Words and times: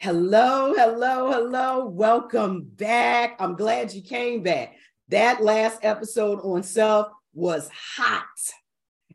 Hello, 0.00 0.74
hello, 0.76 1.32
hello. 1.32 1.86
Welcome 1.86 2.70
back. 2.76 3.34
I'm 3.40 3.56
glad 3.56 3.92
you 3.92 4.00
came 4.00 4.44
back. 4.44 4.76
That 5.08 5.42
last 5.42 5.80
episode 5.82 6.38
on 6.44 6.62
self 6.62 7.08
was 7.34 7.68
hot. 7.96 8.22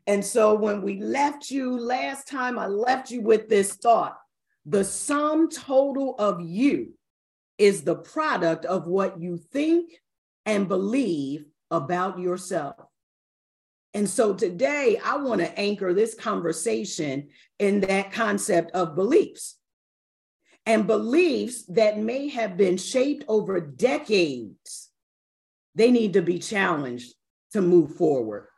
And 0.06 0.22
so 0.22 0.52
when 0.52 0.82
we 0.82 1.00
left 1.00 1.50
you 1.50 1.80
last 1.80 2.28
time, 2.28 2.58
I 2.58 2.66
left 2.66 3.10
you 3.10 3.22
with 3.22 3.48
this 3.48 3.76
thought 3.76 4.18
the 4.66 4.84
sum 4.84 5.48
total 5.48 6.16
of 6.18 6.42
you 6.42 6.92
is 7.56 7.82
the 7.82 7.96
product 7.96 8.66
of 8.66 8.86
what 8.86 9.18
you 9.18 9.38
think 9.38 9.90
and 10.44 10.68
believe 10.68 11.46
about 11.70 12.18
yourself. 12.18 12.76
And 13.94 14.06
so 14.06 14.34
today, 14.34 15.00
I 15.02 15.16
want 15.16 15.40
to 15.40 15.58
anchor 15.58 15.94
this 15.94 16.14
conversation 16.14 17.28
in 17.58 17.80
that 17.80 18.12
concept 18.12 18.72
of 18.72 18.94
beliefs 18.94 19.56
and 20.66 20.86
beliefs 20.86 21.64
that 21.66 21.98
may 21.98 22.28
have 22.28 22.56
been 22.56 22.76
shaped 22.76 23.24
over 23.28 23.60
decades, 23.60 24.90
they 25.74 25.90
need 25.90 26.14
to 26.14 26.22
be 26.22 26.38
challenged 26.38 27.14
to 27.52 27.60
move 27.60 27.94
forward. 27.96 28.48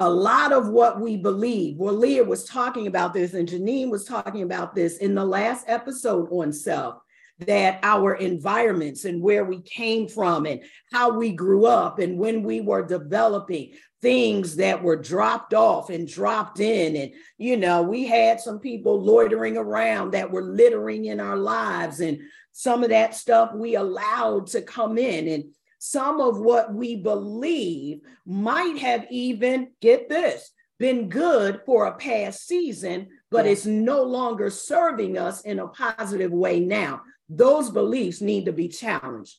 A 0.00 0.10
lot 0.10 0.52
of 0.52 0.68
what 0.68 1.00
we 1.00 1.16
believe, 1.16 1.76
well, 1.78 1.94
Leah 1.94 2.24
was 2.24 2.44
talking 2.44 2.86
about 2.86 3.14
this, 3.14 3.32
and 3.32 3.48
Janine 3.48 3.90
was 3.90 4.04
talking 4.04 4.42
about 4.42 4.74
this 4.74 4.98
in 4.98 5.14
the 5.14 5.24
last 5.24 5.64
episode 5.68 6.28
on 6.30 6.52
self 6.52 6.96
that 7.40 7.80
our 7.82 8.14
environments 8.14 9.04
and 9.04 9.20
where 9.20 9.44
we 9.44 9.60
came 9.62 10.08
from 10.08 10.46
and 10.46 10.60
how 10.92 11.10
we 11.10 11.32
grew 11.32 11.66
up 11.66 11.98
and 11.98 12.18
when 12.18 12.42
we 12.42 12.60
were 12.60 12.86
developing 12.86 13.72
things 14.04 14.56
that 14.56 14.82
were 14.82 14.96
dropped 14.96 15.54
off 15.54 15.88
and 15.88 16.06
dropped 16.06 16.60
in 16.60 16.94
and 16.94 17.10
you 17.38 17.56
know 17.56 17.80
we 17.80 18.06
had 18.06 18.38
some 18.38 18.58
people 18.58 19.02
loitering 19.02 19.56
around 19.56 20.10
that 20.10 20.30
were 20.30 20.42
littering 20.42 21.06
in 21.06 21.20
our 21.20 21.38
lives 21.38 22.00
and 22.00 22.20
some 22.52 22.82
of 22.82 22.90
that 22.90 23.14
stuff 23.14 23.54
we 23.54 23.76
allowed 23.76 24.46
to 24.46 24.60
come 24.60 24.98
in 24.98 25.26
and 25.26 25.44
some 25.78 26.20
of 26.20 26.38
what 26.38 26.74
we 26.74 26.96
believe 26.96 28.00
might 28.26 28.76
have 28.76 29.06
even 29.10 29.68
get 29.80 30.06
this 30.10 30.50
been 30.78 31.08
good 31.08 31.62
for 31.64 31.86
a 31.86 31.94
past 31.96 32.46
season 32.46 33.08
but 33.30 33.46
yeah. 33.46 33.52
it's 33.52 33.64
no 33.64 34.02
longer 34.02 34.50
serving 34.50 35.16
us 35.16 35.40
in 35.40 35.58
a 35.60 35.68
positive 35.68 36.30
way 36.30 36.60
now 36.60 37.00
those 37.28 37.70
beliefs 37.70 38.20
need 38.20 38.44
to 38.46 38.52
be 38.52 38.68
challenged. 38.68 39.38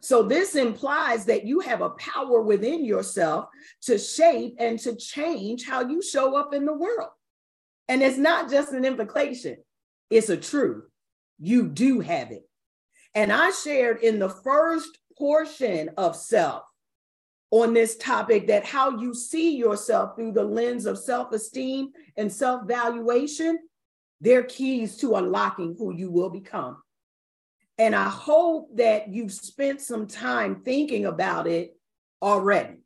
So, 0.00 0.22
this 0.22 0.54
implies 0.54 1.24
that 1.26 1.44
you 1.44 1.60
have 1.60 1.80
a 1.80 1.90
power 1.90 2.40
within 2.42 2.84
yourself 2.84 3.46
to 3.82 3.98
shape 3.98 4.56
and 4.58 4.78
to 4.80 4.94
change 4.96 5.64
how 5.64 5.88
you 5.88 6.00
show 6.02 6.36
up 6.36 6.54
in 6.54 6.64
the 6.64 6.72
world. 6.72 7.10
And 7.88 8.02
it's 8.02 8.18
not 8.18 8.50
just 8.50 8.72
an 8.72 8.84
implication, 8.84 9.56
it's 10.10 10.28
a 10.28 10.36
truth. 10.36 10.84
You 11.40 11.68
do 11.68 12.00
have 12.00 12.30
it. 12.30 12.48
And 13.14 13.32
I 13.32 13.50
shared 13.50 14.02
in 14.02 14.18
the 14.18 14.28
first 14.28 14.98
portion 15.18 15.90
of 15.96 16.16
self 16.16 16.62
on 17.50 17.74
this 17.74 17.96
topic 17.96 18.48
that 18.48 18.64
how 18.64 18.98
you 18.98 19.14
see 19.14 19.56
yourself 19.56 20.16
through 20.16 20.32
the 20.32 20.44
lens 20.44 20.86
of 20.86 20.98
self 20.98 21.32
esteem 21.32 21.90
and 22.16 22.32
self 22.32 22.66
valuation 22.66 23.58
they're 24.24 24.42
keys 24.42 24.96
to 24.96 25.16
unlocking 25.16 25.76
who 25.78 25.94
you 25.94 26.10
will 26.10 26.30
become. 26.30 26.78
And 27.78 27.94
I 27.94 28.08
hope 28.08 28.76
that 28.76 29.12
you've 29.12 29.32
spent 29.32 29.80
some 29.80 30.06
time 30.06 30.62
thinking 30.64 31.06
about 31.06 31.46
it 31.46 31.76
already. 32.22 32.78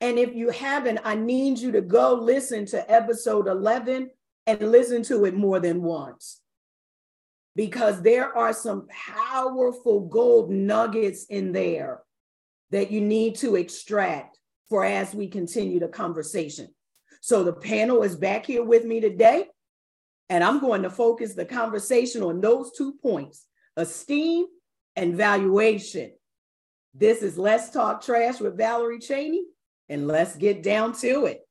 And 0.00 0.18
if 0.18 0.34
you 0.34 0.50
haven't, 0.50 1.00
I 1.04 1.14
need 1.14 1.58
you 1.58 1.72
to 1.72 1.80
go 1.80 2.14
listen 2.14 2.66
to 2.66 2.90
episode 2.90 3.48
11 3.48 4.10
and 4.46 4.70
listen 4.70 5.02
to 5.04 5.24
it 5.24 5.34
more 5.34 5.58
than 5.58 5.82
once. 5.82 6.40
Because 7.54 8.02
there 8.02 8.36
are 8.36 8.52
some 8.52 8.86
powerful 8.88 10.00
gold 10.00 10.50
nuggets 10.50 11.24
in 11.24 11.52
there 11.52 12.02
that 12.70 12.90
you 12.90 13.00
need 13.00 13.36
to 13.36 13.56
extract 13.56 14.38
for 14.68 14.84
as 14.84 15.14
we 15.14 15.28
continue 15.28 15.80
the 15.80 15.88
conversation. 15.88 16.68
So 17.22 17.42
the 17.42 17.54
panel 17.54 18.02
is 18.02 18.16
back 18.16 18.44
here 18.44 18.62
with 18.62 18.84
me 18.84 19.00
today. 19.00 19.46
And 20.28 20.44
I'm 20.44 20.60
going 20.60 20.82
to 20.82 20.90
focus 20.90 21.34
the 21.34 21.46
conversation 21.46 22.22
on 22.22 22.40
those 22.40 22.72
two 22.76 22.94
points 23.00 23.46
esteem 23.76 24.46
and 24.94 25.14
valuation. 25.14 26.12
This 26.94 27.22
is 27.22 27.36
Let's 27.36 27.70
Talk 27.70 28.02
Trash 28.02 28.40
with 28.40 28.56
Valerie 28.56 28.98
Cheney, 28.98 29.44
and 29.88 30.06
let's 30.06 30.34
get 30.36 30.62
down 30.62 30.94
to 30.94 31.26
it. 31.26 31.46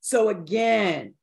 So, 0.00 0.30
again, 0.30 1.14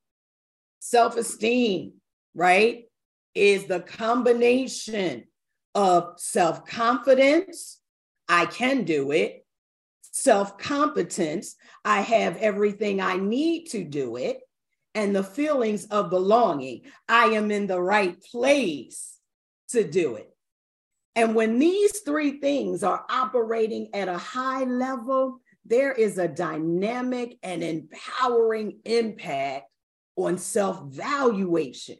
self 0.79 1.17
esteem, 1.17 1.93
right, 2.35 2.85
is 3.33 3.65
the 3.65 3.79
combination 3.79 5.23
of 5.73 6.13
self 6.17 6.65
confidence, 6.65 7.79
I 8.29 8.45
can 8.45 8.83
do 8.83 9.11
it, 9.11 9.45
self 10.01 10.59
competence, 10.59 11.55
I 11.83 12.01
have 12.01 12.37
everything 12.37 13.01
I 13.01 13.17
need 13.17 13.65
to 13.71 13.83
do 13.83 14.15
it, 14.17 14.41
and 14.93 15.15
the 15.15 15.23
feelings 15.23 15.85
of 15.85 16.11
belonging. 16.11 16.83
I 17.09 17.25
am 17.29 17.49
in 17.49 17.65
the 17.65 17.81
right 17.81 18.21
place 18.31 19.17
to 19.69 19.83
do 19.83 20.15
it. 20.15 20.34
And 21.15 21.33
when 21.33 21.59
these 21.59 21.99
three 21.99 22.39
things 22.39 22.83
are 22.83 23.05
operating 23.09 23.89
at 23.93 24.09
a 24.09 24.17
high 24.17 24.65
level, 24.65 25.39
there 25.65 25.93
is 25.93 26.17
a 26.17 26.27
dynamic 26.27 27.37
and 27.41 27.63
empowering 27.63 28.79
impact 28.83 29.65
on 30.15 30.37
self 30.37 30.83
valuation. 30.93 31.97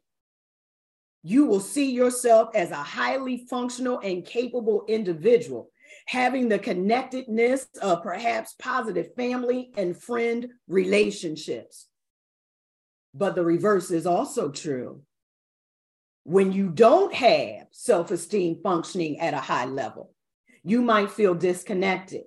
You 1.23 1.45
will 1.45 1.59
see 1.59 1.91
yourself 1.91 2.49
as 2.53 2.71
a 2.71 2.75
highly 2.75 3.47
functional 3.49 3.99
and 3.99 4.23
capable 4.23 4.83
individual, 4.87 5.71
having 6.05 6.49
the 6.49 6.59
connectedness 6.59 7.67
of 7.81 8.03
perhaps 8.03 8.53
positive 8.59 9.15
family 9.15 9.71
and 9.75 9.97
friend 9.97 10.49
relationships. 10.67 11.87
But 13.13 13.33
the 13.33 13.43
reverse 13.43 13.89
is 13.91 14.05
also 14.05 14.51
true. 14.51 15.01
When 16.25 16.51
you 16.51 16.69
don't 16.69 17.13
have 17.13 17.67
self 17.69 18.09
esteem 18.09 18.59
functioning 18.63 19.19
at 19.19 19.35
a 19.35 19.39
high 19.39 19.65
level, 19.65 20.11
you 20.63 20.81
might 20.81 21.11
feel 21.11 21.35
disconnected. 21.35 22.23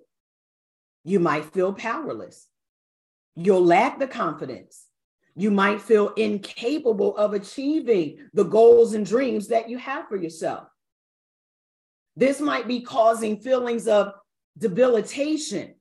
You 1.05 1.19
might 1.19 1.47
feel 1.47 1.73
powerless. 1.73 2.47
You'll 3.35 3.65
lack 3.65 3.99
the 3.99 4.07
confidence. 4.07 4.87
You 5.35 5.51
might 5.51 5.81
feel 5.81 6.11
incapable 6.11 7.17
of 7.17 7.33
achieving 7.33 8.19
the 8.35 8.45
goals 8.45 8.95
and 8.95 9.05
dreams 9.05 9.49
that 9.49 9.69
you 9.69 9.79
have 9.79 10.07
for 10.09 10.17
yourself. 10.17 10.69
This 12.15 12.41
might 12.41 12.69
be 12.69 12.83
causing 12.83 13.41
feelings 13.41 13.89
of 13.89 14.13
debilitation 14.57 15.75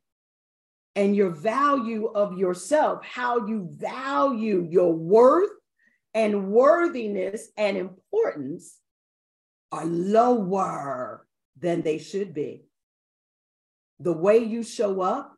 and 0.96 1.16
your 1.16 1.30
value 1.30 2.08
of 2.08 2.38
yourself, 2.38 3.06
how 3.06 3.46
you 3.46 3.68
value 3.72 4.68
your 4.70 4.92
worth 4.92 5.52
and 6.18 6.48
worthiness 6.48 7.50
and 7.58 7.78
importance 7.78 8.80
are 9.72 9.86
lower 9.86 11.28
than 11.60 11.84
they 11.84 12.00
should 12.00 12.34
be. 12.34 12.64
The 14.00 14.14
way 14.14 14.40
you 14.40 14.64
show 14.64 15.02
up, 15.02 15.36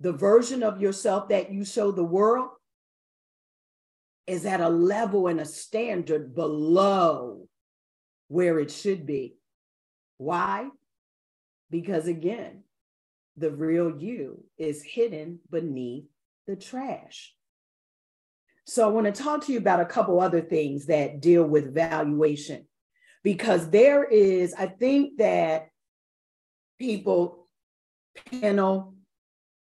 the 0.00 0.12
version 0.12 0.64
of 0.64 0.80
yourself 0.80 1.28
that 1.28 1.52
you 1.52 1.64
show 1.64 1.92
the 1.92 2.02
world 2.02 2.50
is 4.26 4.44
at 4.46 4.60
a 4.60 4.68
level 4.68 5.28
and 5.28 5.40
a 5.40 5.44
standard 5.44 6.34
below 6.34 7.46
where 8.26 8.58
it 8.58 8.72
should 8.72 9.06
be. 9.06 9.36
Why? 10.16 10.70
Because 11.70 12.08
again, 12.08 12.64
the 13.36 13.52
real 13.52 13.96
you 13.96 14.42
is 14.58 14.82
hidden 14.82 15.38
beneath 15.48 16.06
the 16.48 16.56
trash. 16.56 17.32
So 18.68 18.84
I 18.84 18.92
want 18.92 19.06
to 19.06 19.22
talk 19.22 19.46
to 19.46 19.52
you 19.52 19.56
about 19.56 19.80
a 19.80 19.86
couple 19.86 20.20
other 20.20 20.42
things 20.42 20.86
that 20.86 21.22
deal 21.22 21.42
with 21.42 21.72
valuation 21.72 22.66
because 23.24 23.70
there 23.70 24.04
is, 24.04 24.52
I 24.52 24.66
think 24.66 25.16
that 25.16 25.68
people, 26.78 27.48
panel, 28.30 28.94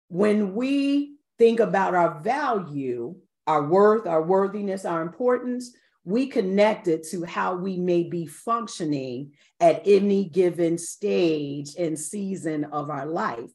when 0.09 0.55
we 0.55 1.15
think 1.37 1.61
about 1.61 1.95
our 1.95 2.19
value, 2.19 3.15
our 3.47 3.63
worth, 3.63 4.07
our 4.07 4.21
worthiness, 4.21 4.83
our 4.83 5.01
importance, 5.01 5.73
we 6.03 6.27
connect 6.27 6.89
it 6.89 7.07
to 7.11 7.23
how 7.23 7.55
we 7.55 7.77
may 7.77 8.03
be 8.03 8.25
functioning 8.25 9.31
at 9.61 9.83
any 9.85 10.25
given 10.25 10.77
stage 10.77 11.75
and 11.79 11.97
season 11.97 12.65
of 12.65 12.89
our 12.89 13.05
life. 13.05 13.51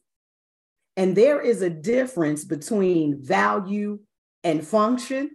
And 0.97 1.15
there 1.15 1.39
is 1.39 1.61
a 1.61 1.69
difference 1.69 2.43
between 2.43 3.21
value 3.21 3.99
and 4.43 4.65
function 4.65 5.29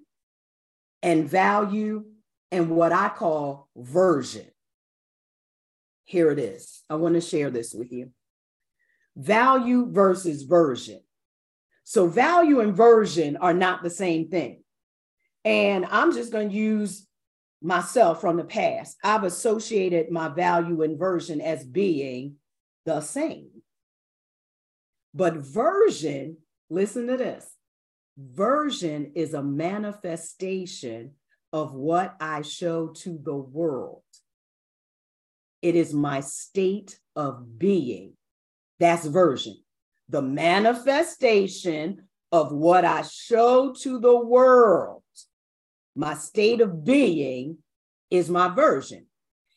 and 1.02 1.28
value 1.28 2.04
and 2.50 2.70
what 2.70 2.92
I 2.92 3.08
call 3.08 3.68
version. 3.76 4.46
Here 6.04 6.30
it 6.30 6.38
is. 6.38 6.82
I 6.88 6.94
want 6.94 7.14
to 7.14 7.20
share 7.20 7.50
this 7.50 7.74
with 7.74 7.92
you. 7.92 8.10
Value 9.16 9.90
versus 9.90 10.42
version. 10.44 11.00
So, 11.84 12.06
value 12.06 12.60
and 12.60 12.76
version 12.76 13.36
are 13.38 13.54
not 13.54 13.82
the 13.82 13.90
same 13.90 14.28
thing. 14.28 14.62
And 15.44 15.86
I'm 15.90 16.12
just 16.12 16.32
going 16.32 16.50
to 16.50 16.54
use 16.54 17.06
myself 17.60 18.20
from 18.20 18.36
the 18.36 18.44
past, 18.44 18.96
I've 19.02 19.24
associated 19.24 20.10
my 20.10 20.28
value 20.28 20.82
and 20.82 20.98
version 20.98 21.40
as 21.40 21.64
being 21.64 22.36
the 22.84 23.00
same. 23.00 23.50
But 25.14 25.36
version, 25.36 26.36
listen 26.70 27.06
to 27.08 27.16
this 27.16 27.46
version 28.18 29.12
is 29.14 29.32
a 29.32 29.42
manifestation 29.42 31.12
of 31.52 31.72
what 31.72 32.16
I 32.20 32.42
show 32.42 32.88
to 32.88 33.18
the 33.22 33.34
world. 33.34 34.02
It 35.62 35.76
is 35.76 35.94
my 35.94 36.20
state 36.20 36.98
of 37.16 37.58
being. 37.58 38.14
That's 38.80 39.06
version. 39.06 39.56
The 40.08 40.22
manifestation 40.22 42.08
of 42.32 42.52
what 42.52 42.84
I 42.84 43.02
show 43.02 43.72
to 43.82 43.98
the 43.98 44.18
world. 44.18 45.02
My 45.94 46.14
state 46.14 46.60
of 46.60 46.84
being 46.84 47.58
is 48.10 48.28
my 48.28 48.48
version. 48.48 49.06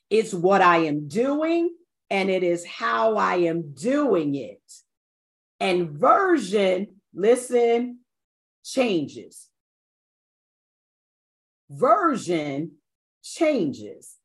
It's 0.10 0.34
what 0.34 0.62
I 0.62 0.78
am 0.86 1.08
doing 1.08 1.74
and 2.10 2.30
it 2.30 2.44
is 2.44 2.66
how 2.66 3.16
I 3.16 3.36
am 3.36 3.74
doing 3.74 4.36
it. 4.36 4.62
And 5.60 5.92
version, 5.92 6.88
listen, 7.14 8.01
changes. 8.64 9.48
Version 11.70 12.72
changes 13.24 14.18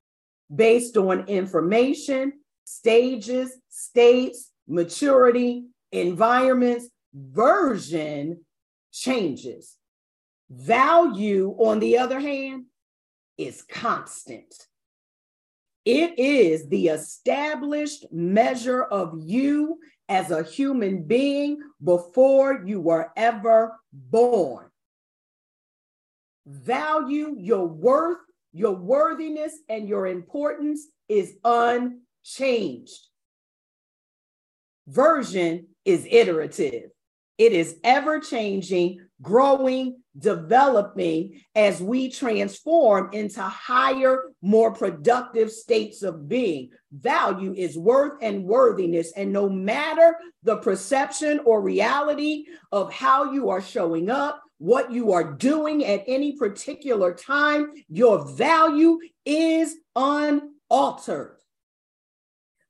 based 0.54 0.96
on 0.96 1.26
information, 1.28 2.32
stages, 2.64 3.56
states, 3.68 4.50
maturity, 4.66 5.64
environments. 5.92 6.88
Version 7.14 8.44
changes. 8.92 9.76
Value, 10.50 11.54
on 11.58 11.80
the 11.80 11.98
other 11.98 12.20
hand, 12.20 12.64
is 13.38 13.62
constant. 13.62 14.54
It 15.86 16.18
is 16.18 16.68
the 16.68 16.88
established 16.88 18.06
measure 18.10 18.82
of 18.82 19.14
you 19.22 19.78
as 20.08 20.32
a 20.32 20.42
human 20.42 21.04
being 21.04 21.60
before 21.82 22.64
you 22.66 22.80
were 22.80 23.12
ever 23.16 23.78
born. 23.92 24.66
Value 26.44 27.36
your 27.38 27.68
worth, 27.68 28.18
your 28.52 28.72
worthiness, 28.72 29.56
and 29.68 29.88
your 29.88 30.08
importance 30.08 30.88
is 31.08 31.36
unchanged. 31.44 33.06
Version 34.88 35.68
is 35.84 36.04
iterative, 36.10 36.90
it 37.38 37.52
is 37.52 37.76
ever 37.84 38.18
changing, 38.18 39.05
growing, 39.22 39.96
developing 40.18 41.40
as 41.54 41.80
we 41.80 42.10
transform 42.10 43.10
into 43.12 43.42
higher, 43.42 44.24
more 44.42 44.72
productive 44.72 45.50
states 45.50 46.02
of 46.02 46.28
being. 46.28 46.70
Value 46.92 47.54
is 47.56 47.78
worth 47.78 48.18
and 48.22 48.44
worthiness. 48.44 49.12
And 49.16 49.32
no 49.32 49.48
matter 49.48 50.16
the 50.42 50.56
perception 50.56 51.40
or 51.44 51.60
reality 51.60 52.46
of 52.72 52.92
how 52.92 53.32
you 53.32 53.50
are 53.50 53.62
showing 53.62 54.10
up, 54.10 54.42
what 54.58 54.90
you 54.90 55.12
are 55.12 55.34
doing 55.34 55.84
at 55.84 56.04
any 56.06 56.36
particular 56.36 57.12
time, 57.12 57.72
your 57.88 58.24
value 58.24 58.98
is 59.24 59.76
unaltered. 59.94 61.36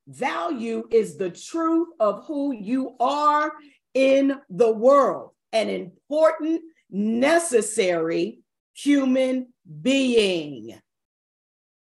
Value 0.08 0.84
is 0.90 1.16
the 1.16 1.30
truth 1.30 1.88
of 1.98 2.24
who 2.26 2.52
you 2.52 2.96
are 3.00 3.52
in 3.94 4.38
the 4.50 4.70
world, 4.70 5.30
an 5.56 5.70
important 5.70 6.60
necessary 6.90 8.40
human 8.74 9.52
being. 9.82 10.78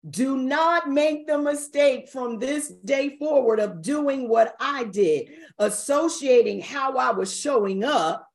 Do 0.07 0.37
not 0.37 0.89
make 0.89 1.27
the 1.27 1.37
mistake 1.37 2.09
from 2.09 2.37
this 2.37 2.67
day 2.69 3.17
forward 3.17 3.59
of 3.59 3.81
doing 3.81 4.27
what 4.27 4.55
I 4.59 4.83
did, 4.83 5.29
associating 5.57 6.61
how 6.61 6.97
I 6.97 7.11
was 7.11 7.33
showing 7.35 7.83
up, 7.83 8.27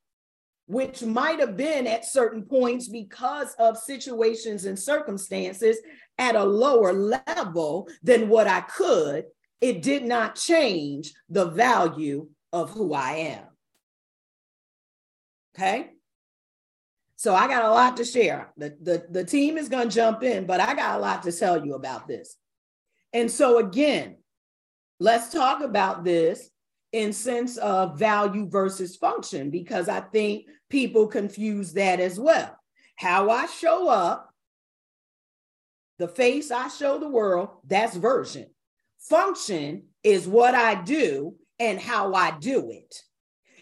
which 0.65 1.03
might 1.03 1.39
have 1.39 1.55
been 1.55 1.87
at 1.87 2.05
certain 2.05 2.43
points 2.43 2.87
because 2.87 3.53
of 3.59 3.77
situations 3.77 4.65
and 4.65 4.77
circumstances 4.77 5.77
at 6.17 6.35
a 6.35 6.43
lower 6.43 6.91
level 6.91 7.87
than 8.03 8.29
what 8.29 8.47
I 8.47 8.61
could. 8.61 9.25
It 9.61 9.81
did 9.81 10.03
not 10.03 10.35
change 10.35 11.13
the 11.29 11.45
value 11.45 12.29
of 12.51 12.71
who 12.71 12.93
I 12.93 13.11
am. 13.11 13.48
Okay. 15.59 15.89
So 17.17 17.35
I 17.35 17.49
got 17.49 17.65
a 17.65 17.71
lot 17.71 17.97
to 17.97 18.05
share. 18.05 18.53
The, 18.55 18.77
the, 18.81 19.05
the 19.09 19.25
team 19.25 19.57
is 19.57 19.67
going 19.67 19.89
to 19.89 19.93
jump 19.93 20.23
in, 20.23 20.45
but 20.45 20.61
I 20.61 20.73
got 20.73 20.97
a 20.97 21.01
lot 21.01 21.23
to 21.23 21.33
tell 21.33 21.65
you 21.65 21.73
about 21.73 22.07
this. 22.07 22.37
And 23.11 23.29
so 23.29 23.57
again, 23.57 24.19
let's 25.01 25.33
talk 25.33 25.61
about 25.61 26.05
this 26.05 26.49
in 26.93 27.11
sense 27.11 27.57
of 27.57 27.99
value 27.99 28.47
versus 28.47 28.95
function, 28.95 29.49
because 29.49 29.89
I 29.89 29.99
think 29.99 30.45
people 30.69 31.07
confuse 31.07 31.73
that 31.73 31.99
as 31.99 32.17
well. 32.17 32.57
How 32.95 33.29
I 33.29 33.47
show 33.47 33.89
up, 33.89 34.33
the 35.97 36.07
face 36.07 36.51
I 36.51 36.69
show 36.69 36.99
the 36.99 37.09
world, 37.09 37.49
that's 37.67 37.97
version. 37.97 38.45
Function 38.97 39.87
is 40.03 40.25
what 40.25 40.55
I 40.55 40.81
do 40.81 41.35
and 41.59 41.81
how 41.81 42.13
I 42.13 42.31
do 42.39 42.71
it. 42.71 43.03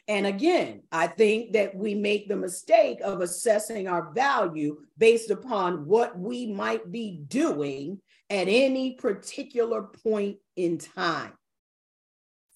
And 0.07 0.25
again, 0.25 0.83
I 0.92 1.07
think 1.07 1.54
that 1.54 1.75
we 1.75 1.94
make 1.94 2.30
the 2.30 2.38
mistake 2.38 3.00
of 3.04 3.19
assessing 3.19 3.88
our 3.88 4.13
value 4.13 4.77
based 4.98 5.31
upon 5.31 5.86
what 5.86 6.18
we 6.18 6.48
might 6.48 6.92
be 6.92 7.19
doing 7.27 8.01
at 8.30 8.48
any 8.48 8.95
particular 8.95 9.83
point 9.83 10.38
in 10.56 10.77
time. 10.77 11.33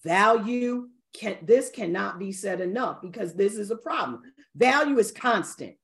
Value 0.03 0.87
can 1.13 1.37
this 1.43 1.69
cannot 1.69 2.19
be 2.19 2.31
said 2.31 2.61
enough 2.61 3.01
because 3.01 3.33
this 3.33 3.55
is 3.57 3.69
a 3.69 3.75
problem. 3.75 4.21
Value 4.55 4.97
is 4.97 5.11
constant. 5.11 5.75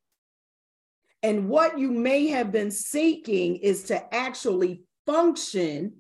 And 1.22 1.50
what 1.50 1.78
you 1.78 1.92
may 1.92 2.28
have 2.28 2.52
been 2.52 2.72
seeking 2.72 3.58
is 3.58 3.84
to 3.86 4.16
actually 4.16 4.84
function 5.06 5.94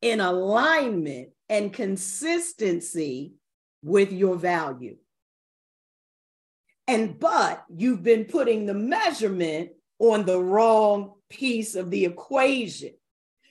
in 0.00 0.20
alignment 0.20 1.28
and 1.48 1.72
consistency 1.72 3.34
with 3.82 4.12
your 4.12 4.36
value. 4.36 4.96
And 6.88 7.18
but 7.18 7.64
you've 7.74 8.02
been 8.02 8.24
putting 8.24 8.66
the 8.66 8.74
measurement 8.74 9.70
on 9.98 10.24
the 10.24 10.40
wrong 10.40 11.12
piece 11.30 11.74
of 11.74 11.90
the 11.90 12.04
equation. 12.04 12.90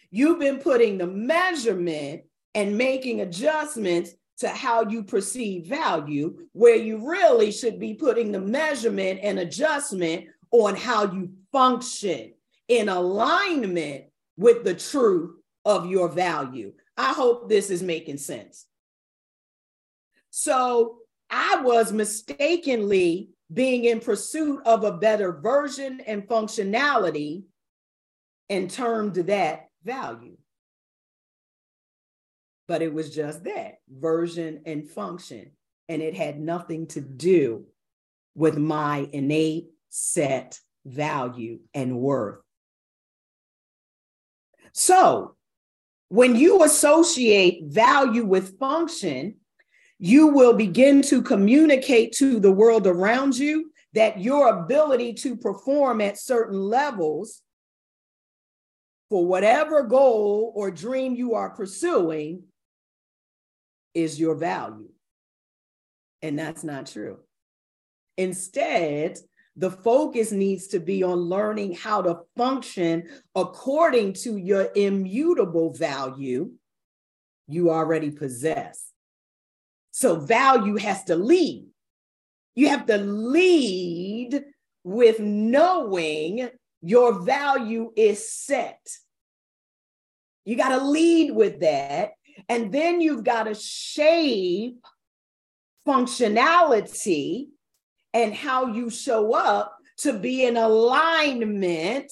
You've 0.10 0.40
been 0.40 0.60
putting 0.60 0.98
the 0.98 1.08
measurement 1.08 2.24
and 2.54 2.78
making 2.78 3.22
adjustments 3.22 4.12
to 4.40 4.50
how 4.50 4.90
you 4.90 5.04
perceive 5.04 5.68
value, 5.68 6.48
where 6.52 6.76
you 6.76 7.10
really 7.10 7.52
should 7.52 7.80
be 7.80 7.94
putting 7.94 8.32
the 8.32 8.42
measurement 8.42 9.20
and 9.24 9.40
adjustment 9.40 10.26
on 10.52 10.76
how 10.76 11.12
you 11.12 11.32
function 11.52 12.34
in 12.68 12.90
alignment 12.90 14.06
with 14.38 14.64
the 14.64 14.74
truth 14.74 15.36
of 15.64 15.86
your 15.86 16.10
value. 16.10 16.74
I 16.98 17.14
hope 17.14 17.48
this 17.48 17.70
is 17.70 17.84
making 17.84 18.18
sense. 18.18 18.66
So, 20.32 20.98
I 21.32 21.62
was 21.62 21.94
mistakenly 21.94 23.30
being 23.52 23.86
in 23.86 24.02
pursuit 24.02 24.62
of 24.66 24.84
a 24.84 24.92
better 24.92 25.32
version 25.32 26.02
and 26.06 26.28
functionality 26.28 27.44
and 28.50 28.70
termed 28.70 29.16
that 29.16 29.70
value. 29.84 30.38
But 32.68 32.82
it 32.82 32.94
was 32.94 33.14
just 33.14 33.46
that 33.46 33.76
version 33.90 34.62
and 34.66 34.90
function. 34.90 35.52
And 35.90 36.02
it 36.02 36.16
had 36.16 36.40
nothing 36.40 36.88
to 36.88 37.02
do 37.02 37.66
with 38.36 38.58
my 38.58 39.10
innate 39.12 39.72
set 39.90 40.60
value 40.86 41.60
and 41.74 41.98
worth. 41.98 42.40
So 44.74 45.36
when 46.08 46.36
you 46.36 46.64
associate 46.64 47.64
value 47.66 48.26
with 48.26 48.58
function, 48.58 49.36
you 50.04 50.26
will 50.26 50.54
begin 50.54 51.04
to 51.04 51.22
communicate 51.22 52.12
to 52.12 52.40
the 52.40 52.52
world 52.52 52.88
around 52.88 53.38
you 53.38 53.72
that 53.94 54.20
your 54.20 54.48
ability 54.48 55.14
to 55.14 55.36
perform 55.36 56.02
at 56.02 56.18
certain 56.18 56.60
levels 56.60 57.44
for 59.12 59.28
whatever 59.28 59.84
goal 59.84 60.52
or 60.56 60.72
dream 60.72 61.14
you 61.14 61.36
are 61.36 61.52
pursuing 61.52 62.42
is 63.94 64.20
your 64.20 64.34
value. 64.34 64.90
And 66.24 66.38
that's 66.38 66.64
not 66.64 66.88
true. 66.88 67.20
Instead, 68.18 69.20
the 69.56 69.70
focus 69.70 70.32
needs 70.32 70.68
to 70.70 70.80
be 70.80 71.04
on 71.04 71.18
learning 71.18 71.76
how 71.76 72.02
to 72.02 72.22
function 72.36 73.08
according 73.36 74.14
to 74.14 74.38
your 74.38 74.70
immutable 74.76 75.74
value 75.76 76.50
you 77.48 77.70
already 77.70 78.10
possess. 78.10 78.91
So 79.92 80.16
value 80.16 80.78
has 80.78 81.04
to 81.06 81.16
lead. 81.16 81.68
You 82.56 82.70
have 82.70 82.86
to 82.88 82.98
lead 82.98 84.44
with 84.84 85.20
knowing 85.20 86.50
your 86.82 87.22
value 87.22 87.92
is 87.96 88.32
set. 88.32 88.80
You 90.46 90.56
got 90.56 90.70
to 90.70 90.84
lead 90.84 91.32
with 91.32 91.60
that. 91.60 92.12
And 92.50 92.72
then 92.72 93.02
you've 93.02 93.24
got 93.24 93.44
to 93.44 93.54
shape 93.54 94.84
functionality 95.88 97.48
and 98.14 98.34
how 98.34 98.68
you 98.68 98.90
show 98.90 99.34
up 99.34 99.78
to 99.98 100.18
be 100.18 100.46
in 100.46 100.58
alignment 100.58 102.12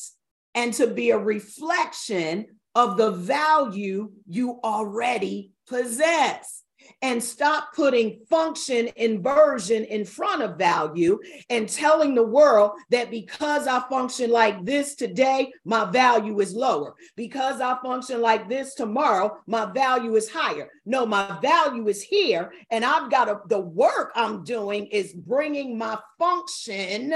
and 0.53 0.74
to 0.74 0.88
be 0.88 1.12
a 1.12 1.17
reflection 1.17 2.45
of 2.75 2.98
the 2.98 3.12
value 3.12 4.12
you 4.27 4.59
already 4.63 5.51
possess 5.67 6.58
and 7.01 7.24
stop 7.24 7.74
putting 7.75 8.19
function 8.29 8.89
inversion 8.96 9.84
in 9.86 10.05
front 10.05 10.41
of 10.41 10.58
value 10.58 11.19
and 11.50 11.69
telling 11.69 12.15
the 12.15 12.24
world 12.24 12.72
that 12.89 13.12
because 13.12 13.67
I 13.67 13.81
function 13.89 14.31
like 14.31 14.65
this 14.65 14.96
today, 14.96 15.51
my 15.65 15.86
value 15.86 16.39
is 16.39 16.53
lower. 16.53 16.96
Because 17.15 17.62
I 17.62 17.77
function 17.81 18.22
like 18.22 18.50
this 18.50 18.74
tomorrow, 18.74 19.38
my 19.48 19.65
value 19.65 20.15
is 20.15 20.29
higher. 20.29 20.69
No, 20.86 21.05
my 21.05 21.39
value 21.41 21.88
is 21.88 22.01
here. 22.01 22.51
And 22.72 22.84
I've 22.84 23.10
got 23.10 23.50
the 23.50 23.60
work 23.60 24.12
I'm 24.15 24.43
doing 24.43 24.88
is 24.88 25.13
bringing 25.13 25.77
my 25.77 25.98
function 26.17 27.13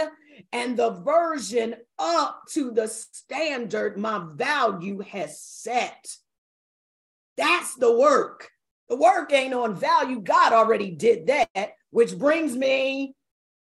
and 0.51 0.77
the 0.77 0.91
version 0.91 1.75
up 1.99 2.43
to 2.49 2.71
the 2.71 2.87
standard 2.87 3.97
my 3.97 4.25
value 4.35 4.99
has 5.01 5.41
set. 5.41 6.07
That's 7.37 7.75
the 7.75 7.95
work. 7.95 8.49
The 8.89 8.95
work 8.95 9.31
ain't 9.33 9.53
on 9.53 9.75
value. 9.75 10.19
God 10.19 10.53
already 10.53 10.91
did 10.91 11.27
that, 11.27 11.73
which 11.89 12.17
brings 12.17 12.55
me 12.55 13.15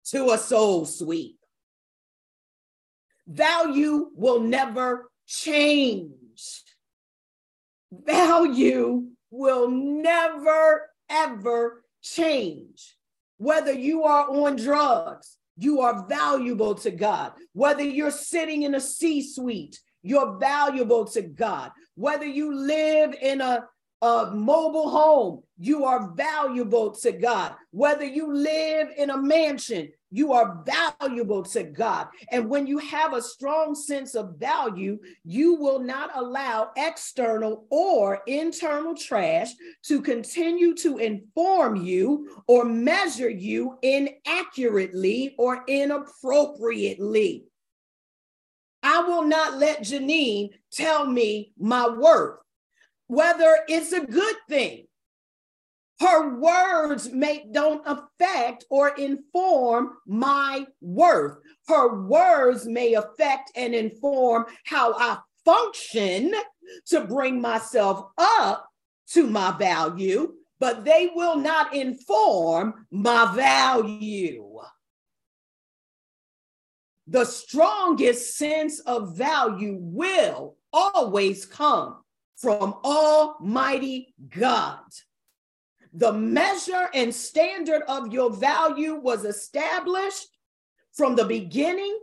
to 0.06 0.30
a 0.30 0.38
soul 0.38 0.84
sweep. 0.84 1.38
Value 3.26 4.10
will 4.14 4.40
never 4.40 5.10
change. 5.26 6.64
Value 7.92 9.06
will 9.30 9.70
never, 9.70 10.90
ever 11.08 11.84
change. 12.02 12.96
Whether 13.38 13.72
you 13.72 14.04
are 14.04 14.28
on 14.28 14.56
drugs, 14.56 15.38
you 15.56 15.80
are 15.80 16.06
valuable 16.06 16.74
to 16.76 16.90
God. 16.90 17.32
Whether 17.52 17.82
you're 17.82 18.10
sitting 18.10 18.62
in 18.62 18.74
a 18.74 18.80
C 18.80 19.22
suite, 19.22 19.80
you're 20.02 20.38
valuable 20.38 21.04
to 21.06 21.22
God. 21.22 21.70
Whether 21.94 22.26
you 22.26 22.54
live 22.54 23.14
in 23.20 23.40
a 23.40 23.66
a 24.02 24.32
mobile 24.34 24.90
home, 24.90 25.42
you 25.58 25.84
are 25.84 26.10
valuable 26.16 26.90
to 26.90 27.12
God. 27.12 27.54
Whether 27.70 28.04
you 28.04 28.34
live 28.34 28.88
in 28.96 29.10
a 29.10 29.22
mansion, 29.22 29.90
you 30.10 30.32
are 30.32 30.62
valuable 31.00 31.44
to 31.44 31.62
God. 31.62 32.08
And 32.32 32.50
when 32.50 32.66
you 32.66 32.78
have 32.78 33.14
a 33.14 33.22
strong 33.22 33.76
sense 33.76 34.16
of 34.16 34.38
value, 34.38 34.98
you 35.24 35.54
will 35.54 35.78
not 35.78 36.10
allow 36.14 36.70
external 36.76 37.64
or 37.70 38.22
internal 38.26 38.96
trash 38.96 39.52
to 39.84 40.02
continue 40.02 40.74
to 40.78 40.98
inform 40.98 41.76
you 41.76 42.42
or 42.48 42.64
measure 42.64 43.30
you 43.30 43.78
inaccurately 43.82 45.36
or 45.38 45.62
inappropriately. 45.68 47.44
I 48.82 49.00
will 49.02 49.24
not 49.24 49.58
let 49.58 49.82
Janine 49.82 50.50
tell 50.72 51.06
me 51.06 51.52
my 51.56 51.88
worth 51.88 52.40
whether 53.12 53.58
it's 53.68 53.92
a 53.92 54.06
good 54.06 54.36
thing. 54.48 54.86
Her 56.00 56.38
words 56.38 57.10
make 57.12 57.52
don't 57.52 57.82
affect 57.84 58.64
or 58.70 58.88
inform 58.96 59.90
my 60.06 60.64
worth. 60.80 61.36
Her 61.68 62.06
words 62.06 62.64
may 62.64 62.94
affect 62.94 63.52
and 63.54 63.74
inform 63.74 64.46
how 64.64 64.94
I 64.94 65.18
function 65.44 66.32
to 66.86 67.04
bring 67.04 67.38
myself 67.38 68.06
up 68.16 68.66
to 69.08 69.26
my 69.26 69.58
value, 69.58 70.32
but 70.58 70.86
they 70.86 71.10
will 71.14 71.36
not 71.36 71.74
inform 71.74 72.86
my 72.90 73.30
value. 73.36 74.58
The 77.08 77.26
strongest 77.26 78.38
sense 78.38 78.80
of 78.80 79.18
value 79.18 79.76
will 79.78 80.56
always 80.72 81.44
come 81.44 82.01
from 82.42 82.74
Almighty 82.84 84.12
God. 84.28 84.80
The 85.92 86.12
measure 86.12 86.88
and 86.92 87.14
standard 87.14 87.82
of 87.86 88.12
your 88.12 88.30
value 88.30 88.96
was 88.96 89.24
established 89.24 90.26
from 90.92 91.14
the 91.14 91.24
beginning. 91.24 91.96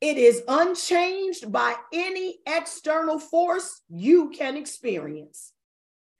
It 0.00 0.16
is 0.16 0.42
unchanged 0.46 1.50
by 1.50 1.74
any 1.92 2.38
external 2.46 3.18
force 3.18 3.82
you 3.88 4.30
can 4.30 4.56
experience. 4.56 5.52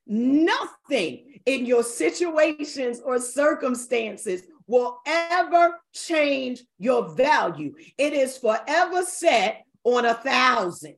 Nothing 0.06 1.40
in 1.46 1.64
your 1.64 1.84
situations 1.84 3.00
or 3.04 3.20
circumstances 3.20 4.42
will 4.66 4.98
ever 5.06 5.78
change 5.92 6.64
your 6.78 7.14
value. 7.14 7.74
It 7.98 8.14
is 8.14 8.36
forever 8.36 9.04
set 9.04 9.64
on 9.84 10.06
a 10.06 10.14
thousand 10.14 10.96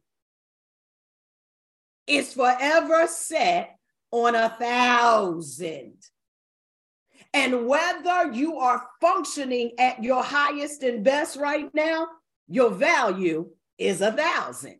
is 2.07 2.33
forever 2.33 3.07
set 3.07 3.79
on 4.11 4.35
a 4.35 4.49
thousand. 4.59 5.95
And 7.35 7.67
whether 7.67 8.33
you 8.33 8.57
are 8.59 8.87
functioning 9.01 9.73
at 9.79 10.03
your 10.03 10.23
highest 10.23 10.83
and 10.83 11.05
best 11.05 11.37
right 11.37 11.69
now, 11.75 12.07
your 12.49 12.71
value 12.71 13.51
is 13.79 14.01
a 14.01 14.13
thousand. 14.13 14.77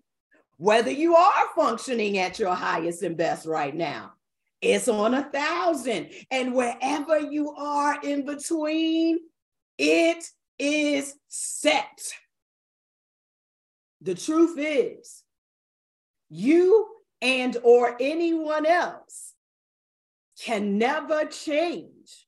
Whether 0.57 0.91
you 0.91 1.15
are 1.15 1.49
functioning 1.55 2.17
at 2.19 2.39
your 2.39 2.55
highest 2.55 3.03
and 3.03 3.17
best 3.17 3.47
right 3.47 3.75
now, 3.75 4.13
it's 4.63 4.89
on 4.89 5.13
a 5.13 5.25
thousand. 5.25 6.11
And 6.31 6.55
wherever 6.55 7.19
you 7.19 7.51
are 7.51 8.01
in 8.03 8.25
between, 8.25 9.19
it 9.77 10.25
is 10.59 11.15
set. 11.29 12.01
The 14.01 14.15
truth 14.15 14.57
is, 14.59 15.23
you 16.31 16.96
and 17.23 17.57
or 17.63 17.97
anyone 18.01 18.67
else 18.67 19.35
can 20.43 20.79
never 20.79 21.25
change 21.25 22.27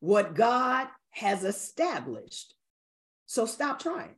what 0.00 0.34
God 0.34 0.86
has 1.10 1.44
established. 1.44 2.54
So 3.26 3.46
stop 3.46 3.80
trying. 3.80 4.14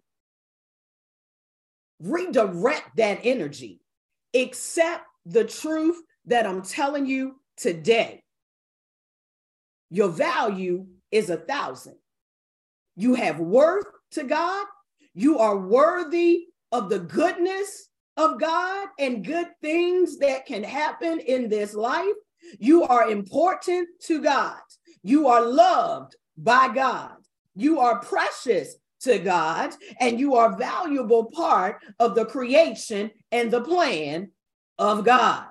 Redirect 2.01 2.97
that 2.97 3.21
energy. 3.25 3.81
Accept 4.35 5.05
the 5.27 5.45
truth 5.45 6.01
that 6.27 6.47
I'm 6.47 6.63
telling 6.63 7.07
you 7.07 7.37
today. 7.57 8.23
Your 9.91 10.09
value 10.09 10.87
is 11.11 11.31
a 11.31 11.37
thousand. 11.37 11.97
You 12.97 13.15
have 13.15 13.41
worth 13.41 13.87
to 14.13 14.25
God. 14.25 14.67
You 15.15 15.39
are 15.39 15.57
worthy 15.57 16.47
of 16.73 16.89
the 16.89 17.01
goodness 17.01 17.89
of 18.17 18.41
God 18.41 18.89
and 18.99 19.25
good 19.25 19.49
things 19.61 20.19
that 20.19 20.47
can 20.47 20.63
happen 20.63 21.21
in 21.21 21.49
this 21.49 21.75
life. 21.75 22.17
You 22.59 22.85
are 22.85 23.11
important 23.11 23.89
to 24.05 24.21
God. 24.21 24.61
You 25.03 25.29
are 25.29 25.45
loved 25.45 26.17
by 26.37 26.69
God. 26.75 27.17
You 27.55 27.81
are 27.81 28.01
precious 28.01 28.77
to 29.01 29.19
God, 29.19 29.71
and 29.99 30.21
you 30.21 30.35
are 30.35 30.59
valuable 30.59 31.27
part 31.27 31.83
of 31.99 32.15
the 32.15 32.27
creation 32.27 33.11
and 33.33 33.51
the 33.51 33.63
plan 33.63 34.31
of 34.79 35.05
God. 35.05 35.47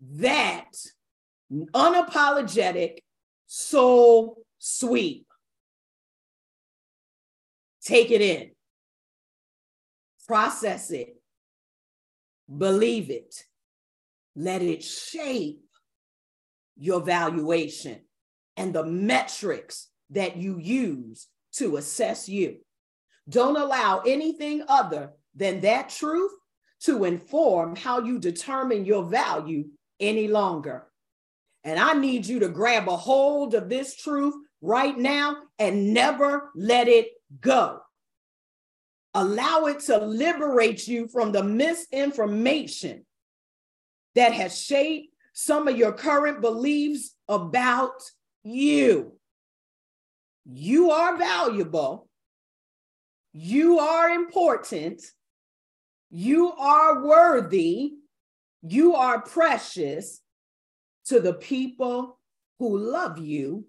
That 0.00 0.74
unapologetic 1.52 2.98
soul 3.46 4.42
sweep. 4.58 5.26
Take 7.82 8.10
it 8.10 8.20
in, 8.20 8.50
process 10.26 10.90
it, 10.90 11.21
believe 12.48 13.10
it, 13.10 13.34
let 14.34 14.62
it 14.62 14.82
shape 14.82 15.62
your 16.76 17.00
valuation 17.00 18.00
and 18.56 18.74
the 18.74 18.84
metrics 18.84 19.88
that 20.10 20.36
you 20.36 20.58
use 20.58 21.28
to 21.52 21.76
assess 21.76 22.28
you. 22.28 22.56
Don't 23.28 23.56
allow 23.56 24.02
anything 24.06 24.62
other 24.68 25.12
than 25.34 25.60
that 25.60 25.88
truth 25.88 26.32
to 26.80 27.04
inform 27.04 27.76
how 27.76 28.00
you 28.00 28.18
determine 28.18 28.84
your 28.84 29.04
value 29.04 29.64
any 30.00 30.28
longer. 30.28 30.86
And 31.64 31.78
I 31.78 31.92
need 31.94 32.26
you 32.26 32.40
to 32.40 32.48
grab 32.48 32.88
a 32.88 32.96
hold 32.96 33.54
of 33.54 33.68
this 33.68 33.94
truth 33.94 34.34
right 34.60 34.96
now 34.96 35.36
and 35.58 35.94
never 35.94 36.50
let 36.56 36.88
it 36.88 37.08
go. 37.40 37.80
Allow 39.14 39.66
it 39.66 39.80
to 39.80 39.98
liberate 39.98 40.88
you 40.88 41.06
from 41.06 41.32
the 41.32 41.42
misinformation 41.42 43.04
that 44.14 44.32
has 44.32 44.58
shaped 44.58 45.14
some 45.34 45.68
of 45.68 45.76
your 45.76 45.92
current 45.92 46.40
beliefs 46.40 47.14
about 47.28 48.02
you. 48.42 49.12
You 50.44 50.90
are 50.90 51.16
valuable. 51.16 52.08
You 53.32 53.78
are 53.78 54.10
important. 54.10 55.02
You 56.10 56.52
are 56.52 57.02
worthy. 57.02 57.92
You 58.62 58.94
are 58.94 59.22
precious 59.22 60.20
to 61.06 61.20
the 61.20 61.34
people 61.34 62.18
who 62.58 62.78
love 62.78 63.18
you 63.18 63.66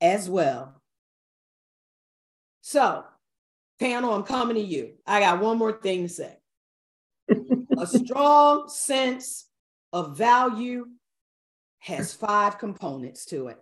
as 0.00 0.28
well. 0.28 0.80
So, 2.60 3.04
panel, 3.78 4.14
I'm 4.14 4.22
coming 4.22 4.56
to 4.56 4.62
you. 4.62 4.94
I 5.06 5.20
got 5.20 5.40
one 5.40 5.58
more 5.58 5.72
thing 5.72 6.02
to 6.02 6.08
say. 6.08 6.36
a 7.78 7.86
strong 7.86 8.68
sense 8.68 9.46
of 9.92 10.16
value 10.16 10.86
has 11.78 12.12
five 12.12 12.58
components 12.58 13.24
to 13.26 13.48
it. 13.48 13.58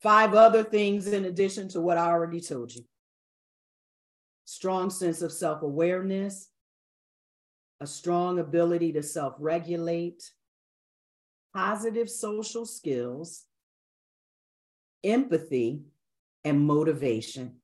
Five 0.00 0.34
other 0.34 0.62
things 0.62 1.06
in 1.06 1.24
addition 1.24 1.68
to 1.70 1.80
what 1.80 1.96
I 1.96 2.06
already 2.06 2.40
told 2.40 2.74
you. 2.74 2.84
Strong 4.44 4.90
sense 4.90 5.22
of 5.22 5.32
self 5.32 5.62
awareness, 5.62 6.50
a 7.80 7.86
strong 7.86 8.38
ability 8.38 8.92
to 8.92 9.02
self 9.02 9.34
regulate, 9.38 10.22
positive 11.54 12.10
social 12.10 12.66
skills, 12.66 13.44
empathy, 15.02 15.84
and 16.44 16.60
motivation. 16.60 17.56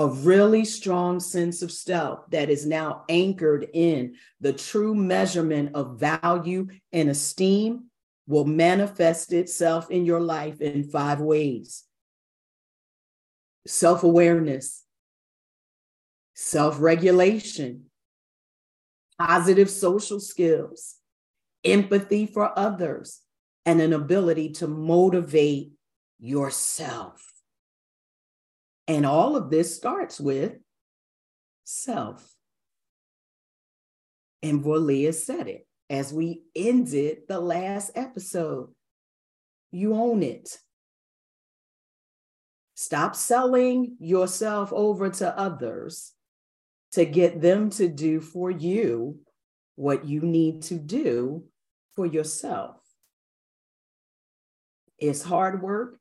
A 0.00 0.08
really 0.08 0.64
strong 0.64 1.20
sense 1.20 1.60
of 1.60 1.70
self 1.70 2.20
that 2.30 2.48
is 2.48 2.64
now 2.64 3.04
anchored 3.10 3.68
in 3.74 4.14
the 4.40 4.54
true 4.54 4.94
measurement 4.94 5.74
of 5.74 6.00
value 6.00 6.68
and 6.90 7.10
esteem 7.10 7.90
will 8.26 8.46
manifest 8.46 9.34
itself 9.34 9.90
in 9.90 10.06
your 10.06 10.20
life 10.20 10.62
in 10.62 10.84
five 10.84 11.20
ways 11.20 11.84
self 13.66 14.02
awareness, 14.02 14.86
self 16.34 16.80
regulation, 16.80 17.90
positive 19.18 19.68
social 19.68 20.18
skills, 20.18 20.96
empathy 21.62 22.24
for 22.24 22.58
others, 22.58 23.20
and 23.66 23.82
an 23.82 23.92
ability 23.92 24.48
to 24.52 24.66
motivate 24.66 25.72
yourself. 26.18 27.29
And 28.90 29.06
all 29.06 29.36
of 29.36 29.50
this 29.50 29.76
starts 29.76 30.18
with 30.18 30.54
self. 31.62 32.28
And 34.42 34.64
Volia 34.64 35.14
said 35.14 35.46
it 35.46 35.68
as 35.88 36.12
we 36.12 36.42
ended 36.56 37.18
the 37.28 37.38
last 37.38 37.92
episode. 37.94 38.70
You 39.70 39.94
own 39.94 40.24
it. 40.24 40.58
Stop 42.74 43.14
selling 43.14 43.94
yourself 44.00 44.72
over 44.72 45.08
to 45.08 45.38
others 45.38 46.10
to 46.94 47.04
get 47.04 47.40
them 47.40 47.70
to 47.70 47.86
do 47.86 48.20
for 48.20 48.50
you 48.50 49.20
what 49.76 50.04
you 50.04 50.20
need 50.20 50.62
to 50.62 50.74
do 50.74 51.44
for 51.94 52.06
yourself. 52.06 52.74
It's 54.98 55.22
hard 55.22 55.62
work. 55.62 56.00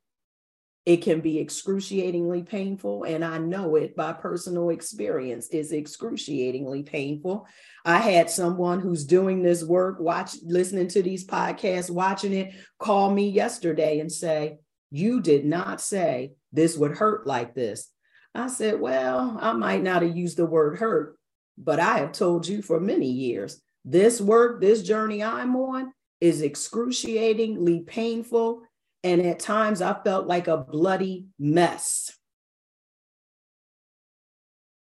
It 0.90 1.04
can 1.04 1.22
be 1.22 1.38
excruciatingly 1.38 2.42
painful. 2.42 3.04
And 3.04 3.24
I 3.24 3.38
know 3.38 3.76
it 3.76 3.96
by 3.96 4.12
personal 4.12 4.72
experience. 4.72 5.48
is 5.50 5.72
excruciatingly 5.72 6.82
painful. 6.82 7.46
I 7.86 8.00
had 8.00 8.32
someone 8.32 8.80
who's 8.80 9.06
doing 9.06 9.44
this 9.44 9.64
work, 9.64 10.00
watch, 10.00 10.38
listening 10.44 10.88
to 10.88 11.04
these 11.04 11.28
podcasts, 11.28 11.92
watching 11.92 12.34
it, 12.34 12.56
call 12.80 13.14
me 13.14 13.30
yesterday 13.30 14.00
and 14.00 14.12
say, 14.12 14.58
You 14.90 15.22
did 15.22 15.46
not 15.46 15.80
say 15.80 16.32
this 16.52 16.76
would 16.76 16.98
hurt 16.98 17.28
like 17.28 17.54
this. 17.54 17.92
I 18.34 18.48
said, 18.48 18.80
Well, 18.80 19.38
I 19.40 19.54
might 19.54 19.84
not 19.84 20.02
have 20.02 20.18
used 20.18 20.38
the 20.38 20.48
word 20.48 20.80
hurt, 20.80 21.20
but 21.56 21.80
I 21.80 22.00
have 22.00 22.14
told 22.14 22.48
you 22.48 22.64
for 22.64 22.80
many 22.80 23.12
years 23.12 23.62
this 23.86 24.20
work, 24.20 24.60
this 24.60 24.82
journey 24.82 25.22
I'm 25.22 25.56
on 25.56 25.94
is 26.20 26.42
excruciatingly 26.42 27.82
painful. 27.82 28.64
And 29.04 29.22
at 29.22 29.40
times 29.40 29.82
I 29.82 29.96
felt 30.04 30.28
like 30.28 30.48
a 30.48 30.58
bloody 30.58 31.28
mess. 31.38 32.12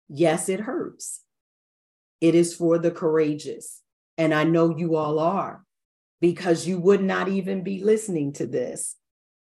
Yes, 0.09 0.49
it 0.49 0.61
hurts. 0.61 1.21
It 2.21 2.33
is 2.33 2.55
for 2.55 2.79
the 2.79 2.91
courageous. 2.91 3.81
And 4.17 4.33
I 4.33 4.43
know 4.43 4.75
you 4.75 4.95
all 4.95 5.19
are 5.19 5.63
because 6.19 6.67
you 6.67 6.79
would 6.79 7.03
not 7.03 7.27
even 7.27 7.63
be 7.63 7.83
listening 7.83 8.33
to 8.33 8.47
this 8.47 8.95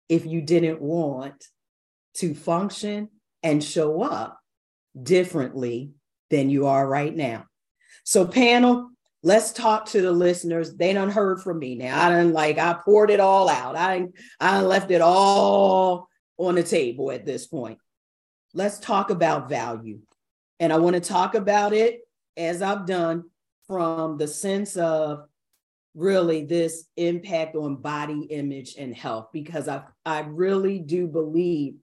if 0.10 0.26
you 0.26 0.42
didn't 0.42 0.82
want 0.82 1.46
to 2.16 2.34
function 2.34 3.10
and 3.44 3.64
show 3.64 4.02
up 4.02 4.40
differently 5.02 5.92
than 6.30 6.50
you 6.50 6.68
are 6.68 6.88
right 6.88 7.16
now. 7.16 7.46
So, 8.04 8.26
panel, 8.26 8.90
let's 9.28 9.52
talk 9.52 9.86
to 9.88 10.02
the 10.02 10.12
listeners. 10.12 10.76
They 10.76 10.94
done 10.94 11.10
heard 11.10 11.42
from 11.42 11.60
me 11.60 11.76
now. 11.76 12.02
I 12.02 12.10
done 12.10 12.32
like 12.32 12.58
I 12.58 12.74
poured 12.74 13.12
it 13.12 13.20
all 13.20 13.50
out. 13.50 13.76
I 13.76 14.08
I 14.40 14.62
left 14.62 14.90
it 14.90 15.02
all 15.02 16.08
on 16.38 16.56
the 16.56 16.64
table 16.64 17.12
at 17.12 17.26
this 17.26 17.46
point. 17.46 17.78
Let's 18.54 18.80
talk 18.80 19.10
about 19.10 19.50
value. 19.50 20.00
And 20.62 20.72
I 20.72 20.78
want 20.78 20.96
to 20.96 21.02
talk 21.02 21.36
about 21.36 21.74
it 21.74 22.00
as 22.38 22.62
I've 22.62 22.86
done 22.86 23.26
from 23.68 24.18
the 24.18 24.28
sense 24.28 24.78
of 24.78 25.26
really 25.94 26.46
this 26.46 26.86
impact 26.96 27.56
on 27.58 27.76
body 27.76 28.22
image 28.30 28.76
and 28.78 28.96
health 28.96 29.28
because 29.34 29.68
I 29.68 29.84
I 30.06 30.22
really 30.22 30.80
do 30.80 31.06
believe 31.06 31.76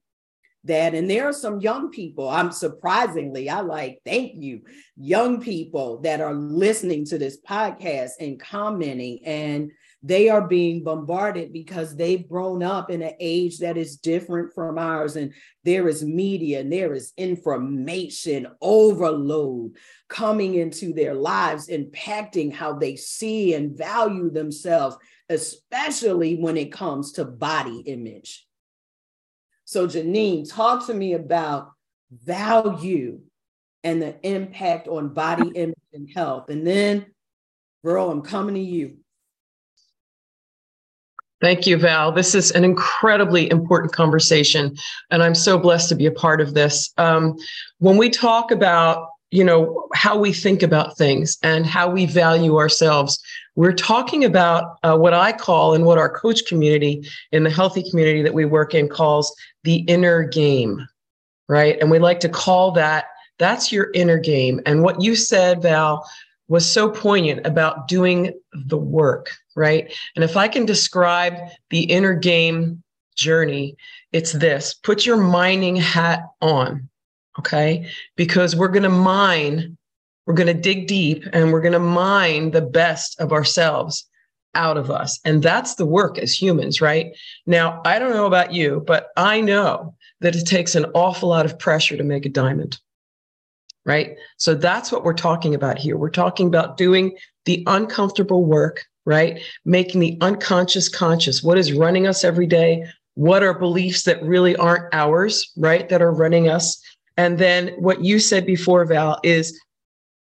that 0.64 0.94
and 0.94 1.09
there 1.09 1.27
are 1.27 1.33
some 1.33 1.61
young 1.61 1.90
people 1.90 2.29
i'm 2.29 2.50
surprisingly 2.50 3.48
i 3.50 3.61
like 3.61 4.00
thank 4.05 4.33
you 4.35 4.61
young 4.96 5.40
people 5.40 6.00
that 6.00 6.20
are 6.20 6.35
listening 6.35 7.05
to 7.05 7.18
this 7.18 7.38
podcast 7.40 8.12
and 8.20 8.40
commenting 8.40 9.20
and 9.24 9.70
they 10.03 10.29
are 10.29 10.46
being 10.46 10.85
bombarded 10.85 11.50
because 11.50 11.96
they've 11.96 12.29
grown 12.29 12.62
up 12.62 12.90
in 12.90 13.00
an 13.00 13.14
age 13.20 13.59
that 13.59 13.79
is 13.79 13.96
different 13.96 14.53
from 14.55 14.79
ours 14.79 15.16
and 15.16 15.33
there 15.64 15.88
is 15.88 16.05
media 16.05 16.61
and 16.61 16.72
there 16.72 16.92
is 16.92 17.12
information 17.16 18.46
overload 18.61 19.74
coming 20.09 20.55
into 20.55 20.92
their 20.92 21.14
lives 21.14 21.68
impacting 21.68 22.53
how 22.53 22.74
they 22.74 22.96
see 22.96 23.55
and 23.55 23.77
value 23.77 24.31
themselves 24.31 24.96
especially 25.31 26.37
when 26.37 26.57
it 26.57 26.70
comes 26.70 27.12
to 27.12 27.24
body 27.24 27.81
image 27.87 28.46
so, 29.75 29.89
Janine, 29.89 30.49
talk 30.49 30.87
to 30.87 30.95
me 30.95 31.15
about 31.15 31.73
value 32.13 33.19
and 33.83 34.01
the 34.01 34.15
impact 34.25 34.87
on 34.87 35.09
body 35.09 35.49
image 35.49 35.75
and 35.93 36.09
health. 36.15 36.49
And 36.49 36.65
then, 36.65 37.07
girl, 37.85 38.09
I'm 38.09 38.23
coming 38.23 38.55
to 38.55 38.61
you. 38.61 38.99
Thank 41.41 41.67
you, 41.67 41.77
Val. 41.77 42.13
This 42.13 42.37
is 42.37 42.53
an 42.53 42.63
incredibly 42.63 43.51
important 43.51 43.93
conversation, 43.93 44.77
and 45.11 45.25
I'm 45.25 45.35
so 45.35 45.59
blessed 45.59 45.89
to 45.89 45.97
be 45.97 46.07
a 46.07 46.13
part 46.13 46.41
of 46.41 46.55
this. 46.55 46.93
Um, 46.97 47.37
when 47.79 47.97
we 47.97 48.11
talk 48.11 48.53
about 48.53 49.09
you 49.35 49.42
know 49.42 49.88
how 49.94 50.16
we 50.16 50.33
think 50.33 50.62
about 50.62 50.97
things 50.97 51.38
and 51.42 51.66
how 51.66 51.90
we 51.90 52.07
value 52.07 52.57
ourselves. 52.57 53.20
We're 53.57 53.73
talking 53.73 54.25
about 54.25 54.79
uh, 54.85 54.97
what 54.97 55.12
i 55.12 55.33
call 55.33 55.75
and 55.75 55.85
what 55.85 55.99
our 55.99 56.09
coach 56.09 56.47
community 56.47 57.05
in 57.33 57.42
the 57.42 57.51
healthy 57.51 57.83
community 57.90 58.23
that 58.23 58.33
we 58.33 58.44
work 58.44 58.75
in 58.75 58.88
calls 58.88 59.35
the 59.64 59.79
inner 59.94 60.23
game 60.23 60.87
right? 61.47 61.79
And 61.79 61.90
we 61.90 61.99
like 61.99 62.20
to 62.20 62.29
call 62.29 62.70
that 62.73 63.05
that's 63.38 63.70
your 63.70 63.90
inner 63.92 64.18
game. 64.18 64.62
And 64.64 64.83
what 64.83 65.03
you 65.03 65.16
said 65.16 65.61
val 65.61 66.09
was 66.47 66.64
so 66.70 66.88
poignant 66.88 67.44
about 67.44 67.88
doing 67.88 68.33
the 68.53 68.79
work 68.79 69.33
right? 69.57 69.92
And 70.14 70.25
if 70.25 70.37
i 70.37 70.47
can 70.47 70.64
describe 70.64 71.35
the 71.70 71.83
inner 71.83 72.14
game 72.14 72.83
journey 73.16 73.77
it's 74.12 74.31
this. 74.31 74.75
Put 74.75 75.05
your 75.05 75.16
mining 75.16 75.75
hat 75.75 76.20
on 76.40 76.88
Okay. 77.38 77.88
Because 78.16 78.55
we're 78.55 78.68
going 78.68 78.85
to 78.85 78.88
mine, 78.88 79.77
we're 80.27 80.35
going 80.35 80.55
to 80.55 80.55
dig 80.55 80.87
deep 80.87 81.25
and 81.33 81.53
we're 81.53 81.61
going 81.61 81.73
to 81.73 81.79
mine 81.79 82.53
the 82.53 82.62
best 82.62 83.20
of 83.20 83.33
ourselves 83.33 84.07
out 84.55 84.77
of 84.77 84.90
us. 84.90 85.18
And 85.25 85.42
that's 85.42 85.75
the 85.75 85.87
work 85.87 86.18
as 86.18 86.33
humans, 86.33 86.81
right? 86.81 87.16
Now, 87.47 87.83
I 87.85 87.99
don't 87.99 88.14
know 88.14 88.27
about 88.27 88.53
you, 88.53 88.83
but 88.87 89.09
I 89.16 89.40
know 89.40 89.94
that 90.20 90.37
it 90.37 90.47
takes 90.47 90.75
an 90.75 90.87
awful 90.94 91.29
lot 91.29 91.44
of 91.44 91.59
pressure 91.59 91.97
to 91.97 92.05
make 92.05 92.25
a 92.25 92.31
diamond, 92.31 92.79
right? 93.85 94.16
So 94.37 94.55
that's 94.55 94.92
what 94.92 95.05
we're 95.05 95.12
talking 95.12 95.55
about 95.55 95.79
here. 95.79 95.97
We're 95.97 96.11
talking 96.11 96.47
about 96.47 96.77
doing 96.77 97.16
the 97.44 97.62
uncomfortable 97.66 98.44
work, 98.44 98.85
right? 99.05 99.40
Making 99.64 100.01
the 100.01 100.18
unconscious 100.20 100.88
conscious. 100.88 101.42
What 101.42 101.59
is 101.59 101.73
running 101.73 102.07
us 102.07 102.25
every 102.25 102.47
day? 102.47 102.87
What 103.14 103.42
are 103.42 103.59
beliefs 103.59 104.05
that 104.05 104.23
really 104.23 104.57
aren't 104.57 104.92
ours, 104.94 105.53
right? 105.57 105.88
That 105.88 106.03
are 106.03 106.12
running 106.12 106.49
us 106.49 106.81
and 107.16 107.38
then 107.38 107.68
what 107.79 108.05
you 108.05 108.18
said 108.18 108.46
before, 108.46 108.85
Val, 108.85 109.20
is 109.22 109.61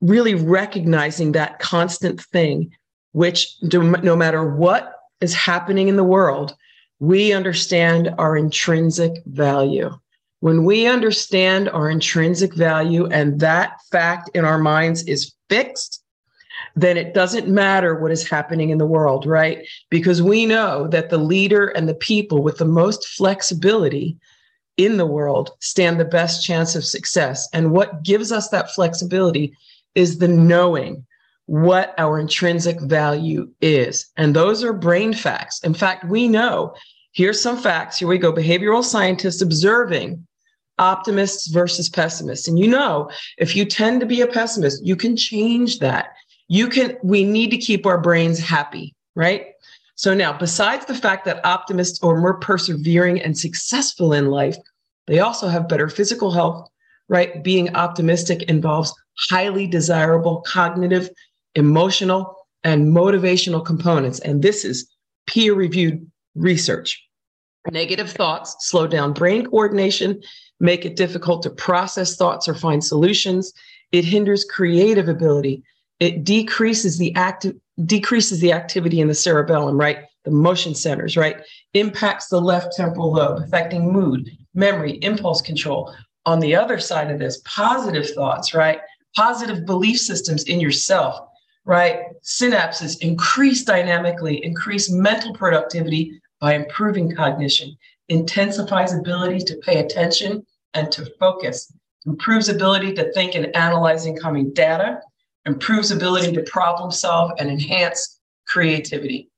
really 0.01 0.35
recognizing 0.35 1.31
that 1.31 1.59
constant 1.59 2.21
thing, 2.21 2.71
which 3.13 3.55
no 3.61 4.15
matter 4.15 4.55
what 4.55 4.95
is 5.21 5.33
happening 5.33 5.87
in 5.87 5.95
the 5.95 6.03
world, 6.03 6.55
we 6.99 7.33
understand 7.33 8.13
our 8.17 8.35
intrinsic 8.35 9.23
value. 9.25 9.91
When 10.39 10.65
we 10.65 10.87
understand 10.87 11.69
our 11.69 11.89
intrinsic 11.89 12.55
value 12.55 13.05
and 13.07 13.39
that 13.39 13.77
fact 13.91 14.29
in 14.33 14.43
our 14.43 14.57
minds 14.57 15.03
is 15.03 15.33
fixed, 15.49 16.03
then 16.75 16.97
it 16.97 17.13
doesn't 17.13 17.47
matter 17.47 17.99
what 17.99 18.11
is 18.11 18.27
happening 18.27 18.69
in 18.69 18.77
the 18.77 18.85
world, 18.85 19.25
right? 19.25 19.67
Because 19.89 20.21
we 20.21 20.45
know 20.45 20.87
that 20.87 21.09
the 21.09 21.17
leader 21.17 21.67
and 21.67 21.87
the 21.87 21.95
people 21.95 22.41
with 22.41 22.57
the 22.57 22.65
most 22.65 23.07
flexibility 23.07 24.17
in 24.85 24.97
the 24.97 25.05
world 25.05 25.51
stand 25.59 25.99
the 25.99 26.05
best 26.05 26.43
chance 26.43 26.75
of 26.75 26.85
success. 26.85 27.47
And 27.53 27.71
what 27.71 28.03
gives 28.03 28.31
us 28.31 28.49
that 28.49 28.71
flexibility 28.71 29.55
is 29.95 30.17
the 30.17 30.27
knowing 30.27 31.05
what 31.45 31.93
our 31.97 32.19
intrinsic 32.19 32.79
value 32.81 33.49
is. 33.61 34.09
And 34.17 34.35
those 34.35 34.63
are 34.63 34.73
brain 34.73 35.13
facts. 35.13 35.59
In 35.63 35.73
fact, 35.73 36.05
we 36.05 36.27
know 36.27 36.73
here's 37.13 37.41
some 37.41 37.57
facts. 37.57 37.97
Here 37.97 38.07
we 38.07 38.17
go. 38.17 38.31
Behavioral 38.31 38.83
scientists 38.83 39.41
observing 39.41 40.25
optimists 40.79 41.47
versus 41.47 41.89
pessimists. 41.89 42.47
And 42.47 42.57
you 42.57 42.67
know, 42.67 43.11
if 43.37 43.55
you 43.55 43.65
tend 43.65 43.99
to 43.99 44.05
be 44.05 44.21
a 44.21 44.27
pessimist, 44.27 44.85
you 44.85 44.95
can 44.95 45.17
change 45.17 45.79
that. 45.79 46.13
You 46.47 46.67
can, 46.67 46.97
we 47.03 47.23
need 47.23 47.51
to 47.51 47.57
keep 47.57 47.85
our 47.85 47.99
brains 47.99 48.39
happy, 48.39 48.95
right? 49.15 49.47
So 49.95 50.13
now, 50.13 50.33
besides 50.33 50.85
the 50.85 50.95
fact 50.95 51.25
that 51.25 51.45
optimists 51.45 52.01
are 52.03 52.19
more 52.19 52.39
persevering 52.39 53.21
and 53.21 53.37
successful 53.37 54.13
in 54.13 54.27
life, 54.27 54.57
they 55.07 55.19
also 55.19 55.47
have 55.47 55.67
better 55.67 55.89
physical 55.89 56.31
health, 56.31 56.69
right? 57.09 57.43
Being 57.43 57.75
optimistic 57.75 58.43
involves 58.43 58.93
highly 59.29 59.67
desirable 59.67 60.41
cognitive, 60.47 61.09
emotional, 61.55 62.35
and 62.63 62.87
motivational 62.87 63.65
components. 63.65 64.19
And 64.19 64.41
this 64.41 64.63
is 64.63 64.89
peer 65.27 65.53
reviewed 65.53 66.05
research. 66.35 67.01
Negative 67.69 68.09
thoughts 68.09 68.55
slow 68.59 68.87
down 68.87 69.13
brain 69.13 69.45
coordination, 69.45 70.21
make 70.59 70.85
it 70.85 70.95
difficult 70.95 71.43
to 71.43 71.49
process 71.49 72.15
thoughts 72.15 72.47
or 72.47 72.55
find 72.55 72.83
solutions. 72.83 73.53
It 73.91 74.05
hinders 74.05 74.45
creative 74.45 75.07
ability. 75.07 75.63
It 75.99 76.23
decreases 76.23 76.97
the 76.97 77.13
active 77.15 77.55
decreases 77.85 78.39
the 78.39 78.53
activity 78.53 78.99
in 78.99 79.07
the 79.07 79.15
cerebellum, 79.15 79.79
right? 79.79 80.05
The 80.23 80.31
motion 80.31 80.75
centers, 80.75 81.17
right? 81.17 81.37
Impacts 81.73 82.27
the 82.27 82.39
left 82.39 82.75
temporal 82.75 83.13
lobe, 83.13 83.41
affecting 83.43 83.91
mood, 83.91 84.29
memory, 84.53 84.99
impulse 85.01 85.41
control. 85.41 85.93
On 86.25 86.39
the 86.39 86.55
other 86.55 86.79
side 86.79 87.09
of 87.09 87.17
this, 87.17 87.41
positive 87.45 88.07
thoughts, 88.11 88.53
right? 88.53 88.79
Positive 89.15 89.65
belief 89.65 89.99
systems 89.99 90.43
in 90.43 90.59
yourself, 90.59 91.17
right? 91.65 92.01
Synapses 92.23 93.01
increase 93.01 93.63
dynamically, 93.63 94.43
increase 94.43 94.91
mental 94.91 95.33
productivity 95.33 96.21
by 96.39 96.53
improving 96.53 97.15
cognition, 97.15 97.75
intensifies 98.09 98.93
ability 98.93 99.39
to 99.39 99.57
pay 99.57 99.79
attention 99.79 100.45
and 100.75 100.91
to 100.91 101.05
focus, 101.19 101.73
improves 102.05 102.49
ability 102.49 102.93
to 102.93 103.11
think 103.13 103.33
and 103.35 103.55
analyze 103.55 104.05
incoming 104.05 104.53
data, 104.53 105.01
improves 105.45 105.89
ability 105.89 106.31
to 106.33 106.43
problem 106.43 106.91
solve 106.91 107.31
and 107.39 107.49
enhance 107.49 108.19
creativity. 108.47 109.30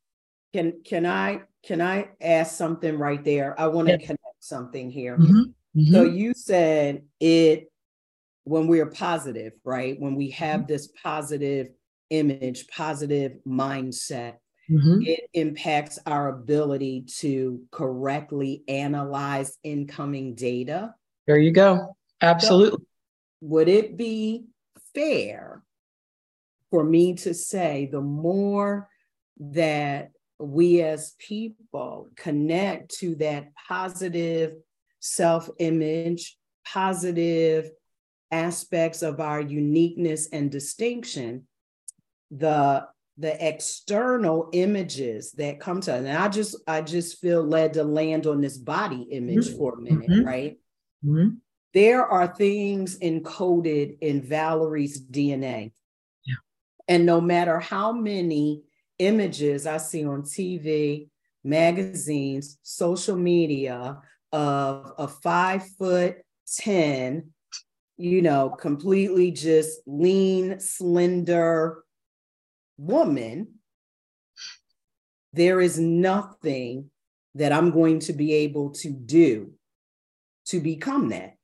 Can 0.54 0.82
can 0.86 1.06
I 1.06 1.42
can 1.66 1.82
I 1.82 2.10
ask 2.22 2.56
something 2.56 2.98
right 2.98 3.24
there? 3.24 3.60
I 3.60 3.68
want 3.68 3.88
to 3.88 3.94
yeah. 3.94 4.06
connect 4.06 4.22
something 4.40 4.90
here. 4.90 5.18
Mm-hmm. 5.18 5.42
Mm-hmm. 5.80 5.94
So 5.94 6.04
you 6.04 6.34
said 6.34 7.04
it 7.20 7.72
when 8.44 8.68
we're 8.68 8.92
positive, 8.92 9.54
right? 9.64 10.00
When 10.00 10.16
we 10.16 10.30
have 10.32 10.62
mm-hmm. 10.62 10.68
this 10.68 10.90
positive 11.02 11.70
image, 12.10 12.68
positive 12.68 13.34
mindset, 13.48 14.36
mm-hmm. 14.70 15.02
it 15.02 15.22
impacts 15.34 15.98
our 16.06 16.30
ability 16.30 17.06
to 17.20 17.62
correctly 17.72 18.64
analyze 18.68 19.58
incoming 19.64 20.36
data. 20.36 20.94
There 21.26 21.38
you 21.38 21.52
go. 21.52 21.96
Absolutely. 22.22 22.80
So 22.80 22.86
would 23.42 23.68
it 23.68 23.98
be 23.98 24.46
fair 24.94 25.64
for 26.70 26.84
me 26.84 27.16
to 27.16 27.34
say 27.34 27.90
the 27.92 28.02
more 28.02 28.90
that 29.40 30.12
we 30.40 30.82
as 30.82 31.16
people 31.20 32.10
connect 32.16 32.96
to 33.00 33.16
that 33.16 33.54
positive 33.68 34.56
self 35.00 35.50
image, 35.60 36.38
positive 36.66 37.70
aspects 38.32 39.02
of 39.02 39.20
our 39.20 39.42
uniqueness 39.42 40.30
and 40.32 40.52
distinction, 40.52 41.48
the 42.32 42.88
the 43.18 43.48
external 43.48 44.50
images 44.54 45.34
that 45.34 45.60
come 45.60 45.80
to 45.82 45.94
us. 45.94 46.00
And 46.00 46.18
I 46.18 46.28
just 46.30 46.56
I 46.68 46.82
just 46.82 47.20
feel 47.20 47.44
led 47.44 47.74
to 47.74 47.84
land 47.84 48.26
on 48.26 48.42
this 48.42 48.58
body 48.58 49.04
image 49.12 49.48
mm-hmm. 49.48 49.58
for 49.58 49.74
a 49.76 49.82
minute, 49.82 50.10
mm-hmm. 50.10 50.26
right? 50.26 50.58
Mm-hmm. 51.06 51.36
There 51.74 52.06
are 52.06 52.28
things 52.28 53.00
encoded 53.00 53.98
in 54.02 54.22
Valerie's 54.22 55.02
DNA. 55.02 55.74
Yeah. 56.26 56.36
And 56.88 57.06
no 57.06 57.20
matter 57.20 57.60
how 57.60 57.92
many 57.92 58.64
images 59.00 59.66
I 59.66 59.78
see 59.78 60.06
on 60.06 60.24
TV, 60.24 61.08
magazines, 61.44 62.58
social 62.62 63.16
media 63.16 63.98
of 64.32 64.94
a 64.98 65.08
five 65.08 65.68
foot 65.78 66.18
10, 66.58 67.30
you 67.98 68.22
know, 68.22 68.50
completely 68.50 69.32
just 69.32 69.80
lean, 69.86 70.60
slender 70.60 71.84
woman, 72.78 73.48
there 75.34 75.62
is 75.62 75.80
nothing 75.80 76.90
that 77.36 77.52
I'm 77.52 77.72
going 77.72 78.00
to 78.02 78.14
be 78.14 78.34
able 78.34 78.72
to 78.72 78.90
do 78.90 79.54
to 80.48 80.60
become 80.60 81.10
that. 81.10 81.36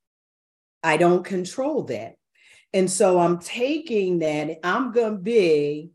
I 0.84 0.98
don't 0.98 1.24
control 1.24 1.84
that. 1.86 2.16
And 2.74 2.90
so 2.90 3.20
I'm 3.20 3.40
taking 3.40 4.20
that, 4.20 4.60
I'm 4.64 4.92
going 4.92 5.14
to 5.14 5.22
be 5.22 5.90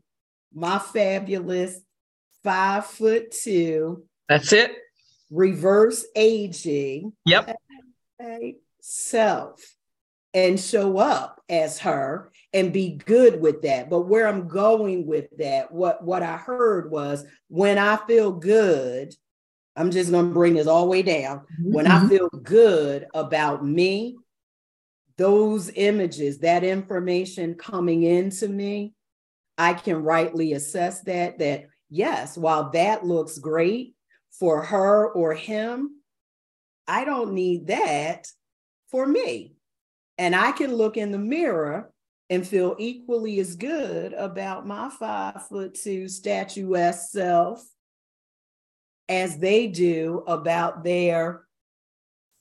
my 0.55 0.79
fabulous 0.79 1.79
five 2.43 2.85
foot 2.85 3.31
two. 3.31 4.05
That's 4.29 4.53
it. 4.53 4.71
Reverse 5.29 6.05
aging. 6.15 7.13
Yep. 7.25 7.55
Self 8.81 9.75
and 10.33 10.59
show 10.59 10.97
up 10.97 11.41
as 11.49 11.79
her 11.79 12.31
and 12.53 12.73
be 12.73 12.91
good 12.91 13.41
with 13.41 13.61
that. 13.63 13.89
But 13.89 14.01
where 14.01 14.27
I'm 14.27 14.47
going 14.47 15.05
with 15.05 15.25
that, 15.37 15.71
what, 15.71 16.03
what 16.03 16.23
I 16.23 16.37
heard 16.37 16.91
was 16.91 17.25
when 17.47 17.77
I 17.77 17.97
feel 18.07 18.31
good, 18.31 19.13
I'm 19.75 19.91
just 19.91 20.11
going 20.11 20.27
to 20.27 20.33
bring 20.33 20.53
this 20.53 20.67
all 20.67 20.83
the 20.83 20.89
way 20.91 21.01
down. 21.01 21.39
Mm-hmm. 21.39 21.73
When 21.73 21.87
I 21.87 21.99
mm-hmm. 21.99 22.07
feel 22.09 22.29
good 22.29 23.07
about 23.13 23.65
me, 23.65 24.17
those 25.17 25.71
images, 25.75 26.39
that 26.39 26.63
information 26.63 27.55
coming 27.55 28.03
into 28.03 28.47
me, 28.47 28.93
I 29.57 29.73
can 29.73 30.03
rightly 30.03 30.53
assess 30.53 31.01
that, 31.01 31.39
that 31.39 31.65
yes, 31.89 32.37
while 32.37 32.71
that 32.71 33.05
looks 33.05 33.37
great 33.37 33.95
for 34.31 34.63
her 34.63 35.09
or 35.09 35.33
him, 35.33 36.01
I 36.87 37.05
don't 37.05 37.33
need 37.33 37.67
that 37.67 38.27
for 38.91 39.05
me. 39.05 39.55
And 40.17 40.35
I 40.35 40.51
can 40.51 40.73
look 40.73 40.97
in 40.97 41.11
the 41.11 41.17
mirror 41.17 41.91
and 42.29 42.47
feel 42.47 42.75
equally 42.79 43.39
as 43.39 43.55
good 43.55 44.13
about 44.13 44.65
my 44.65 44.89
five 44.89 45.47
foot 45.47 45.75
two 45.75 46.07
statuesque 46.07 47.11
self 47.11 47.63
as 49.07 49.37
they 49.37 49.67
do 49.67 50.23
about 50.27 50.83
their 50.83 51.45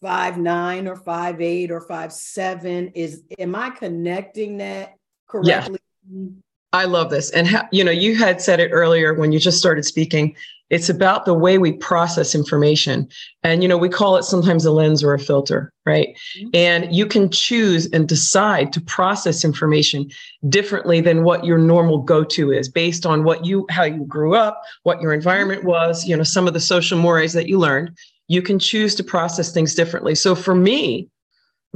five 0.01 0.39
nine 0.39 0.87
or 0.89 0.97
five 0.97 1.41
eight 1.41 1.71
or 1.71 1.81
five 1.81 2.13
seven 2.13 2.89
is 2.95 3.25
am 3.39 3.55
i 3.55 3.71
connecting 3.71 4.59
that 4.59 4.95
correctly 5.29 5.79
yeah. 6.11 6.29
I 6.75 6.85
love 6.85 7.09
this 7.11 7.31
and 7.31 7.49
ha- 7.49 7.69
you 7.73 7.83
know 7.83 7.91
you 7.91 8.15
had 8.17 8.41
said 8.41 8.61
it 8.61 8.71
earlier 8.71 9.15
when 9.15 9.33
you 9.33 9.39
just 9.39 9.59
started 9.59 9.85
speaking 9.85 10.35
it's 10.71 10.89
about 10.89 11.25
the 11.25 11.35
way 11.35 11.59
we 11.59 11.73
process 11.73 12.35
information. 12.35 13.09
And, 13.43 13.63
you 13.63 13.69
know, 13.69 13.77
we 13.77 13.89
call 13.89 14.17
it 14.17 14.25
sometimes 14.25 14.65
a 14.65 14.73
lens 14.73 15.05
or 15.05 15.13
a 15.13 15.19
filter, 15.19 15.73
right? 15.85 16.17
Mm-hmm. 16.37 16.49
And 16.55 16.95
you 16.95 17.07
can 17.07 17.31
choose 17.31 17.87
and 17.93 18.09
decide 18.09 18.73
to 18.73 18.81
process 18.81 19.45
information 19.45 20.11
differently 20.49 21.01
than 21.01 21.23
what 21.23 21.45
your 21.45 21.59
normal 21.59 21.99
go 21.99 22.25
to 22.25 22.51
is 22.51 22.69
based 22.69 23.05
on 23.05 23.25
what 23.25 23.45
you, 23.45 23.67
how 23.71 23.85
you 23.85 24.05
grew 24.07 24.35
up, 24.35 24.63
what 24.85 25.03
your 25.03 25.13
environment 25.13 25.61
mm-hmm. 25.61 25.71
was, 25.71 26.07
you 26.07 26.17
know, 26.17 26.23
some 26.23 26.49
of 26.49 26.55
the 26.55 26.61
social 26.61 26.99
mores 26.99 27.35
that 27.35 27.49
you 27.49 27.59
learned. 27.59 27.97
You 28.29 28.41
can 28.41 28.59
choose 28.59 28.95
to 28.95 29.05
process 29.05 29.53
things 29.53 29.75
differently. 29.75 30.15
So 30.15 30.35
for 30.35 30.55
me, 30.55 31.09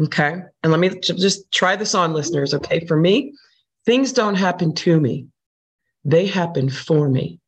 okay, 0.00 0.40
and 0.62 0.72
let 0.72 0.80
me 0.80 0.98
just 0.98 1.52
try 1.52 1.76
this 1.76 1.94
on 1.94 2.14
listeners, 2.14 2.54
okay? 2.54 2.86
For 2.86 2.96
me, 2.96 3.34
things 3.88 4.12
don't 4.12 4.34
happen 4.34 4.74
to 4.74 5.00
me, 5.00 5.26
they 6.04 6.26
happen 6.26 6.68
for 6.68 7.08
me. 7.08 7.40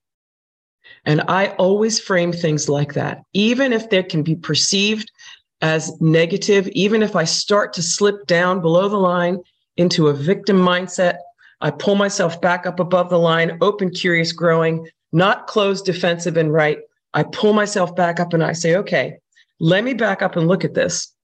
And 1.04 1.20
I 1.28 1.48
always 1.58 2.00
frame 2.00 2.32
things 2.32 2.66
like 2.66 2.94
that, 2.94 3.20
even 3.34 3.74
if 3.74 3.90
they 3.90 4.02
can 4.02 4.22
be 4.22 4.36
perceived 4.36 5.12
as 5.60 6.00
negative, 6.00 6.66
even 6.68 7.02
if 7.02 7.14
I 7.14 7.24
start 7.24 7.74
to 7.74 7.82
slip 7.82 8.26
down 8.26 8.62
below 8.62 8.88
the 8.88 8.96
line 8.96 9.36
into 9.76 10.08
a 10.08 10.14
victim 10.14 10.56
mindset, 10.56 11.18
I 11.60 11.72
pull 11.72 11.94
myself 11.94 12.40
back 12.40 12.64
up 12.64 12.80
above 12.80 13.10
the 13.10 13.18
line, 13.18 13.58
open, 13.60 13.90
curious, 13.90 14.32
growing, 14.32 14.88
not 15.12 15.46
closed, 15.46 15.84
defensive, 15.84 16.38
and 16.38 16.50
right. 16.50 16.78
I 17.12 17.24
pull 17.24 17.52
myself 17.52 17.94
back 17.94 18.18
up 18.18 18.32
and 18.32 18.42
I 18.42 18.54
say, 18.54 18.76
okay, 18.76 19.18
let 19.58 19.84
me 19.84 19.92
back 19.92 20.22
up 20.22 20.36
and 20.36 20.48
look 20.48 20.64
at 20.64 20.72
this. 20.72 21.14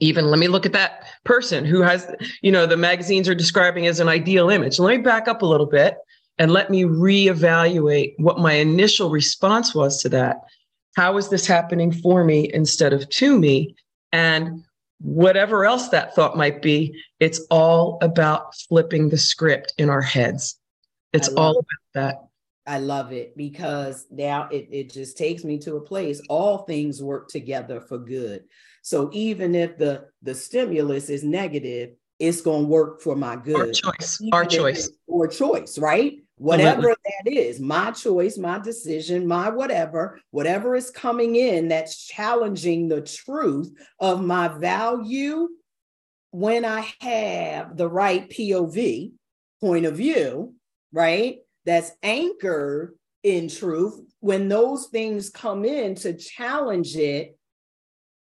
Even 0.00 0.30
let 0.30 0.38
me 0.38 0.48
look 0.48 0.66
at 0.66 0.72
that 0.72 1.04
person 1.24 1.64
who 1.64 1.82
has 1.82 2.12
you 2.42 2.50
know 2.50 2.66
the 2.66 2.76
magazines 2.76 3.28
are 3.28 3.34
describing 3.34 3.86
as 3.86 4.00
an 4.00 4.08
ideal 4.08 4.50
image. 4.50 4.78
Let 4.78 4.96
me 4.96 5.02
back 5.02 5.28
up 5.28 5.42
a 5.42 5.46
little 5.46 5.66
bit 5.66 5.96
and 6.38 6.52
let 6.52 6.70
me 6.70 6.84
reevaluate 6.84 8.14
what 8.18 8.38
my 8.38 8.54
initial 8.54 9.10
response 9.10 9.74
was 9.74 10.02
to 10.02 10.08
that. 10.08 10.38
How 10.96 11.16
is 11.18 11.28
this 11.28 11.46
happening 11.46 11.92
for 11.92 12.24
me 12.24 12.50
instead 12.52 12.92
of 12.92 13.08
to 13.10 13.38
me? 13.38 13.76
And 14.12 14.64
whatever 15.00 15.64
else 15.64 15.88
that 15.90 16.14
thought 16.14 16.36
might 16.36 16.60
be 16.60 16.94
it's 17.20 17.40
all 17.50 17.98
about 18.02 18.54
flipping 18.68 19.08
the 19.08 19.18
script 19.18 19.72
in 19.78 19.88
our 19.88 20.02
heads. 20.02 20.58
It's 21.12 21.28
all 21.28 21.50
about 21.50 21.64
that 21.94 22.29
I 22.70 22.78
love 22.78 23.10
it 23.12 23.36
because 23.36 24.06
now 24.12 24.48
it, 24.52 24.68
it 24.70 24.92
just 24.92 25.18
takes 25.18 25.42
me 25.42 25.58
to 25.58 25.74
a 25.74 25.80
place. 25.80 26.22
All 26.28 26.58
things 26.58 27.02
work 27.02 27.26
together 27.26 27.80
for 27.80 27.98
good. 27.98 28.44
So 28.82 29.10
even 29.12 29.56
if 29.56 29.76
the 29.76 30.04
the 30.22 30.36
stimulus 30.36 31.10
is 31.10 31.24
negative, 31.24 31.96
it's 32.20 32.40
going 32.40 32.62
to 32.62 32.68
work 32.68 33.00
for 33.00 33.16
my 33.16 33.34
good. 33.34 33.56
Our 33.56 33.72
choice. 33.72 34.22
Our 34.32 34.44
choice. 34.44 34.88
Or 35.08 35.26
choice, 35.26 35.78
right? 35.78 36.18
Whatever 36.36 36.94
that 36.94 37.32
is, 37.32 37.58
my 37.58 37.90
choice, 37.90 38.38
my 38.38 38.60
decision, 38.60 39.26
my 39.26 39.50
whatever, 39.50 40.20
whatever 40.30 40.76
is 40.76 40.92
coming 40.92 41.34
in 41.34 41.66
that's 41.66 42.06
challenging 42.06 42.86
the 42.86 43.00
truth 43.00 43.72
of 43.98 44.22
my 44.22 44.46
value 44.46 45.48
when 46.30 46.64
I 46.64 46.88
have 47.00 47.76
the 47.76 47.88
right 47.88 48.30
POV, 48.30 49.10
point 49.60 49.86
of 49.86 49.96
view, 49.96 50.54
right? 50.92 51.38
That's 51.66 51.92
anchored 52.02 52.94
in 53.22 53.48
truth. 53.48 54.00
When 54.20 54.48
those 54.48 54.86
things 54.86 55.30
come 55.30 55.64
in 55.64 55.94
to 55.96 56.16
challenge 56.16 56.96
it, 56.96 57.36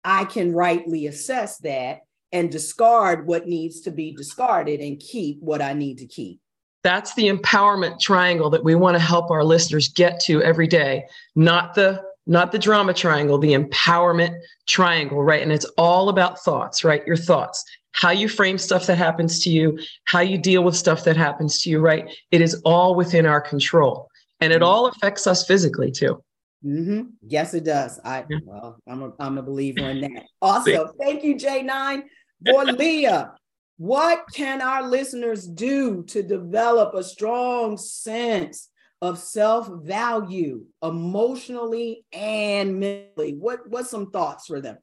I 0.03 0.25
can 0.25 0.53
rightly 0.53 1.07
assess 1.07 1.57
that 1.59 1.99
and 2.31 2.51
discard 2.51 3.27
what 3.27 3.47
needs 3.47 3.81
to 3.81 3.91
be 3.91 4.13
discarded 4.13 4.79
and 4.79 4.99
keep 4.99 5.39
what 5.41 5.61
I 5.61 5.73
need 5.73 5.97
to 5.99 6.07
keep. 6.07 6.39
That's 6.83 7.13
the 7.13 7.29
empowerment 7.29 7.99
triangle 7.99 8.49
that 8.49 8.63
we 8.63 8.73
want 8.73 8.95
to 8.95 8.99
help 8.99 9.29
our 9.29 9.43
listeners 9.43 9.87
get 9.89 10.19
to 10.21 10.41
every 10.41 10.67
day, 10.67 11.05
not 11.35 11.75
the 11.75 12.03
not 12.27 12.51
the 12.51 12.59
drama 12.59 12.93
triangle, 12.93 13.39
the 13.39 13.53
empowerment 13.53 14.35
triangle, 14.67 15.23
right? 15.23 15.41
And 15.41 15.51
it's 15.51 15.65
all 15.77 16.07
about 16.07 16.39
thoughts, 16.39 16.83
right? 16.83 17.05
Your 17.05 17.17
thoughts, 17.17 17.63
how 17.93 18.11
you 18.11 18.27
frame 18.27 18.57
stuff 18.57 18.87
that 18.87 18.97
happens 18.97 19.43
to 19.43 19.49
you, 19.49 19.79
how 20.05 20.21
you 20.21 20.37
deal 20.37 20.63
with 20.63 20.75
stuff 20.75 21.03
that 21.03 21.17
happens 21.17 21.61
to 21.61 21.69
you, 21.69 21.79
right? 21.79 22.09
It 22.31 22.41
is 22.41 22.61
all 22.65 22.95
within 22.95 23.25
our 23.25 23.41
control. 23.41 24.09
And 24.39 24.51
it 24.51 24.57
mm-hmm. 24.57 24.65
all 24.65 24.87
affects 24.87 25.27
us 25.27 25.45
physically 25.45 25.91
too. 25.91 26.23
Mm-hmm. 26.65 27.01
Yes, 27.25 27.53
it 27.53 27.63
does. 27.63 27.99
I 28.05 28.25
well, 28.45 28.77
I'm 28.87 29.01
a 29.01 29.13
I'm 29.19 29.37
a 29.37 29.41
believer 29.43 29.89
in 29.89 30.01
that. 30.01 30.25
Awesome. 30.41 30.91
Thank 30.99 31.23
you, 31.23 31.35
J9. 31.35 32.03
for 32.45 32.65
Leah, 32.65 33.33
what 33.77 34.25
can 34.33 34.61
our 34.61 34.87
listeners 34.87 35.47
do 35.47 36.03
to 36.03 36.21
develop 36.21 36.93
a 36.93 37.03
strong 37.03 37.77
sense 37.77 38.69
of 39.01 39.17
self-value 39.17 40.63
emotionally 40.83 42.05
and 42.13 42.79
mentally? 42.79 43.33
What 43.33 43.67
what's 43.67 43.89
some 43.89 44.11
thoughts 44.11 44.45
for 44.45 44.61
them? 44.61 44.77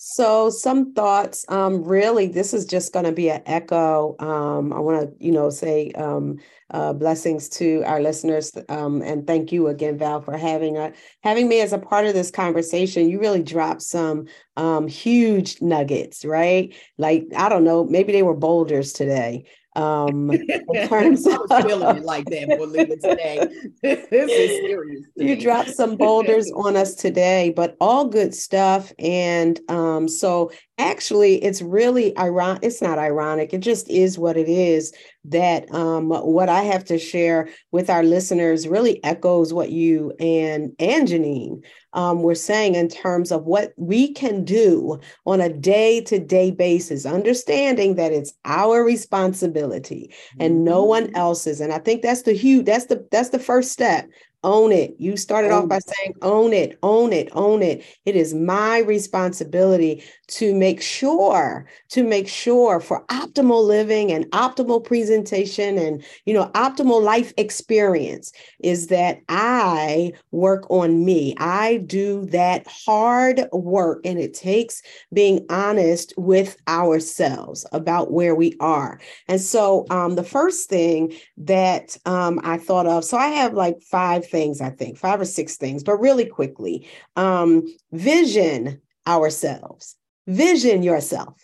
So 0.00 0.48
some 0.48 0.92
thoughts. 0.94 1.44
Um, 1.48 1.82
really, 1.82 2.28
this 2.28 2.54
is 2.54 2.64
just 2.64 2.92
going 2.92 3.04
to 3.04 3.10
be 3.10 3.30
an 3.30 3.42
echo. 3.46 4.14
Um, 4.20 4.72
I 4.72 4.78
want 4.78 5.00
to, 5.18 5.24
you 5.24 5.32
know, 5.32 5.50
say 5.50 5.90
um, 5.96 6.38
uh, 6.70 6.92
blessings 6.92 7.48
to 7.48 7.82
our 7.84 8.00
listeners, 8.00 8.52
um, 8.68 9.02
and 9.02 9.26
thank 9.26 9.50
you 9.50 9.66
again, 9.66 9.98
Val, 9.98 10.20
for 10.20 10.36
having 10.36 10.76
a, 10.76 10.82
uh, 10.84 10.90
having 11.24 11.48
me 11.48 11.60
as 11.60 11.72
a 11.72 11.78
part 11.78 12.06
of 12.06 12.14
this 12.14 12.30
conversation. 12.30 13.10
You 13.10 13.18
really 13.18 13.42
dropped 13.42 13.82
some 13.82 14.26
um, 14.56 14.86
huge 14.86 15.60
nuggets, 15.60 16.24
right? 16.24 16.72
Like 16.96 17.24
I 17.36 17.48
don't 17.48 17.64
know, 17.64 17.84
maybe 17.84 18.12
they 18.12 18.22
were 18.22 18.36
boulders 18.36 18.92
today 18.92 19.46
um 19.78 20.30
in 20.32 20.88
terms 20.88 21.24
was 21.24 21.64
feeling 21.64 22.02
like 22.02 22.24
that 22.26 22.58
for 22.58 22.66
leaving 22.66 23.00
today. 23.00 23.46
this 23.82 24.30
is 24.30 24.60
serious. 24.60 25.04
You 25.16 25.36
dropped 25.36 25.70
some 25.70 25.96
boulders 26.04 26.50
on 26.52 26.76
us 26.76 26.94
today, 26.94 27.52
but 27.54 27.76
all 27.80 28.06
good 28.06 28.34
stuff. 28.34 28.92
And 28.98 29.58
um, 29.68 30.08
so 30.08 30.50
actually 30.78 31.42
it's 31.44 31.62
really 31.62 32.16
ironic. 32.16 32.62
It's 32.62 32.82
not 32.82 32.98
ironic, 32.98 33.52
it 33.52 33.58
just 33.60 33.88
is 33.90 34.18
what 34.18 34.36
it 34.36 34.48
is 34.48 34.92
that 35.24 35.72
um 35.74 36.08
what 36.08 36.48
I 36.48 36.62
have 36.62 36.84
to 36.86 36.98
share 36.98 37.48
with 37.72 37.90
our 37.90 38.02
listeners 38.02 38.68
really 38.68 39.02
echoes 39.04 39.52
what 39.52 39.70
you 39.70 40.12
and 40.18 40.72
and 40.78 41.08
Janine 41.08 41.62
um, 41.94 42.22
we're 42.22 42.34
saying 42.34 42.74
in 42.74 42.88
terms 42.88 43.32
of 43.32 43.44
what 43.44 43.72
we 43.76 44.12
can 44.12 44.44
do 44.44 45.00
on 45.26 45.40
a 45.40 45.48
day 45.48 46.00
to 46.02 46.18
day 46.18 46.50
basis, 46.50 47.06
understanding 47.06 47.94
that 47.94 48.12
it's 48.12 48.34
our 48.44 48.84
responsibility 48.84 50.14
and 50.38 50.64
no 50.64 50.84
one 50.84 51.06
mm-hmm. 51.06 51.16
else's. 51.16 51.60
And 51.60 51.72
I 51.72 51.78
think 51.78 52.02
that's 52.02 52.22
the 52.22 52.34
huge, 52.34 52.66
that's 52.66 52.86
the, 52.86 53.06
that's 53.10 53.30
the 53.30 53.38
first 53.38 53.72
step 53.72 54.06
own 54.44 54.70
it. 54.70 54.94
You 54.98 55.16
started 55.16 55.50
off 55.50 55.68
by 55.68 55.80
saying, 55.80 56.14
own 56.22 56.52
it, 56.52 56.78
own 56.82 57.12
it, 57.12 57.28
own 57.32 57.60
it. 57.60 57.84
It 58.04 58.14
is 58.14 58.34
my 58.34 58.78
responsibility 58.78 60.04
to 60.28 60.54
make 60.54 60.80
sure, 60.80 61.66
to 61.88 62.04
make 62.04 62.28
sure 62.28 62.80
for 62.80 63.04
optimal 63.06 63.66
living 63.66 64.12
and 64.12 64.26
optimal 64.30 64.84
presentation 64.84 65.78
and, 65.78 66.04
you 66.26 66.34
know, 66.34 66.50
optimal 66.54 67.02
life 67.02 67.32
experience 67.36 68.32
is 68.60 68.88
that 68.88 69.20
I 69.28 70.12
work 70.30 70.70
on 70.70 71.04
me. 71.04 71.34
I 71.38 71.78
do 71.86 72.26
that 72.26 72.66
hard 72.68 73.46
work 73.52 74.00
and 74.04 74.18
it 74.18 74.34
takes 74.34 74.82
being 75.12 75.46
honest 75.48 76.12
with 76.16 76.56
ourselves 76.68 77.66
about 77.72 78.12
where 78.12 78.34
we 78.34 78.54
are. 78.60 79.00
And 79.28 79.40
so 79.40 79.86
um, 79.90 80.14
the 80.14 80.22
first 80.22 80.68
thing 80.68 81.14
that 81.38 81.96
um, 82.04 82.40
I 82.44 82.58
thought 82.58 82.86
of, 82.86 83.04
so 83.04 83.16
I 83.16 83.28
have 83.28 83.54
like 83.54 83.82
five 83.82 84.26
things, 84.26 84.60
I 84.60 84.70
think, 84.70 84.98
five 84.98 85.20
or 85.20 85.24
six 85.24 85.56
things, 85.56 85.82
but 85.82 85.96
really 85.96 86.26
quickly. 86.26 86.86
Um, 87.16 87.64
vision 87.92 88.80
ourselves, 89.06 89.96
vision 90.28 90.82
yourself. 90.82 91.34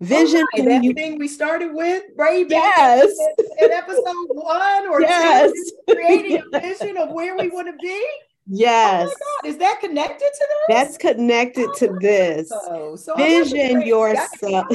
Vision 0.00 0.44
oh, 0.58 0.64
that 0.64 0.82
you, 0.82 0.92
thing 0.92 1.16
we 1.16 1.28
started 1.28 1.72
with, 1.72 2.02
right? 2.16 2.44
Yes. 2.48 3.16
In, 3.38 3.66
in 3.66 3.70
episode 3.70 4.26
one 4.30 4.88
or 4.88 5.00
yes. 5.00 5.52
two, 5.52 5.94
creating 5.94 6.42
a 6.52 6.60
vision 6.60 6.96
of 6.96 7.10
where 7.12 7.36
we 7.36 7.48
want 7.48 7.68
to 7.68 7.76
be. 7.80 8.04
Yes. 8.48 9.08
Oh 9.08 9.40
my 9.44 9.48
God. 9.48 9.48
Is 9.48 9.58
that 9.58 9.80
connected 9.80 10.28
to 10.32 10.48
this? 10.48 10.66
That's 10.68 10.98
connected 10.98 11.68
oh, 11.68 11.74
to 11.78 11.96
this. 12.00 12.48
So, 12.48 12.96
so 12.96 13.14
Vision 13.14 13.82
yourself. 13.82 14.66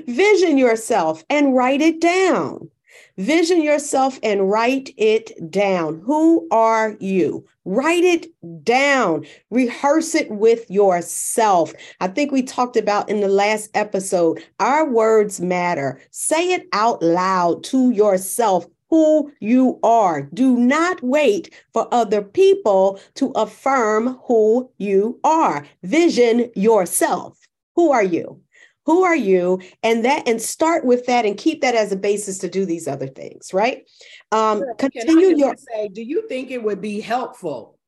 Vision 0.07 0.57
yourself 0.57 1.22
and 1.29 1.55
write 1.55 1.83
it 1.83 2.01
down. 2.01 2.70
Vision 3.16 3.62
yourself 3.62 4.18
and 4.22 4.51
write 4.51 4.94
it 4.96 5.51
down. 5.51 6.01
Who 6.05 6.46
are 6.51 6.96
you? 7.01 7.46
Write 7.64 8.05
it 8.05 8.27
down. 8.64 9.27
Rehearse 9.51 10.14
it 10.14 10.31
with 10.31 10.70
yourself. 10.70 11.74
I 12.01 12.09
think 12.09 12.33
we 12.33 12.42
talked 12.42 12.77
about 12.77 13.09
in 13.09 13.20
the 13.20 13.29
last 13.29 13.70
episode, 13.74 14.42
our 14.61 14.88
words 14.88 15.40
matter. 15.40 16.01
Say 16.11 16.53
it 16.53 16.66
out 16.72 17.03
loud 17.03 17.64
to 17.64 17.90
yourself 17.90 18.66
who 18.90 19.31
you 19.40 19.79
are. 19.83 20.22
Do 20.22 20.57
not 20.57 21.03
wait 21.03 21.55
for 21.72 21.92
other 21.92 22.22
people 22.22 22.98
to 23.14 23.31
affirm 23.33 24.18
who 24.24 24.70
you 24.79 25.20
are. 25.24 25.66
Vision 25.83 26.51
yourself. 26.55 27.38
Who 27.77 27.92
are 27.92 28.03
you? 28.03 28.40
Who 28.88 29.05
are 29.05 29.14
you? 29.14 29.61
And 29.83 30.03
that 30.07 30.27
and 30.27 30.40
start 30.40 30.83
with 30.83 31.05
that 31.07 31.27
and 31.27 31.37
keep 31.37 31.61
that 31.61 31.74
as 31.74 31.92
a 31.92 31.96
basis 31.96 32.38
to 32.38 32.48
do 32.48 32.64
these 32.64 32.88
other 32.88 33.07
things 33.07 33.53
right? 33.53 33.87
Um 34.33 34.61
sure. 34.61 34.74
continue 34.77 35.37
your 35.37 35.55
say 35.57 35.88
do 35.88 36.03
you 36.03 36.27
think 36.27 36.51
it 36.51 36.62
would 36.62 36.81
be 36.81 37.01
helpful 37.01 37.79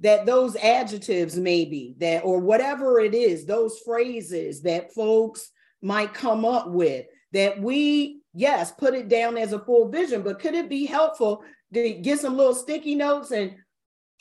that 0.00 0.24
those 0.24 0.56
adjectives 0.56 1.36
maybe 1.36 1.94
that 1.98 2.24
or 2.24 2.40
whatever 2.40 3.00
it 3.00 3.14
is 3.14 3.44
those 3.44 3.78
phrases 3.80 4.62
that 4.62 4.94
folks 4.94 5.50
might 5.82 6.14
come 6.14 6.46
up 6.46 6.68
with 6.68 7.04
that 7.32 7.60
we 7.60 8.22
yes 8.32 8.72
put 8.72 8.94
it 8.94 9.08
down 9.10 9.36
as 9.36 9.52
a 9.52 9.58
full 9.58 9.90
vision 9.90 10.22
but 10.22 10.38
could 10.38 10.54
it 10.54 10.70
be 10.70 10.86
helpful 10.86 11.44
to 11.74 11.92
get 11.92 12.18
some 12.18 12.34
little 12.34 12.54
sticky 12.54 12.94
notes 12.94 13.30
and 13.30 13.54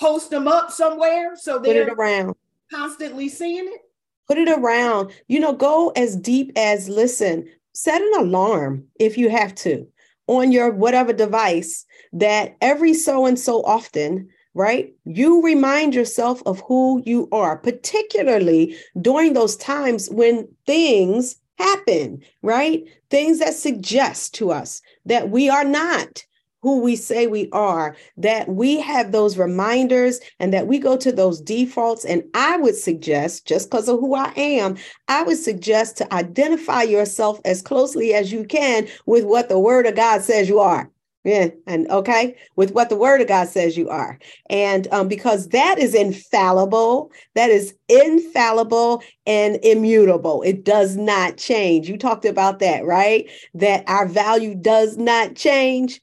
post 0.01 0.29
them 0.29 0.49
up 0.49 0.69
somewhere 0.69 1.37
so 1.37 1.59
they're 1.59 1.93
around. 1.93 2.35
constantly 2.69 3.29
seeing 3.29 3.67
it 3.67 3.81
put 4.29 4.37
it 4.37 4.47
around, 4.47 5.11
you 5.27 5.39
know, 5.39 5.53
go 5.53 5.89
as 5.95 6.15
deep 6.15 6.51
as 6.55 6.87
listen, 6.87 7.49
set 7.73 7.99
an 7.99 8.11
alarm 8.19 8.85
if 8.99 9.17
you 9.17 9.27
have 9.29 9.55
to 9.55 9.87
on 10.27 10.51
your 10.51 10.69
whatever 10.69 11.11
device 11.11 11.83
that 12.13 12.55
every 12.61 12.93
so 12.93 13.25
and 13.25 13.39
so 13.39 13.63
often, 13.63 14.29
right, 14.53 14.93
you 15.03 15.41
remind 15.41 15.95
yourself 15.95 16.43
of 16.45 16.61
who 16.67 17.01
you 17.07 17.27
are, 17.31 17.57
particularly 17.57 18.77
during 19.01 19.33
those 19.33 19.57
times 19.57 20.07
when 20.11 20.47
things 20.67 21.35
happen, 21.57 22.21
right? 22.43 22.83
Things 23.09 23.39
that 23.39 23.55
suggest 23.55 24.35
to 24.35 24.51
us 24.51 24.81
that 25.05 25.31
we 25.31 25.49
are 25.49 25.65
not 25.65 26.23
who 26.61 26.81
we 26.81 26.95
say 26.95 27.27
we 27.27 27.49
are, 27.51 27.95
that 28.17 28.49
we 28.49 28.79
have 28.79 29.11
those 29.11 29.37
reminders 29.37 30.19
and 30.39 30.53
that 30.53 30.67
we 30.67 30.79
go 30.79 30.97
to 30.97 31.11
those 31.11 31.41
defaults. 31.41 32.05
And 32.05 32.23
I 32.33 32.57
would 32.57 32.75
suggest, 32.75 33.45
just 33.47 33.69
because 33.69 33.87
of 33.87 33.99
who 33.99 34.15
I 34.15 34.33
am, 34.35 34.77
I 35.07 35.23
would 35.23 35.37
suggest 35.37 35.97
to 35.97 36.13
identify 36.13 36.83
yourself 36.83 37.39
as 37.45 37.61
closely 37.61 38.13
as 38.13 38.31
you 38.31 38.43
can 38.43 38.87
with 39.05 39.23
what 39.23 39.49
the 39.49 39.59
word 39.59 39.85
of 39.85 39.95
God 39.95 40.21
says 40.21 40.49
you 40.49 40.59
are. 40.59 40.89
Yeah, 41.25 41.49
and 41.67 41.89
okay, 41.91 42.37
with 42.55 42.71
what 42.71 42.87
the 42.87 42.95
word 42.95 43.19
of 43.19 43.27
God 43.27 43.49
says 43.49 43.77
you 43.77 43.89
are. 43.89 44.17
And 44.49 44.87
um, 44.93 45.09
because 45.09 45.49
that 45.49 45.77
is 45.77 45.93
infallible, 45.93 47.11
that 47.35 47.49
is 47.49 47.75
infallible 47.89 49.03
and 49.25 49.57
immutable. 49.61 50.41
It 50.43 50.63
does 50.63 50.95
not 50.95 51.35
change. 51.35 51.89
You 51.89 51.97
talked 51.97 52.23
about 52.23 52.59
that, 52.59 52.85
right? 52.85 53.29
That 53.53 53.83
our 53.87 54.07
value 54.07 54.55
does 54.55 54.95
not 54.95 55.35
change 55.35 55.99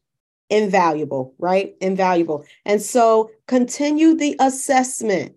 invaluable, 0.50 1.34
right? 1.38 1.74
Invaluable. 1.80 2.44
And 2.64 2.80
so 2.80 3.30
continue 3.46 4.14
the 4.14 4.36
assessment. 4.40 5.34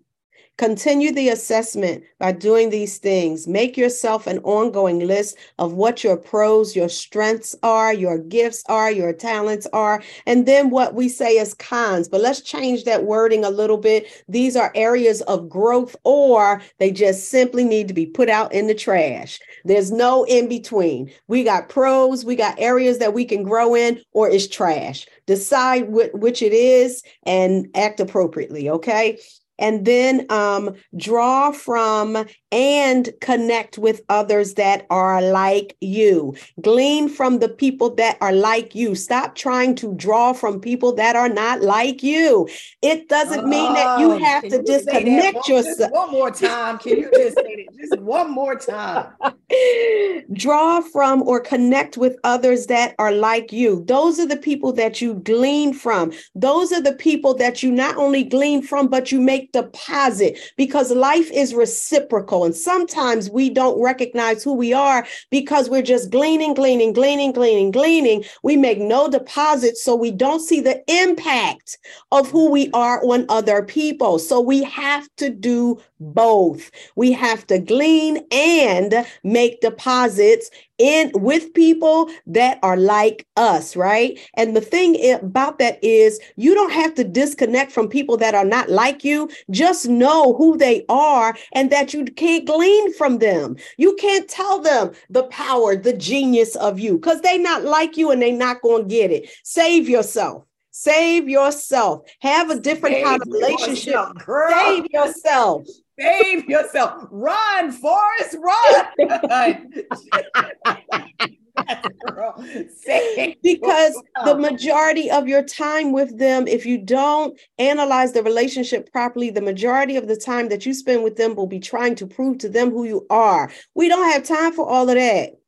Continue 0.60 1.10
the 1.10 1.30
assessment 1.30 2.04
by 2.18 2.32
doing 2.32 2.68
these 2.68 2.98
things. 2.98 3.48
Make 3.48 3.78
yourself 3.78 4.26
an 4.26 4.40
ongoing 4.40 4.98
list 4.98 5.38
of 5.58 5.72
what 5.72 6.04
your 6.04 6.18
pros, 6.18 6.76
your 6.76 6.90
strengths 6.90 7.56
are, 7.62 7.94
your 7.94 8.18
gifts 8.18 8.62
are, 8.68 8.92
your 8.92 9.14
talents 9.14 9.66
are, 9.72 10.02
and 10.26 10.44
then 10.44 10.68
what 10.68 10.92
we 10.92 11.08
say 11.08 11.38
as 11.38 11.54
cons. 11.54 12.10
But 12.10 12.20
let's 12.20 12.42
change 12.42 12.84
that 12.84 13.04
wording 13.04 13.42
a 13.42 13.48
little 13.48 13.78
bit. 13.78 14.06
These 14.28 14.54
are 14.54 14.70
areas 14.74 15.22
of 15.22 15.48
growth, 15.48 15.96
or 16.04 16.60
they 16.76 16.90
just 16.90 17.30
simply 17.30 17.64
need 17.64 17.88
to 17.88 17.94
be 17.94 18.04
put 18.04 18.28
out 18.28 18.52
in 18.52 18.66
the 18.66 18.74
trash. 18.74 19.40
There's 19.64 19.90
no 19.90 20.24
in 20.24 20.46
between. 20.46 21.10
We 21.26 21.42
got 21.42 21.70
pros, 21.70 22.26
we 22.26 22.36
got 22.36 22.60
areas 22.60 22.98
that 22.98 23.14
we 23.14 23.24
can 23.24 23.44
grow 23.44 23.74
in, 23.74 24.02
or 24.12 24.28
it's 24.28 24.46
trash. 24.46 25.06
Decide 25.24 25.84
wh- 25.84 26.14
which 26.14 26.42
it 26.42 26.52
is 26.52 27.02
and 27.22 27.66
act 27.74 27.98
appropriately, 27.98 28.68
okay? 28.68 29.18
And 29.60 29.84
then 29.84 30.26
um, 30.30 30.74
draw 30.96 31.52
from 31.52 32.26
and 32.52 33.10
connect 33.20 33.78
with 33.78 34.02
others 34.08 34.54
that 34.54 34.86
are 34.90 35.22
like 35.22 35.76
you. 35.80 36.34
Glean 36.60 37.08
from 37.08 37.38
the 37.38 37.48
people 37.48 37.94
that 37.96 38.16
are 38.20 38.32
like 38.32 38.74
you. 38.74 38.94
Stop 38.94 39.34
trying 39.34 39.74
to 39.76 39.94
draw 39.94 40.32
from 40.32 40.60
people 40.60 40.94
that 40.94 41.16
are 41.16 41.28
not 41.28 41.62
like 41.62 42.02
you. 42.02 42.48
It 42.82 43.08
doesn't 43.08 43.48
mean 43.48 43.72
that 43.74 44.00
you 44.00 44.12
oh, 44.12 44.18
have 44.18 44.42
to 44.48 44.62
disconnect 44.62 45.48
yourself. 45.48 45.92
One 45.92 46.10
more 46.10 46.30
time. 46.30 46.78
Can 46.78 46.98
you 46.98 47.10
just 47.14 47.36
say 47.36 47.66
it 47.68 47.76
just 47.78 48.00
one 48.00 48.30
more 48.30 48.56
time? 48.56 49.12
draw 50.32 50.80
from 50.80 51.22
or 51.22 51.40
connect 51.40 51.96
with 51.96 52.16
others 52.24 52.66
that 52.66 52.94
are 52.98 53.12
like 53.12 53.52
you. 53.52 53.84
Those 53.86 54.18
are 54.18 54.26
the 54.26 54.36
people 54.36 54.72
that 54.74 55.00
you 55.00 55.14
glean 55.14 55.72
from. 55.74 56.12
Those 56.34 56.72
are 56.72 56.82
the 56.82 56.94
people 56.94 57.34
that 57.34 57.62
you 57.62 57.70
not 57.70 57.96
only 57.96 58.24
glean 58.24 58.62
from, 58.62 58.88
but 58.88 59.12
you 59.12 59.20
make 59.20 59.52
deposit 59.52 60.38
because 60.56 60.90
life 60.90 61.30
is 61.30 61.54
reciprocal. 61.54 62.39
And 62.44 62.54
sometimes 62.54 63.30
we 63.30 63.50
don't 63.50 63.80
recognize 63.82 64.42
who 64.42 64.54
we 64.54 64.72
are 64.72 65.06
because 65.30 65.68
we're 65.68 65.82
just 65.82 66.10
gleaning, 66.10 66.54
gleaning, 66.54 66.92
gleaning, 66.92 67.32
gleaning, 67.32 67.70
gleaning. 67.70 68.24
We 68.42 68.56
make 68.56 68.78
no 68.78 69.08
deposits, 69.08 69.82
so 69.82 69.94
we 69.94 70.10
don't 70.10 70.40
see 70.40 70.60
the 70.60 70.82
impact 70.88 71.78
of 72.12 72.30
who 72.30 72.50
we 72.50 72.70
are 72.72 73.02
on 73.04 73.26
other 73.28 73.62
people. 73.62 74.18
So 74.18 74.40
we 74.40 74.62
have 74.64 75.08
to 75.16 75.30
do 75.30 75.80
both. 76.00 76.70
We 76.96 77.12
have 77.12 77.46
to 77.48 77.58
glean 77.58 78.24
and 78.32 79.06
make 79.22 79.60
deposits 79.60 80.50
in 80.78 81.12
with 81.14 81.52
people 81.52 82.10
that 82.26 82.58
are 82.62 82.76
like 82.76 83.26
us, 83.36 83.76
right? 83.76 84.18
And 84.34 84.56
the 84.56 84.62
thing 84.62 84.96
about 85.12 85.58
that 85.58 85.78
is 85.84 86.18
you 86.36 86.54
don't 86.54 86.72
have 86.72 86.94
to 86.94 87.04
disconnect 87.04 87.70
from 87.70 87.88
people 87.88 88.16
that 88.16 88.34
are 88.34 88.46
not 88.46 88.70
like 88.70 89.04
you. 89.04 89.30
Just 89.50 89.88
know 89.88 90.34
who 90.34 90.56
they 90.56 90.84
are 90.88 91.36
and 91.52 91.70
that 91.70 91.92
you 91.92 92.04
can't 92.04 92.46
glean 92.46 92.92
from 92.94 93.18
them. 93.18 93.56
You 93.76 93.94
can't 93.96 94.28
tell 94.28 94.60
them 94.60 94.92
the 95.10 95.24
power, 95.24 95.76
the 95.76 95.92
genius 95.92 96.56
of 96.56 96.80
you 96.80 96.94
because 96.94 97.20
they're 97.20 97.38
not 97.38 97.62
like 97.64 97.96
you 97.96 98.10
and 98.10 98.22
they're 98.22 98.32
not 98.32 98.62
going 98.62 98.84
to 98.84 98.88
get 98.88 99.10
it. 99.10 99.30
Save 99.44 99.88
yourself. 99.88 100.44
Save 100.80 101.28
yourself. 101.28 102.08
Have 102.20 102.48
a 102.48 102.58
different 102.58 102.96
Save 102.96 103.04
kind 103.04 103.20
of 103.20 103.28
relationship. 103.28 103.92
Yourself, 103.92 104.16
Save 104.48 104.86
yourself. 104.90 105.66
Save 106.00 106.48
yourself. 106.48 107.06
Run, 107.10 107.70
Forrest, 107.70 108.38
run. 108.40 108.86
because 113.42 114.02
the 114.24 114.38
majority 114.38 115.10
of 115.10 115.28
your 115.28 115.42
time 115.42 115.92
with 115.92 116.18
them, 116.18 116.48
if 116.48 116.64
you 116.64 116.78
don't 116.78 117.38
analyze 117.58 118.12
the 118.12 118.22
relationship 118.22 118.90
properly, 118.90 119.28
the 119.28 119.42
majority 119.42 119.96
of 119.96 120.08
the 120.08 120.16
time 120.16 120.48
that 120.48 120.64
you 120.64 120.72
spend 120.72 121.04
with 121.04 121.16
them 121.16 121.34
will 121.34 121.46
be 121.46 121.60
trying 121.60 121.94
to 121.96 122.06
prove 122.06 122.38
to 122.38 122.48
them 122.48 122.70
who 122.70 122.84
you 122.84 123.06
are. 123.10 123.52
We 123.74 123.88
don't 123.88 124.10
have 124.10 124.24
time 124.24 124.54
for 124.54 124.66
all 124.66 124.88
of 124.88 124.94
that. 124.94 125.39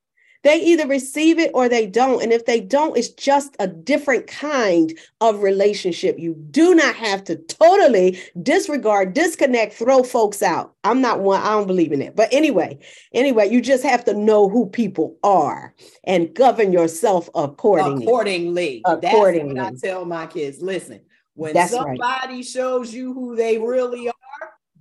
They 0.43 0.57
either 0.57 0.85
receive 0.87 1.39
it 1.39 1.51
or 1.53 1.69
they 1.69 1.87
don't. 1.87 2.21
And 2.21 2.33
if 2.33 2.45
they 2.45 2.59
don't, 2.59 2.97
it's 2.97 3.09
just 3.09 3.55
a 3.59 3.67
different 3.67 4.27
kind 4.27 4.93
of 5.21 5.41
relationship. 5.41 6.19
You 6.19 6.35
do 6.51 6.75
not 6.75 6.95
have 6.95 7.23
to 7.25 7.37
totally 7.37 8.19
disregard, 8.41 9.13
disconnect, 9.13 9.73
throw 9.73 10.03
folks 10.03 10.43
out. 10.43 10.75
I'm 10.83 10.99
not 10.99 11.21
one, 11.21 11.41
I 11.41 11.51
don't 11.51 11.67
believe 11.67 11.93
in 11.93 12.01
it. 12.01 12.15
But 12.15 12.29
anyway, 12.33 12.77
anyway, 13.13 13.49
you 13.49 13.61
just 13.61 13.83
have 13.83 14.03
to 14.05 14.13
know 14.13 14.49
who 14.49 14.67
people 14.67 15.17
are 15.23 15.73
and 16.03 16.33
govern 16.33 16.73
yourself 16.73 17.29
accordingly. 17.33 18.05
Accordingly. 18.05 18.81
Accordingly. 18.85 19.55
That's 19.55 19.81
what 19.81 19.87
I 19.87 19.93
tell 19.93 20.05
my 20.05 20.27
kids. 20.27 20.61
Listen, 20.61 21.01
when 21.35 21.53
That's 21.53 21.71
somebody 21.71 22.35
right. 22.35 22.45
shows 22.45 22.93
you 22.93 23.13
who 23.13 23.35
they 23.35 23.57
really 23.57 24.09
are, 24.09 24.13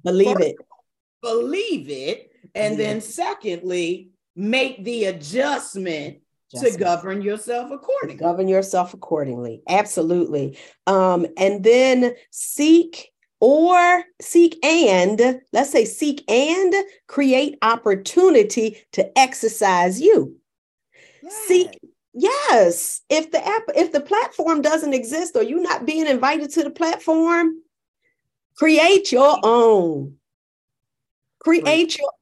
believe 0.03 0.40
it. 0.40 0.57
Believe 1.22 1.88
it. 1.88 2.31
And 2.55 2.79
then 2.79 3.01
secondly, 3.01 4.11
make 4.35 4.85
the 4.85 5.07
adjustment, 5.07 6.18
to 6.61 6.77
govern 6.79 7.23
yourself 7.23 7.71
accordingly. 7.71 8.16
Govern 8.16 8.49
yourself 8.49 8.95
accordingly. 8.95 9.62
Absolutely. 9.68 10.59
Um, 10.87 11.27
and 11.37 11.64
then 11.64 12.14
seek 12.31 13.11
or 13.40 14.05
seek 14.21 14.64
and 14.64 15.40
let's 15.53 15.71
say 15.71 15.85
seek 15.85 16.31
and 16.31 16.75
create 17.07 17.59
opportunity 17.62 18.79
to 18.92 19.18
exercise 19.18 20.01
you. 20.01 20.37
Yes. 21.23 21.35
Seek 21.47 21.81
yes. 22.12 23.01
If 23.09 23.31
the 23.33 23.45
app 23.45 23.62
if 23.75 23.92
the 23.92 24.01
platform 24.01 24.62
doesn't 24.62 24.95
exist 24.95 25.35
or 25.37 25.42
you're 25.42 25.61
not 25.61 25.87
being 25.87 26.07
invited 26.07 26.51
to 26.53 26.62
the 26.62 26.71
platform, 26.71 27.62
create 28.57 29.11
your 29.11 29.40
own. 29.42 30.16
Create 31.40 31.99
your 31.99 32.12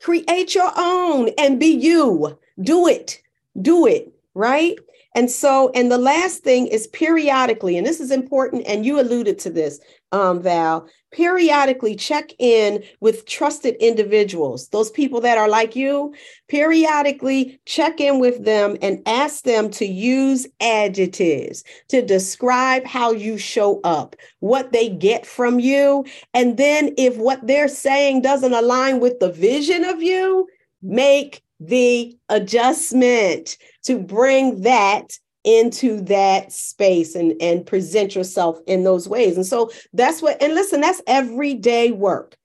Create 0.00 0.54
your 0.54 0.72
own 0.76 1.30
and 1.38 1.58
be 1.58 1.66
you. 1.66 2.38
Do 2.60 2.86
it. 2.86 3.20
Do 3.60 3.86
it. 3.86 4.12
Right. 4.34 4.78
And 5.14 5.30
so, 5.30 5.70
and 5.74 5.90
the 5.90 5.98
last 5.98 6.44
thing 6.44 6.66
is 6.68 6.86
periodically, 6.88 7.76
and 7.76 7.86
this 7.86 7.98
is 7.98 8.10
important, 8.10 8.66
and 8.66 8.86
you 8.86 9.00
alluded 9.00 9.38
to 9.40 9.50
this, 9.50 9.80
um, 10.12 10.42
Val, 10.42 10.88
periodically 11.12 11.94
check 11.94 12.32
in 12.38 12.82
with 13.00 13.26
trusted 13.26 13.76
individuals, 13.76 14.68
those 14.68 14.90
people 14.90 15.20
that 15.20 15.38
are 15.38 15.48
like 15.48 15.74
you, 15.74 16.14
periodically 16.48 17.60
check 17.66 18.00
in 18.00 18.18
with 18.18 18.44
them 18.44 18.76
and 18.82 19.02
ask 19.06 19.44
them 19.44 19.70
to 19.70 19.86
use 19.86 20.46
adjectives 20.60 21.64
to 21.88 22.02
describe 22.02 22.84
how 22.86 23.12
you 23.12 23.38
show 23.38 23.80
up, 23.84 24.16
what 24.40 24.72
they 24.72 24.88
get 24.88 25.26
from 25.26 25.60
you. 25.60 26.04
And 26.34 26.56
then 26.56 26.94
if 26.96 27.16
what 27.16 27.46
they're 27.46 27.68
saying 27.68 28.22
doesn't 28.22 28.52
align 28.52 29.00
with 29.00 29.20
the 29.20 29.32
vision 29.32 29.84
of 29.84 30.02
you, 30.02 30.46
make 30.82 31.42
the 31.60 32.16
adjustment 32.28 33.56
to 33.84 33.98
bring 33.98 34.62
that 34.62 35.18
into 35.44 36.00
that 36.02 36.52
space 36.52 37.14
and 37.14 37.34
and 37.40 37.64
present 37.64 38.14
yourself 38.14 38.58
in 38.66 38.84
those 38.84 39.08
ways. 39.08 39.36
And 39.36 39.46
so 39.46 39.70
that's 39.92 40.20
what 40.20 40.42
and 40.42 40.54
listen 40.54 40.80
that's 40.80 41.02
everyday 41.06 41.92
work. 41.92 42.36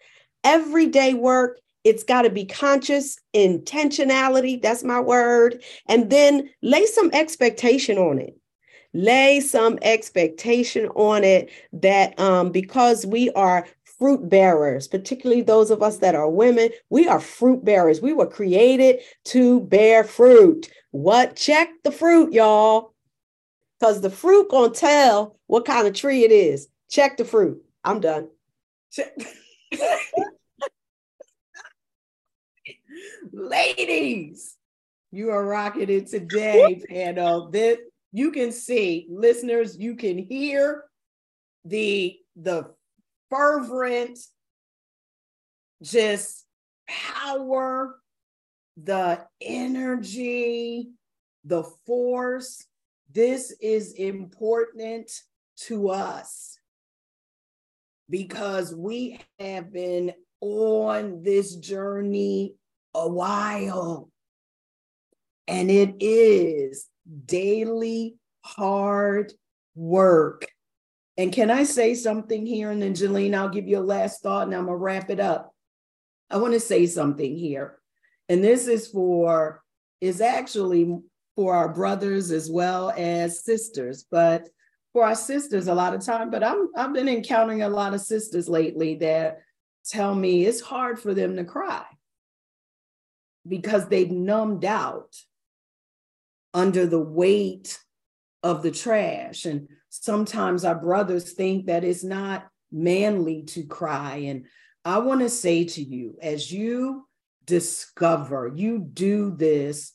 Everyday 0.44 1.14
work 1.14 1.60
it's 1.84 2.04
got 2.04 2.22
to 2.22 2.30
be 2.30 2.46
conscious 2.46 3.20
intentionality 3.36 4.62
that's 4.62 4.84
my 4.84 5.00
word 5.00 5.62
and 5.90 6.10
then 6.10 6.50
lay 6.62 6.86
some 6.86 7.10
expectation 7.14 7.98
on 7.98 8.20
it. 8.20 8.38
Lay 8.94 9.40
some 9.40 9.80
expectation 9.82 10.88
on 10.90 11.24
it 11.24 11.50
that 11.74 12.18
um, 12.20 12.52
because 12.52 13.08
we 13.08 13.32
are 13.32 13.66
fruit 14.04 14.28
bearers, 14.28 14.86
particularly 14.90 15.42
those 15.42 15.72
of 15.72 15.82
us 15.82 16.00
that 16.00 16.14
are 16.14 16.30
women. 16.30 16.70
We 16.90 17.08
are 17.08 17.22
fruit 17.22 17.64
bearers. 17.64 18.02
We 18.02 18.12
were 18.12 18.28
created 18.28 19.00
to 19.28 19.62
bear 19.62 20.04
fruit. 20.04 20.70
What? 20.92 21.38
Check 21.38 21.70
the 21.86 21.92
fruit, 21.94 22.34
y'all. 22.34 22.94
Because 23.80 24.02
the 24.02 24.10
fruit 24.10 24.52
gonna 24.52 24.74
tell 24.74 25.40
what 25.48 25.64
kind 25.64 25.88
of 25.88 25.94
tree 25.94 26.26
it 26.26 26.34
is. 26.34 26.68
Check 26.90 27.16
the 27.16 27.24
fruit. 27.24 27.64
I'm 27.82 28.02
done. 28.02 28.28
Ladies, 33.32 34.58
you 35.12 35.30
are 35.30 35.46
rocking 35.46 35.90
it 35.90 36.08
today, 36.08 36.82
panel. 36.90 37.52
This 37.52 37.78
you 38.12 38.34
can 38.34 38.52
see, 38.52 39.08
listeners, 39.10 39.78
you 39.78 39.96
can 39.96 40.18
hear 40.18 40.84
the 41.64 42.20
the 42.36 42.74
fervent 43.34 44.20
just 45.82 46.46
power, 46.88 47.96
the 48.78 49.26
energy, 49.42 50.90
the 51.44 51.64
force. 51.86 52.66
This 53.12 53.56
is 53.62 53.94
important 53.94 55.12
to 55.66 55.90
us 55.90 56.58
because 58.10 58.74
we 58.74 59.20
have 59.40 59.72
been 59.72 60.14
on 60.42 61.24
this 61.24 61.56
journey 61.56 62.56
a 62.94 63.08
while. 63.08 64.10
And 65.48 65.70
it 65.70 65.96
is 66.00 66.88
daily 67.26 68.16
hard 68.44 69.34
work. 69.76 70.53
And 71.18 71.32
can 71.32 71.52
I 71.52 71.64
say 71.64 71.94
something 71.94 72.46
here? 72.46 72.72
And 72.72 72.82
then, 72.82 72.94
Janine, 72.94 73.36
I'll 73.36 73.50
give 73.50 73.68
you 73.68 73.80
a 73.80 73.82
last 73.82 74.24
thought 74.24 74.48
and 74.48 74.56
I'm 74.56 74.66
going 74.66 74.78
to 74.78 74.84
wrap 74.84 75.10
it 75.10 75.20
up. 75.20 75.54
I 76.30 76.38
want 76.38 76.54
to 76.54 76.60
say 76.60 76.86
something 76.88 77.38
here. 77.38 77.78
And 78.30 78.44
this 78.44 78.68
is 78.68 78.88
for, 78.88 79.62
is 80.02 80.22
actually 80.22 80.98
for 81.36 81.54
our 81.54 81.70
brothers 81.70 82.32
as 82.32 82.50
well 82.50 82.92
as 82.98 83.44
sisters, 83.44 84.06
but 84.10 84.48
for 84.94 85.06
our 85.06 85.16
sisters 85.16 85.68
a 85.68 85.76
lot 85.76 85.94
of 85.94 86.04
time. 86.04 86.32
But 86.32 86.44
I'm, 86.44 86.70
I've 86.76 86.94
been 86.94 87.10
encountering 87.10 87.62
a 87.62 87.70
lot 87.70 87.94
of 87.94 88.02
sisters 88.02 88.50
lately 88.50 88.96
that 88.96 89.42
tell 89.86 90.16
me 90.16 90.46
it's 90.46 90.62
hard 90.62 91.00
for 91.00 91.14
them 91.14 91.36
to 91.36 91.44
cry 91.44 91.84
because 93.48 93.88
they've 93.88 94.12
numbed 94.12 94.66
out 94.66 95.16
under 96.54 96.86
the 96.86 97.00
weight 97.00 97.80
of 98.42 98.64
the 98.64 98.72
trash. 98.72 99.46
And 99.46 99.68
sometimes 100.02 100.66
our 100.66 100.76
brothers 100.76 101.34
think 101.34 101.68
that 101.68 101.84
it's 101.84 102.04
not 102.04 102.48
manly 102.72 103.44
to 103.44 103.64
cry. 103.64 104.16
And 104.26 104.46
I 104.84 104.98
want 104.98 105.22
to 105.22 105.30
say 105.30 105.66
to 105.66 105.84
you, 105.84 106.18
as 106.22 106.52
you 106.52 107.08
discover, 107.46 108.52
you 108.54 108.80
do 108.80 109.36
this 109.36 109.94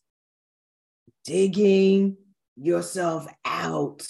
digging 1.25 2.17
yourself 2.57 3.27
out 3.45 4.07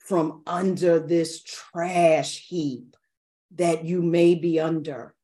from 0.00 0.42
under 0.46 0.98
this 0.98 1.42
trash 1.42 2.46
heap 2.48 2.96
that 3.54 3.84
you 3.84 4.02
may 4.02 4.34
be 4.34 4.58
under. 4.58 5.14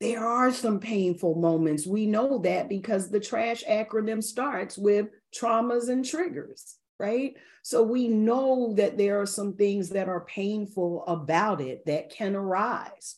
There 0.00 0.26
are 0.26 0.52
some 0.52 0.80
painful 0.80 1.36
moments. 1.36 1.86
We 1.86 2.06
know 2.06 2.38
that 2.38 2.68
because 2.68 3.08
the 3.08 3.20
trash 3.20 3.62
acronym 3.62 4.22
starts 4.22 4.76
with 4.76 5.06
traumas 5.32 5.88
and 5.88 6.04
triggers, 6.04 6.76
right? 7.02 7.34
So 7.62 7.82
we 7.82 8.06
know 8.06 8.74
that 8.76 8.96
there 8.96 9.20
are 9.20 9.26
some 9.26 9.54
things 9.54 9.90
that 9.90 10.08
are 10.08 10.24
painful 10.24 11.04
about 11.06 11.60
it 11.60 11.84
that 11.86 12.10
can 12.10 12.36
arise 12.36 13.16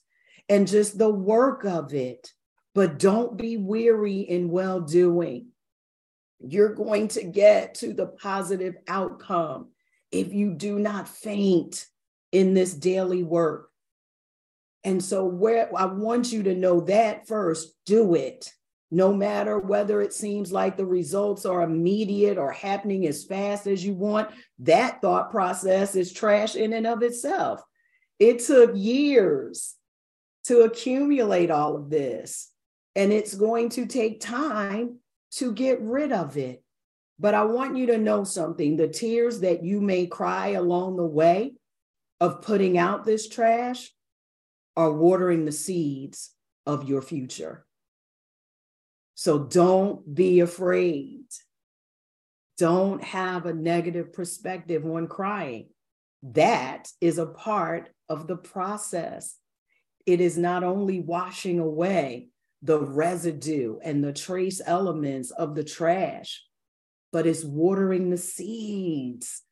and 0.48 0.66
just 0.66 0.96
the 0.96 1.10
work 1.10 1.64
of 1.64 1.92
it. 1.92 2.32
But 2.74 2.98
don't 2.98 3.36
be 3.36 3.56
weary 3.56 4.20
in 4.20 4.48
well 4.48 4.80
doing. 4.80 5.48
You're 6.40 6.74
going 6.74 7.08
to 7.08 7.22
get 7.22 7.76
to 7.76 7.92
the 7.92 8.06
positive 8.06 8.74
outcome 8.88 9.68
if 10.10 10.32
you 10.32 10.54
do 10.54 10.78
not 10.78 11.08
faint 11.08 11.86
in 12.32 12.54
this 12.54 12.74
daily 12.74 13.22
work. 13.22 13.70
And 14.82 15.02
so, 15.02 15.24
where 15.24 15.70
I 15.76 15.84
want 15.86 16.32
you 16.32 16.42
to 16.44 16.54
know 16.54 16.80
that 16.80 17.28
first, 17.28 17.72
do 17.86 18.14
it 18.14 18.50
no 18.90 19.12
matter 19.12 19.58
whether 19.58 20.00
it 20.00 20.12
seems 20.12 20.52
like 20.52 20.76
the 20.76 20.86
results 20.86 21.44
are 21.46 21.62
immediate 21.62 22.38
or 22.38 22.52
happening 22.52 23.06
as 23.06 23.24
fast 23.24 23.66
as 23.66 23.84
you 23.84 23.94
want, 23.94 24.30
that 24.60 25.00
thought 25.00 25.30
process 25.30 25.96
is 25.96 26.12
trash 26.12 26.54
in 26.54 26.72
and 26.72 26.86
of 26.86 27.02
itself. 27.02 27.62
It 28.18 28.40
took 28.40 28.72
years 28.74 29.74
to 30.44 30.60
accumulate 30.60 31.50
all 31.50 31.76
of 31.76 31.90
this, 31.90 32.50
and 32.94 33.12
it's 33.12 33.34
going 33.34 33.70
to 33.70 33.86
take 33.86 34.20
time 34.20 34.98
to 35.32 35.52
get 35.52 35.80
rid 35.80 36.12
of 36.12 36.36
it. 36.36 36.62
But 37.18 37.34
I 37.34 37.44
want 37.44 37.76
you 37.76 37.86
to 37.86 37.98
know 37.98 38.24
something 38.24 38.76
the 38.76 38.88
tears 38.88 39.40
that 39.40 39.64
you 39.64 39.80
may 39.80 40.06
cry 40.06 40.48
along 40.48 40.96
the 40.96 41.04
way 41.04 41.54
of 42.20 42.42
putting 42.42 42.78
out 42.78 43.04
this 43.04 43.28
trash 43.28 43.92
are 44.76 44.92
watering 44.92 45.44
the 45.44 45.52
seeds 45.52 46.30
of 46.66 46.88
your 46.88 47.02
future. 47.02 47.63
So 49.14 49.38
don't 49.38 50.14
be 50.14 50.40
afraid. 50.40 51.24
Don't 52.58 53.02
have 53.02 53.46
a 53.46 53.54
negative 53.54 54.12
perspective 54.12 54.84
when 54.84 55.06
crying. 55.06 55.68
That 56.22 56.88
is 57.00 57.18
a 57.18 57.26
part 57.26 57.90
of 58.08 58.26
the 58.26 58.36
process. 58.36 59.36
It 60.06 60.20
is 60.20 60.38
not 60.38 60.64
only 60.64 61.00
washing 61.00 61.58
away 61.58 62.28
the 62.62 62.80
residue 62.80 63.78
and 63.82 64.02
the 64.02 64.12
trace 64.12 64.60
elements 64.64 65.30
of 65.30 65.54
the 65.54 65.64
trash, 65.64 66.42
but 67.12 67.26
it's 67.26 67.44
watering 67.44 68.10
the 68.10 68.16
seeds 68.16 69.42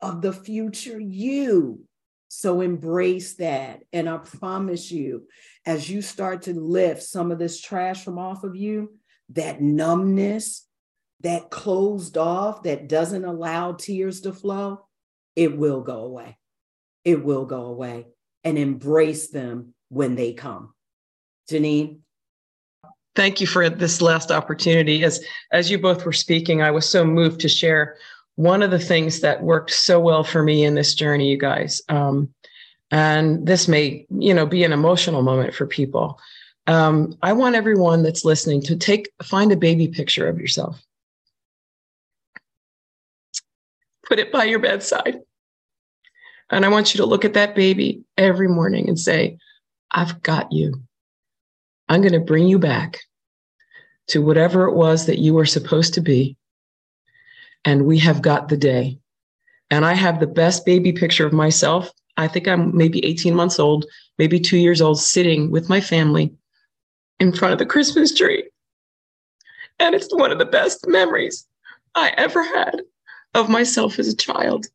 of 0.00 0.22
the 0.22 0.32
future 0.32 0.98
you. 0.98 1.84
So 2.28 2.62
embrace 2.62 3.34
that. 3.34 3.82
And 3.92 4.08
I 4.08 4.16
promise 4.16 4.90
you, 4.90 5.28
as 5.66 5.90
you 5.90 6.00
start 6.00 6.42
to 6.42 6.58
lift 6.58 7.02
some 7.02 7.30
of 7.30 7.38
this 7.38 7.60
trash 7.60 8.02
from 8.02 8.18
off 8.18 8.42
of 8.42 8.56
you, 8.56 8.94
that 9.34 9.60
numbness, 9.60 10.66
that 11.20 11.50
closed 11.50 12.18
off, 12.18 12.64
that 12.64 12.88
doesn't 12.88 13.24
allow 13.24 13.72
tears 13.72 14.22
to 14.22 14.32
flow, 14.32 14.86
it 15.36 15.56
will 15.56 15.80
go 15.80 16.04
away. 16.04 16.36
It 17.04 17.24
will 17.24 17.46
go 17.46 17.66
away 17.66 18.06
and 18.44 18.58
embrace 18.58 19.30
them 19.30 19.74
when 19.88 20.14
they 20.14 20.32
come. 20.32 20.74
Janine? 21.50 21.98
Thank 23.14 23.40
you 23.40 23.46
for 23.46 23.68
this 23.68 24.00
last 24.00 24.30
opportunity. 24.30 25.04
As, 25.04 25.24
as 25.52 25.70
you 25.70 25.78
both 25.78 26.04
were 26.04 26.12
speaking, 26.12 26.62
I 26.62 26.70
was 26.70 26.88
so 26.88 27.04
moved 27.04 27.40
to 27.40 27.48
share 27.48 27.96
one 28.36 28.62
of 28.62 28.70
the 28.70 28.78
things 28.78 29.20
that 29.20 29.42
worked 29.42 29.70
so 29.70 30.00
well 30.00 30.24
for 30.24 30.42
me 30.42 30.64
in 30.64 30.74
this 30.74 30.94
journey, 30.94 31.30
you 31.30 31.36
guys. 31.36 31.82
Um, 31.90 32.32
and 32.90 33.46
this 33.46 33.68
may, 33.68 34.06
you 34.10 34.32
know, 34.32 34.46
be 34.46 34.64
an 34.64 34.72
emotional 34.72 35.22
moment 35.22 35.54
for 35.54 35.66
people 35.66 36.18
um, 36.66 37.16
I 37.22 37.32
want 37.32 37.56
everyone 37.56 38.02
that's 38.02 38.24
listening 38.24 38.62
to 38.62 38.76
take 38.76 39.10
find 39.22 39.50
a 39.52 39.56
baby 39.56 39.88
picture 39.88 40.28
of 40.28 40.38
yourself. 40.38 40.80
Put 44.06 44.18
it 44.18 44.32
by 44.32 44.44
your 44.44 44.58
bedside. 44.58 45.20
And 46.50 46.64
I 46.64 46.68
want 46.68 46.92
you 46.92 46.98
to 46.98 47.06
look 47.06 47.24
at 47.24 47.34
that 47.34 47.54
baby 47.54 48.04
every 48.16 48.48
morning 48.48 48.88
and 48.88 48.98
say, 48.98 49.38
I've 49.90 50.22
got 50.22 50.52
you. 50.52 50.82
I'm 51.88 52.02
going 52.02 52.12
to 52.12 52.20
bring 52.20 52.46
you 52.46 52.58
back 52.58 53.00
to 54.08 54.22
whatever 54.22 54.64
it 54.64 54.74
was 54.74 55.06
that 55.06 55.18
you 55.18 55.34
were 55.34 55.46
supposed 55.46 55.94
to 55.94 56.00
be. 56.00 56.36
And 57.64 57.86
we 57.86 57.98
have 58.00 58.22
got 58.22 58.48
the 58.48 58.56
day. 58.56 58.98
And 59.70 59.84
I 59.84 59.94
have 59.94 60.20
the 60.20 60.26
best 60.26 60.66
baby 60.66 60.92
picture 60.92 61.26
of 61.26 61.32
myself. 61.32 61.90
I 62.16 62.28
think 62.28 62.46
I'm 62.46 62.76
maybe 62.76 63.04
18 63.04 63.34
months 63.34 63.58
old, 63.58 63.86
maybe 64.18 64.38
two 64.38 64.58
years 64.58 64.82
old, 64.82 65.00
sitting 65.00 65.50
with 65.50 65.70
my 65.70 65.80
family 65.80 66.34
in 67.22 67.32
front 67.32 67.52
of 67.52 67.58
the 67.60 67.66
Christmas 67.66 68.12
tree. 68.12 68.50
And 69.78 69.94
it's 69.94 70.12
one 70.12 70.32
of 70.32 70.38
the 70.38 70.44
best 70.44 70.88
memories 70.88 71.46
I 71.94 72.12
ever 72.16 72.42
had 72.42 72.82
of 73.34 73.48
myself 73.48 74.00
as 74.00 74.08
a 74.08 74.16
child. 74.16 74.66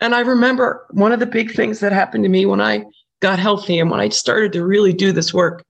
And 0.00 0.14
I 0.14 0.20
remember 0.20 0.86
one 0.90 1.10
of 1.10 1.18
the 1.18 1.26
big 1.26 1.52
things 1.52 1.80
that 1.80 1.92
happened 1.92 2.22
to 2.24 2.30
me 2.30 2.46
when 2.46 2.60
I 2.60 2.84
got 3.20 3.40
healthy 3.40 3.80
and 3.80 3.90
when 3.90 3.98
I 3.98 4.08
started 4.08 4.52
to 4.52 4.64
really 4.64 4.92
do 4.92 5.10
this 5.10 5.34
work 5.34 5.64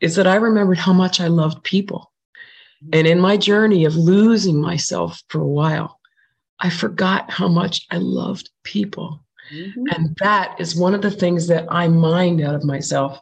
is 0.00 0.16
that 0.16 0.26
I 0.26 0.34
remembered 0.34 0.78
how 0.78 0.92
much 0.92 1.20
I 1.20 1.28
loved 1.28 1.62
people. 1.62 2.12
And 2.92 3.06
in 3.06 3.20
my 3.20 3.36
journey 3.36 3.84
of 3.84 3.94
losing 3.94 4.60
myself 4.60 5.22
for 5.28 5.40
a 5.40 5.46
while, 5.46 6.00
I 6.58 6.70
forgot 6.70 7.30
how 7.30 7.46
much 7.46 7.86
I 7.92 7.98
loved 7.98 8.50
people. 8.64 9.24
Mm-hmm. 9.52 9.84
And 9.92 10.16
that 10.20 10.60
is 10.60 10.74
one 10.74 10.94
of 10.94 11.02
the 11.02 11.10
things 11.10 11.46
that 11.46 11.66
I 11.70 11.86
mined 11.86 12.40
out 12.40 12.56
of 12.56 12.64
myself 12.64 13.20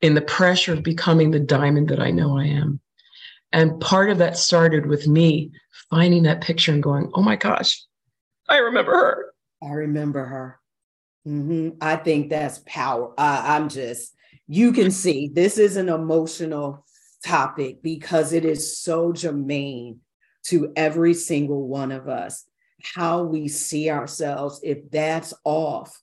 in 0.00 0.14
the 0.14 0.22
pressure 0.22 0.72
of 0.72 0.82
becoming 0.82 1.30
the 1.30 1.40
diamond 1.40 1.88
that 1.88 2.00
I 2.00 2.10
know 2.10 2.38
I 2.38 2.46
am. 2.46 2.80
And 3.52 3.80
part 3.80 4.10
of 4.10 4.18
that 4.18 4.36
started 4.36 4.86
with 4.86 5.06
me 5.06 5.52
finding 5.90 6.22
that 6.22 6.40
picture 6.40 6.72
and 6.72 6.82
going, 6.82 7.10
oh 7.14 7.22
my 7.22 7.36
gosh, 7.36 7.82
I 8.48 8.58
remember 8.58 8.92
her. 8.92 9.34
I 9.62 9.72
remember 9.72 10.24
her. 10.24 10.60
Mm-hmm. 11.26 11.76
I 11.80 11.96
think 11.96 12.30
that's 12.30 12.62
power. 12.66 13.12
I'm 13.18 13.68
just, 13.68 14.14
you 14.46 14.72
can 14.72 14.90
see 14.90 15.28
this 15.32 15.58
is 15.58 15.76
an 15.76 15.88
emotional 15.88 16.86
topic 17.24 17.82
because 17.82 18.32
it 18.32 18.44
is 18.44 18.78
so 18.78 19.12
germane 19.12 20.00
to 20.44 20.72
every 20.76 21.12
single 21.12 21.68
one 21.68 21.92
of 21.92 22.08
us. 22.08 22.46
How 22.82 23.24
we 23.24 23.48
see 23.48 23.90
ourselves, 23.90 24.60
if 24.62 24.90
that's 24.90 25.34
off, 25.44 26.00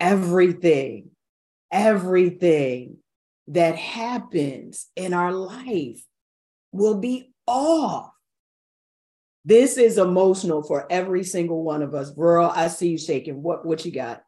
everything 0.00 1.11
everything 1.72 2.98
that 3.48 3.76
happens 3.76 4.86
in 4.94 5.14
our 5.14 5.32
life 5.32 6.04
will 6.70 6.98
be 6.98 7.32
off. 7.46 8.10
This 9.44 9.76
is 9.76 9.98
emotional 9.98 10.62
for 10.62 10.86
every 10.90 11.24
single 11.24 11.64
one 11.64 11.82
of 11.82 11.94
us. 11.94 12.10
Girl, 12.10 12.52
I 12.54 12.68
see 12.68 12.90
you 12.90 12.98
shaking. 12.98 13.42
What 13.42 13.66
what 13.66 13.84
you 13.84 13.90
got? 13.90 14.22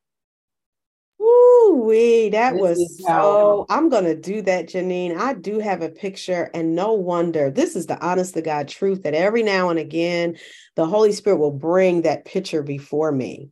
Ooh, 1.23 1.83
wee, 1.87 2.31
that 2.31 2.55
this 2.55 2.61
was 2.61 3.03
so. 3.05 3.65
I'm 3.71 3.89
gonna 3.89 4.17
do 4.17 4.43
that, 4.43 4.69
Janine. 4.69 5.17
I 5.17 5.35
do 5.35 5.61
have 5.61 5.83
a 5.83 5.89
picture, 5.89 6.51
and 6.53 6.75
no 6.75 6.95
wonder. 6.95 7.51
This 7.51 7.77
is 7.77 7.87
the 7.87 8.05
honest 8.05 8.35
to 8.35 8.43
God 8.43 8.67
truth 8.67 9.05
that 9.05 9.15
every 9.15 9.45
now 9.45 9.69
and 9.69 9.79
again, 9.79 10.37
the 10.75 10.87
Holy 10.87 11.13
Spirit 11.13 11.37
will 11.37 11.53
bring 11.53 12.03
that 12.03 12.25
picture 12.25 12.63
before 12.65 13.13
me. 13.13 13.51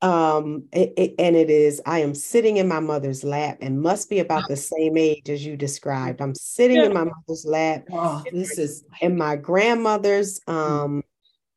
Um, 0.00 0.64
it, 0.72 0.92
it, 0.96 1.14
and 1.18 1.34
it 1.34 1.50
is. 1.50 1.80
I 1.84 2.00
am 2.00 2.14
sitting 2.14 2.58
in 2.58 2.68
my 2.68 2.78
mother's 2.78 3.24
lap, 3.24 3.58
and 3.60 3.82
must 3.82 4.08
be 4.08 4.20
about 4.20 4.46
the 4.48 4.56
same 4.56 4.96
age 4.96 5.28
as 5.28 5.44
you 5.44 5.56
described. 5.56 6.20
I'm 6.20 6.34
sitting 6.34 6.76
yeah. 6.76 6.86
in 6.86 6.94
my 6.94 7.04
mother's 7.04 7.44
lap. 7.44 7.88
Oh, 7.92 8.22
this 8.32 8.58
is 8.58 8.84
in 9.00 9.16
my 9.16 9.36
grandmother's 9.36 10.40
mm. 10.40 10.54
um 10.54 11.02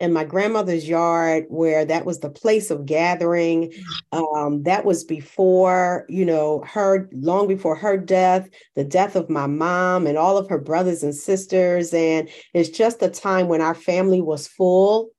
in 0.01 0.11
my 0.11 0.23
grandmother's 0.23 0.89
yard 0.89 1.45
where 1.49 1.85
that 1.85 2.05
was 2.05 2.19
the 2.19 2.29
place 2.29 2.71
of 2.71 2.87
gathering 2.87 3.71
um, 4.11 4.63
that 4.63 4.83
was 4.83 5.03
before 5.03 6.05
you 6.09 6.25
know 6.25 6.63
her 6.67 7.07
long 7.13 7.47
before 7.47 7.75
her 7.75 7.97
death 7.97 8.49
the 8.75 8.83
death 8.83 9.15
of 9.15 9.29
my 9.29 9.45
mom 9.45 10.07
and 10.07 10.17
all 10.17 10.37
of 10.37 10.49
her 10.49 10.57
brothers 10.57 11.03
and 11.03 11.13
sisters 11.13 11.93
and 11.93 12.27
it's 12.55 12.69
just 12.69 13.03
a 13.03 13.09
time 13.09 13.47
when 13.47 13.61
our 13.61 13.75
family 13.75 14.21
was 14.21 14.47
full 14.47 15.11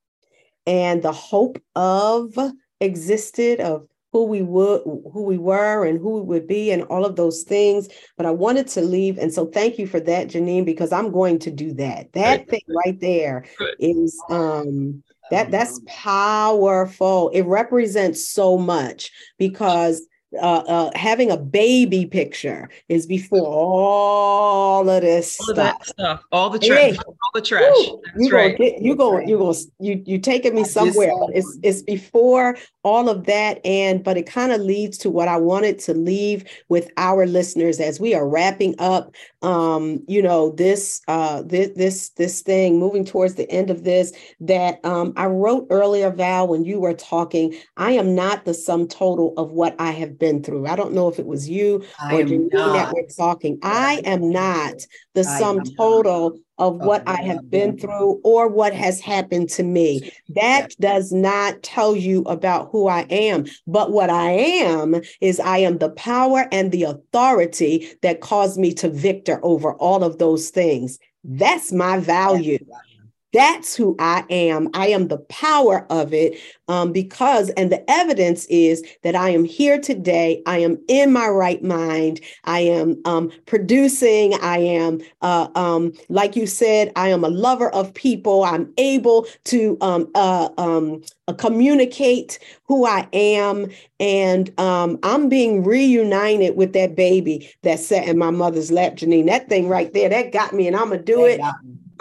and 0.67 1.03
the 1.03 1.13
hope 1.13 1.63
of 1.77 2.37
existed 2.83 3.61
of 3.61 3.87
who 4.13 4.25
we 4.25 4.43
would 4.43 4.83
who 4.85 5.23
we 5.23 5.39
were 5.39 5.87
and 5.87 5.99
who 5.99 6.19
we 6.19 6.21
would 6.21 6.47
be 6.47 6.71
and 6.71 6.83
all 6.85 7.05
of 7.05 7.17
those 7.17 7.43
things. 7.43 7.89
But 8.17 8.27
i 8.27 8.31
wanted 8.31 8.69
to 8.69 8.83
leave 8.83 9.19
and 9.19 9.33
so 9.33 9.47
thank 9.47 9.79
you 9.79 9.87
for 9.87 10.01
that 10.01 10.29
janine 10.29 10.67
because 10.67 10.93
i'm 10.93 11.11
going 11.11 11.39
to 11.41 11.51
do 11.51 11.73
that. 11.75 12.13
That 12.13 12.41
right. 12.41 12.51
thing 12.51 12.61
right 12.69 13.01
there 13.01 13.45
is 13.79 14.23
um 14.29 15.03
that 15.31 15.51
that's 15.51 15.81
powerful. 15.87 17.31
It 17.31 17.43
represents 17.43 18.29
so 18.29 18.59
much 18.59 19.11
because 19.39 20.07
uh, 20.41 20.63
uh, 20.67 20.91
having 20.95 21.31
a 21.31 21.37
baby 21.37 22.07
picture 22.07 22.69
is 22.89 23.07
before 23.07 23.47
all 23.47 24.89
of 24.89 25.03
this 25.03 25.39
all 25.41 25.47
stuff. 25.55 25.81
Of 25.81 25.87
stuff. 25.87 26.25
all 26.33 26.51
the 26.51 26.59
trash, 26.59 26.97
all 26.99 27.31
the 27.35 27.43
trash. 27.43 27.75
you 28.17 28.31
right. 28.31 28.57
Get, 28.57 28.81
you 28.81 28.95
go, 28.95 29.19
you 29.19 29.39
go, 29.39 29.55
you 29.79 30.03
you 30.07 30.19
taking 30.19 30.55
me 30.55 30.65
somewhere. 30.65 31.13
It's 31.35 31.59
it's 31.63 31.83
before 31.83 32.57
all 32.83 33.09
of 33.09 33.27
that, 33.27 33.61
and 33.65 34.03
but 34.03 34.17
it 34.17 34.27
kind 34.27 34.53
of 34.53 34.61
leads 34.61 34.99
to 34.99 35.11
what 35.11 35.29
I 35.29 35.37
wanted 35.37 35.79
to 35.81 35.95
leave 35.95 36.45
with 36.69 36.91
our 36.97 37.27
listeners 37.27 37.81
as 37.81 38.01
we 38.01 38.15
are 38.15 38.27
wrapping 38.27 38.75
up. 38.79 39.15
Um, 39.43 40.03
you 40.07 40.23
know 40.23 40.51
this 40.53 41.03
uh 41.09 41.43
this 41.43 41.71
this 41.77 42.09
this 42.11 42.43
thing 42.43 42.79
moving 42.79 43.05
towards 43.05 43.35
the 43.35 43.51
end 43.51 43.71
of 43.71 43.85
this 43.85 44.13
that 44.41 44.83
um 44.85 45.13
I 45.17 45.27
wrote 45.27 45.67
earlier, 45.71 46.11
Val, 46.11 46.49
when 46.49 46.65
you 46.65 46.81
were 46.81 46.95
talking. 46.95 47.55
I 47.77 47.93
am 47.93 48.15
not 48.15 48.45
the 48.45 48.55
sum 48.55 48.87
total 48.87 49.35
of 49.37 49.51
what 49.51 49.75
I 49.79 49.91
have 49.91 50.19
been 50.23 50.41
through. 50.41 50.69
I 50.69 50.77
don't 50.77 50.93
know 50.93 51.09
if 51.09 51.19
it 51.19 51.27
was 51.27 51.51
you 51.51 51.85
I 51.99 52.15
or 52.15 52.23
Janine 52.23 52.73
that 52.75 52.93
we're 52.95 53.09
talking. 53.09 53.59
I 53.61 54.01
am 54.05 54.31
not 54.31 54.75
the 55.15 55.25
sum 55.25 55.65
total 55.77 56.39
of 56.59 56.77
what 56.77 57.03
I 57.09 57.21
have 57.23 57.51
been 57.51 57.77
through 57.77 58.21
or 58.23 58.47
what 58.47 58.73
has 58.73 59.01
happened 59.01 59.49
to 59.51 59.65
me. 59.65 60.13
That 60.29 60.77
does 60.79 61.11
not 61.11 61.61
tell 61.65 61.97
you 61.97 62.23
about 62.23 62.69
who 62.71 62.87
I 62.87 63.01
am. 63.11 63.47
But 63.67 63.91
what 63.91 64.11
I 64.11 64.31
am 64.31 65.01
is 65.21 65.41
I 65.41 65.59
am 65.59 65.79
the 65.79 65.91
power 65.91 66.47
and 66.53 66.71
the 66.71 66.85
authority 66.85 67.89
that 68.03 68.21
caused 68.21 68.61
me 68.61 68.73
to 68.75 68.89
victor 68.89 69.41
over 69.43 69.75
all 69.75 70.05
of 70.05 70.19
those 70.19 70.51
things. 70.51 71.01
That's 71.25 71.73
my 71.73 71.99
value. 71.99 72.59
That's 72.61 72.92
who 73.77 73.97
I 73.99 74.25
am. 74.31 74.69
I 74.75 74.89
am 74.89 75.09
the 75.09 75.19
power 75.19 75.87
of 75.91 76.13
it 76.13 76.39
um, 76.69 76.93
because, 76.93 77.51
and 77.51 77.73
the 77.73 77.91
evidence 77.91 78.45
is 78.47 78.85
that 79.03 79.15
I 79.15 79.31
am 79.31 79.45
here 79.45 79.81
today. 79.81 80.43
I 80.47 80.59
am 80.59 80.79
in 80.89 81.13
my 81.13 81.29
right 81.29 81.63
mind. 81.63 82.21
I 82.45 82.61
am 82.61 83.01
um, 83.05 83.31
producing. 83.47 84.35
I 84.35 84.59
am, 84.59 85.01
uh, 85.23 85.49
um, 85.55 85.93
like 86.09 86.37
you 86.37 86.47
said, 86.47 86.93
I 86.97 87.09
am 87.09 87.25
a 87.25 87.29
lover 87.29 87.71
of 87.71 87.95
people. 87.95 88.45
I'm 88.45 88.73
able 88.77 89.27
to 89.45 89.79
um, 89.81 90.11
uh, 90.15 90.51
um, 90.59 91.03
uh, 91.29 91.33
communicate 91.33 92.39
who 92.65 92.87
I 92.87 93.09
am. 93.13 93.69
And 93.99 94.59
um, 94.61 94.99
I'm 95.03 95.29
being 95.29 95.65
reunited 95.65 96.57
with 96.57 96.73
that 96.75 96.97
baby 96.97 97.51
that 97.63 97.79
sat 97.79 98.09
in 98.09 98.19
my 98.19 98.31
mother's 98.31 98.71
lap, 98.71 98.95
Janine. 98.97 99.27
That 99.27 99.49
thing 99.49 99.69
right 99.69 99.93
there, 99.93 100.09
that 100.09 100.33
got 100.33 100.53
me, 100.53 100.67
and 100.67 100.77
I'm 100.77 100.89
going 100.89 100.99
to 100.99 101.05
do 101.05 101.25
it. 101.25 101.41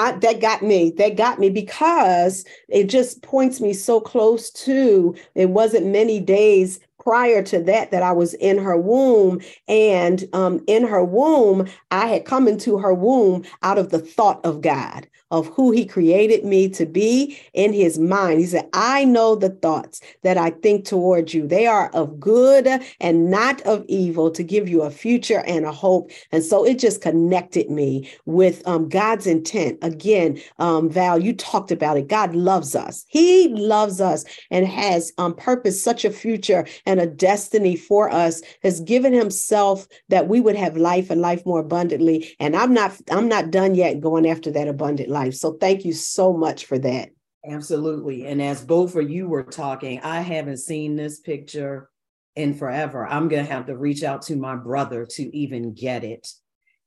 I, 0.02 0.14
that 0.14 0.42
got 0.42 0.64
me. 0.64 0.90
That 0.98 1.16
got 1.16 1.38
me 1.40 1.52
because 1.52 2.44
it 2.70 2.86
just 2.86 3.22
points 3.22 3.62
me 3.62 3.72
so 3.72 4.02
close 4.02 4.50
to. 4.52 5.16
It 5.36 5.52
wasn't 5.52 5.86
many 5.86 6.20
days 6.20 6.80
prior 7.00 7.44
to 7.44 7.62
that 7.64 7.92
that 7.92 8.02
I 8.02 8.12
was 8.12 8.34
in 8.36 8.58
her 8.58 8.78
womb. 8.78 9.42
And 9.68 10.28
um, 10.34 10.64
in 10.66 10.88
her 10.88 11.04
womb, 11.04 11.68
I 11.92 12.08
had 12.08 12.26
come 12.26 12.48
into 12.48 12.80
her 12.80 12.94
womb 12.96 13.44
out 13.62 13.78
of 13.78 13.92
the 13.92 14.00
thought 14.00 14.44
of 14.44 14.62
God 14.62 15.08
of 15.32 15.48
who 15.48 15.72
he 15.72 15.86
created 15.86 16.46
me 16.46 16.70
to 16.70 16.86
be 16.86 17.40
in 17.54 17.74
his 17.74 17.98
mind. 17.98 18.40
He 18.40 18.46
said, 18.46 18.70
I 18.74 19.06
know 19.06 19.36
the 19.36 19.50
thoughts 19.50 20.02
that 20.24 20.38
I 20.38 20.52
think 20.52 20.86
towards 20.86 21.34
you. 21.34 21.48
They 21.48 21.66
are 21.66 21.90
of 21.94 22.20
good 22.20 22.68
and 23.00 23.32
not 23.32 23.62
of 23.62 23.86
evil 23.88 24.30
to 24.32 24.44
give 24.44 24.68
you 24.68 24.82
a 24.82 24.92
future 24.92 25.44
and 25.48 25.66
a 25.66 25.72
hope. 25.72 26.12
And 26.32 26.44
so 26.44 26.66
it 26.66 26.80
just 26.80 27.02
connected 27.02 27.70
me 27.70 28.12
with 28.26 28.62
um, 28.68 28.90
God's 28.90 29.26
intent. 29.26 29.80
Again, 29.82 30.40
um, 30.60 30.90
Val, 30.90 31.18
you 31.18 31.34
talked 31.34 31.72
about 31.72 31.98
it. 31.98 32.10
God 32.10 32.36
loves 32.36 32.76
us. 32.76 33.06
He 33.08 33.48
loves 33.48 34.02
us 34.02 34.26
and 34.52 34.68
has 34.68 35.14
um, 35.18 35.34
purpose 35.34 35.82
such 35.82 36.04
a 36.04 36.12
future 36.12 36.68
and 36.86 37.00
a 37.00 37.08
destiny 37.08 37.78
for 37.78 38.12
us, 38.12 38.42
has 38.64 38.82
given 38.82 39.14
himself 39.14 39.88
that 40.10 40.28
we 40.28 40.42
would 40.42 40.56
have 40.56 40.76
life 40.76 41.10
and 41.10 41.22
life 41.22 41.46
more 41.46 41.60
abundantly. 41.60 42.36
And 42.40 42.56
I'm 42.56 42.74
not, 42.74 42.94
I'm 43.10 43.30
not 43.30 43.52
done 43.52 43.76
yet 43.76 44.02
going 44.02 44.28
after 44.28 44.52
that 44.52 44.68
abundant 44.68 45.10
life 45.10 45.21
life. 45.22 45.36
So 45.36 45.54
thank 45.54 45.86
you 45.86 45.94
so 45.94 46.34
much 46.34 46.66
for 46.66 46.80
that. 46.80 47.10
Absolutely. 47.48 48.28
And 48.28 48.42
as 48.42 48.64
both 48.64 48.96
of 48.96 49.10
you 49.10 49.28
were 49.28 49.44
talking, 49.44 50.00
I 50.02 50.22
haven't 50.22 50.58
seen 50.58 50.96
this 50.96 51.20
picture 51.20 51.90
in 52.36 52.54
forever. 52.54 53.08
I'm 53.08 53.28
going 53.28 53.46
to 53.46 53.52
have 53.52 53.66
to 53.68 53.78
reach 53.78 54.04
out 54.04 54.22
to 54.24 54.36
my 54.36 54.56
brother 54.56 55.06
to 55.12 55.36
even 55.36 55.74
get 55.74 56.04
it. 56.04 56.28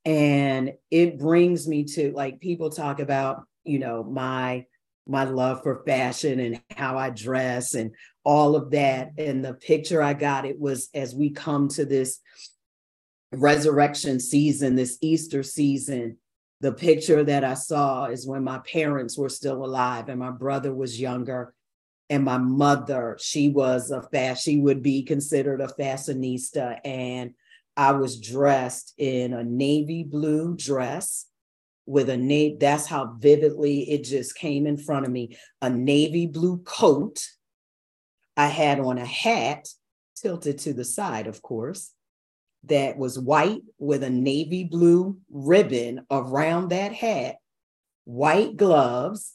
And 0.04 0.72
it 0.90 1.18
brings 1.18 1.66
me 1.66 1.84
to 1.84 2.12
like 2.12 2.40
people 2.40 2.70
talk 2.70 3.00
about, 3.00 3.42
you 3.64 3.78
know, 3.78 4.04
my 4.04 4.66
my 5.06 5.24
love 5.24 5.62
for 5.62 5.82
fashion 5.84 6.40
and 6.40 6.62
how 6.70 6.96
I 6.96 7.10
dress 7.10 7.74
and 7.74 7.90
all 8.24 8.56
of 8.56 8.70
that. 8.70 9.10
And 9.18 9.44
the 9.44 9.52
picture 9.52 10.02
I 10.02 10.14
got, 10.14 10.46
it 10.46 10.58
was 10.58 10.88
as 10.94 11.14
we 11.14 11.30
come 11.30 11.68
to 11.70 11.84
this 11.84 12.20
resurrection 13.30 14.18
season, 14.18 14.76
this 14.76 14.96
Easter 15.02 15.42
season, 15.42 16.16
the 16.64 16.72
picture 16.72 17.22
that 17.22 17.44
I 17.44 17.52
saw 17.52 18.06
is 18.06 18.26
when 18.26 18.42
my 18.42 18.58
parents 18.60 19.18
were 19.18 19.28
still 19.28 19.66
alive 19.66 20.08
and 20.08 20.18
my 20.18 20.30
brother 20.30 20.74
was 20.74 20.98
younger. 20.98 21.52
And 22.08 22.24
my 22.24 22.38
mother, 22.38 23.18
she 23.20 23.50
was 23.50 23.90
a 23.90 24.00
fast, 24.00 24.44
she 24.44 24.58
would 24.58 24.82
be 24.82 25.02
considered 25.02 25.60
a 25.60 25.66
fashionista. 25.66 26.80
And 26.82 27.34
I 27.76 27.92
was 27.92 28.18
dressed 28.18 28.94
in 28.96 29.34
a 29.34 29.44
navy 29.44 30.04
blue 30.04 30.56
dress 30.56 31.26
with 31.84 32.08
a 32.08 32.16
navy, 32.16 32.56
that's 32.58 32.86
how 32.86 33.14
vividly 33.18 33.90
it 33.90 34.04
just 34.04 34.34
came 34.34 34.66
in 34.66 34.78
front 34.78 35.04
of 35.04 35.12
me. 35.12 35.36
A 35.60 35.68
navy 35.68 36.26
blue 36.26 36.62
coat. 36.64 37.26
I 38.38 38.46
had 38.46 38.80
on 38.80 38.96
a 38.96 39.04
hat 39.04 39.68
tilted 40.16 40.60
to 40.60 40.72
the 40.72 40.84
side, 40.84 41.26
of 41.26 41.42
course 41.42 41.93
that 42.66 42.96
was 42.96 43.18
white 43.18 43.62
with 43.78 44.02
a 44.02 44.10
navy 44.10 44.64
blue 44.64 45.18
ribbon 45.30 46.06
around 46.10 46.68
that 46.70 46.92
hat, 46.92 47.36
white 48.04 48.56
gloves, 48.56 49.34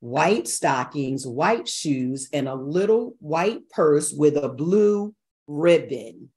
white 0.00 0.48
stockings, 0.48 1.26
white 1.26 1.68
shoes, 1.68 2.28
and 2.32 2.48
a 2.48 2.54
little 2.54 3.16
white 3.20 3.68
purse 3.70 4.12
with 4.12 4.36
a 4.36 4.48
blue 4.48 5.14
ribbon. 5.46 6.30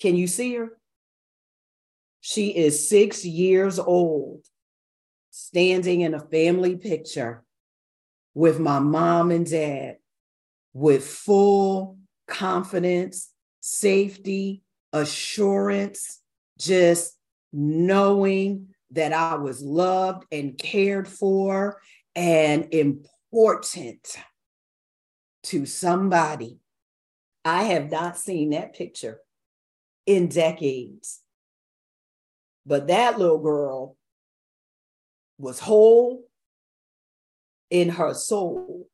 Can 0.00 0.16
you 0.16 0.26
see 0.26 0.54
her? 0.54 0.78
She 2.20 2.48
is 2.56 2.88
six 2.88 3.24
years 3.24 3.78
old, 3.78 4.44
standing 5.30 6.00
in 6.02 6.12
a 6.12 6.20
family 6.20 6.76
picture 6.76 7.44
with 8.34 8.58
my 8.58 8.78
mom 8.78 9.30
and 9.30 9.48
dad 9.48 9.96
with 10.74 11.06
full 11.06 11.96
confidence, 12.28 13.30
safety, 13.60 14.62
assurance, 14.96 16.20
just 16.58 17.16
knowing 17.52 18.68
that 18.90 19.12
I 19.12 19.34
was 19.36 19.62
loved 19.62 20.24
and 20.32 20.56
cared 20.56 21.08
for 21.08 21.80
and 22.14 22.72
important 22.72 24.16
to 25.44 25.66
somebody. 25.66 26.58
I 27.44 27.64
have 27.64 27.90
not 27.90 28.18
seen 28.18 28.50
that 28.50 28.74
picture 28.74 29.20
in 30.06 30.28
decades. 30.28 31.20
But 32.64 32.88
that 32.88 33.18
little 33.18 33.38
girl 33.38 33.96
was 35.38 35.60
whole, 35.60 36.24
in 37.70 37.90
her 37.90 38.14
soul. 38.14 38.88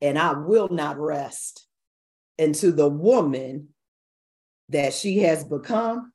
And 0.00 0.18
I 0.18 0.32
will 0.32 0.68
not 0.68 0.98
rest 0.98 1.66
until 2.38 2.72
the 2.72 2.88
woman 2.88 3.68
that 4.70 4.92
she 4.92 5.18
has 5.18 5.44
become 5.44 6.12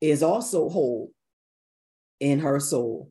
is 0.00 0.22
also 0.22 0.68
whole 0.68 1.10
in 2.20 2.40
her 2.40 2.60
soul. 2.60 3.10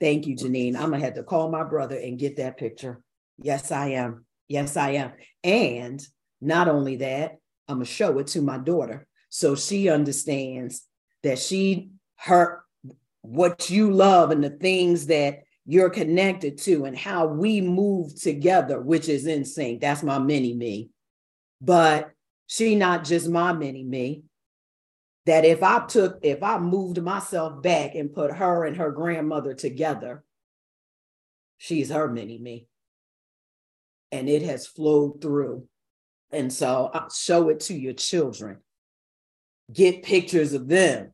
Thank 0.00 0.26
you, 0.26 0.36
Janine. 0.36 0.76
I'm 0.76 0.90
gonna 0.90 1.00
have 1.00 1.14
to 1.14 1.22
call 1.22 1.50
my 1.50 1.64
brother 1.64 1.96
and 1.96 2.18
get 2.18 2.36
that 2.36 2.56
picture. 2.56 3.02
Yes, 3.38 3.72
I 3.72 3.88
am. 3.88 4.26
Yes, 4.48 4.76
I 4.76 4.90
am. 4.92 5.12
And 5.42 6.06
not 6.40 6.68
only 6.68 6.96
that, 6.96 7.36
I'm 7.68 7.76
gonna 7.76 7.86
show 7.86 8.18
it 8.18 8.26
to 8.28 8.42
my 8.42 8.58
daughter 8.58 9.06
so 9.28 9.54
she 9.54 9.88
understands 9.88 10.82
that 11.22 11.38
she 11.38 11.90
her 12.16 12.62
what 13.22 13.70
you 13.70 13.90
love 13.90 14.30
and 14.30 14.44
the 14.44 14.50
things 14.50 15.06
that 15.06 15.40
you're 15.66 15.90
connected 15.90 16.58
to 16.58 16.84
and 16.84 16.96
how 16.96 17.26
we 17.26 17.60
move 17.60 18.20
together, 18.20 18.80
which 18.80 19.08
is 19.08 19.26
in 19.26 19.44
sync. 19.44 19.80
That's 19.80 20.02
my 20.02 20.18
mini 20.18 20.54
me. 20.54 20.90
But 21.60 22.10
she 22.46 22.74
not 22.74 23.04
just 23.04 23.28
my 23.28 23.52
mini 23.52 23.84
me. 23.84 24.22
That 25.26 25.46
if 25.46 25.62
I 25.62 25.86
took, 25.86 26.18
if 26.22 26.42
I 26.42 26.58
moved 26.58 27.00
myself 27.00 27.62
back 27.62 27.94
and 27.94 28.12
put 28.12 28.32
her 28.32 28.64
and 28.66 28.76
her 28.76 28.90
grandmother 28.90 29.54
together, 29.54 30.22
she's 31.56 31.90
her 31.90 32.08
mini 32.08 32.38
me. 32.38 32.66
And 34.12 34.28
it 34.28 34.42
has 34.42 34.66
flowed 34.66 35.22
through. 35.22 35.66
And 36.30 36.52
so 36.52 36.90
I'll 36.92 37.10
show 37.10 37.48
it 37.48 37.60
to 37.60 37.74
your 37.74 37.94
children. 37.94 38.58
Get 39.72 40.02
pictures 40.02 40.52
of 40.52 40.68
them 40.68 41.12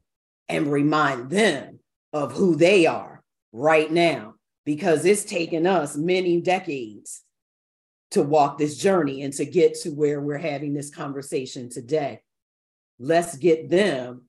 and 0.48 0.72
remind 0.72 1.30
them 1.30 1.78
of 2.12 2.32
who 2.32 2.56
they 2.56 2.86
are 2.86 3.22
right 3.52 3.90
now 3.90 4.34
because 4.64 5.04
it's 5.04 5.24
taken 5.24 5.66
us 5.66 5.96
many 5.96 6.40
decades 6.40 7.22
to 8.10 8.22
walk 8.22 8.58
this 8.58 8.76
journey 8.76 9.22
and 9.22 9.32
to 9.34 9.44
get 9.44 9.74
to 9.80 9.90
where 9.90 10.20
we're 10.20 10.38
having 10.38 10.74
this 10.74 10.90
conversation 10.90 11.68
today. 11.68 12.20
Let's 12.98 13.36
get 13.36 13.70
them 13.70 14.22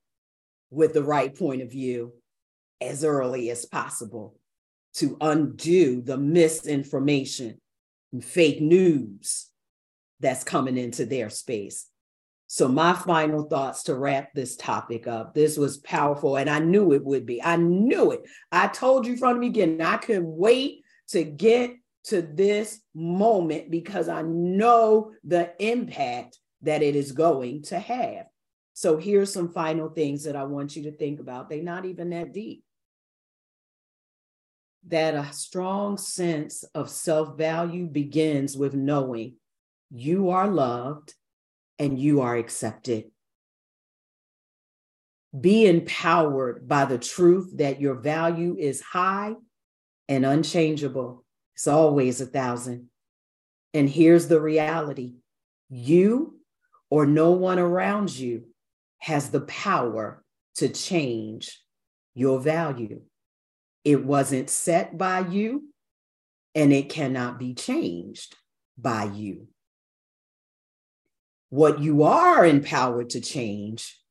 with 0.70 0.94
the 0.94 1.04
right 1.04 1.36
point 1.38 1.62
of 1.62 1.72
view 1.72 2.14
as 2.80 3.04
early 3.04 3.50
as 3.50 3.66
possible 3.66 4.36
to 4.94 5.18
undo 5.22 6.02
the 6.02 6.18
misinformation 6.18 7.60
and 8.12 8.24
fake 8.24 8.62
news 8.62 9.50
that's 10.20 10.44
coming 10.44 10.78
into 10.78 11.06
their 11.06 11.30
space. 11.30 11.88
So, 12.48 12.68
my 12.68 12.94
final 12.94 13.44
thoughts 13.44 13.84
to 13.84 13.96
wrap 13.96 14.34
this 14.34 14.58
topic 14.58 15.08
up. 15.08 15.34
This 15.34 15.58
was 15.58 15.78
powerful, 15.78 16.36
and 16.36 16.50
I 16.50 16.60
knew 16.60 16.92
it 16.92 17.04
would 17.04 17.26
be. 17.26 17.42
I 17.42 17.56
knew 17.56 18.12
it. 18.12 18.24
I 18.52 18.68
told 18.68 19.08
you 19.08 19.16
from 19.16 19.36
the 19.36 19.48
beginning, 19.48 19.82
I 19.82 19.96
couldn't 19.96 20.28
wait 20.28 20.84
to 21.10 21.24
get 21.24 21.72
to 22.06 22.22
this 22.22 22.82
moment 22.94 23.70
because 23.70 24.10
I 24.10 24.22
know 24.24 25.12
the 25.24 25.54
impact 25.60 26.40
that 26.62 26.82
it 26.82 26.96
is 26.96 27.12
going 27.12 27.64
to 27.64 27.80
have. 27.80 28.26
So, 28.74 28.98
here's 28.98 29.32
some 29.32 29.52
final 29.52 29.90
things 29.90 30.24
that 30.24 30.36
I 30.36 30.44
want 30.44 30.76
you 30.76 30.84
to 30.84 30.92
think 30.92 31.20
about. 31.20 31.50
They're 31.50 31.62
not 31.62 31.86
even 31.86 32.10
that 32.12 32.34
deep. 32.34 32.64
That 34.88 35.14
a 35.14 35.32
strong 35.34 35.98
sense 35.98 36.64
of 36.74 36.90
self 36.90 37.38
value 37.38 37.86
begins 37.86 38.58
with 38.58 38.74
knowing 38.74 39.36
you 39.92 40.30
are 40.30 40.48
loved 40.48 41.14
and 41.78 42.00
you 42.00 42.22
are 42.22 42.36
accepted. 42.36 43.12
Be 45.40 45.68
empowered 45.68 46.68
by 46.68 46.86
the 46.86 46.98
truth 46.98 47.58
that 47.58 47.80
your 47.80 47.96
value 47.96 48.56
is 48.58 48.82
high 48.82 49.36
and 50.08 50.26
unchangeable. 50.26 51.24
It's 51.62 51.68
always 51.68 52.20
a 52.20 52.26
thousand. 52.26 52.88
And 53.76 53.88
here's 53.88 54.28
the 54.28 54.42
reality 54.42 55.18
you 55.70 56.40
or 56.90 57.06
no 57.06 57.34
one 57.34 57.60
around 57.60 58.18
you 58.18 58.46
has 58.98 59.30
the 59.30 59.42
power 59.42 60.24
to 60.56 60.70
change 60.70 61.62
your 62.16 62.40
value. 62.40 63.02
It 63.86 64.04
wasn't 64.04 64.50
set 64.50 64.98
by 64.98 65.20
you, 65.20 65.66
and 66.56 66.74
it 66.74 66.90
cannot 66.90 67.38
be 67.38 67.54
changed 67.54 68.36
by 68.76 69.04
you. 69.04 69.48
What 71.50 71.80
you 71.80 72.02
are 72.02 72.44
empowered 72.44 73.12
to 73.12 73.22
change 73.22 74.02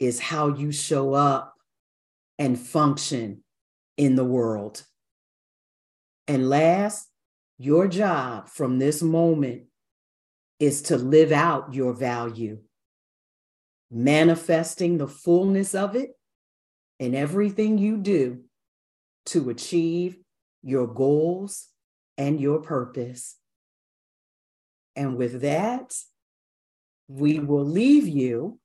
is 0.00 0.18
how 0.18 0.48
you 0.48 0.72
show 0.72 1.14
up 1.14 1.54
and 2.40 2.58
function 2.58 3.44
in 3.96 4.16
the 4.16 4.24
world. 4.24 4.84
And 6.28 6.48
last, 6.48 7.08
your 7.58 7.88
job 7.88 8.48
from 8.48 8.78
this 8.78 9.02
moment 9.02 9.64
is 10.58 10.82
to 10.82 10.96
live 10.96 11.32
out 11.32 11.74
your 11.74 11.92
value, 11.92 12.58
manifesting 13.90 14.98
the 14.98 15.08
fullness 15.08 15.74
of 15.74 15.96
it 15.96 16.10
in 16.98 17.14
everything 17.14 17.78
you 17.78 17.96
do 17.96 18.42
to 19.26 19.50
achieve 19.50 20.18
your 20.62 20.86
goals 20.86 21.68
and 22.16 22.40
your 22.40 22.60
purpose. 22.60 23.36
And 24.94 25.16
with 25.16 25.40
that, 25.40 25.94
we 27.08 27.38
will 27.38 27.64
leave 27.64 28.06
you 28.06 28.58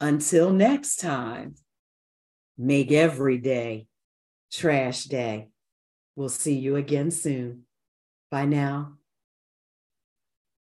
until 0.00 0.52
next 0.52 0.96
time. 0.96 1.54
Make 2.58 2.92
every 2.92 3.38
day 3.38 3.86
trash 4.50 5.04
day. 5.04 5.51
We'll 6.16 6.28
see 6.28 6.54
you 6.54 6.76
again 6.76 7.10
soon. 7.10 7.64
Bye 8.30 8.46
now. 8.46 8.98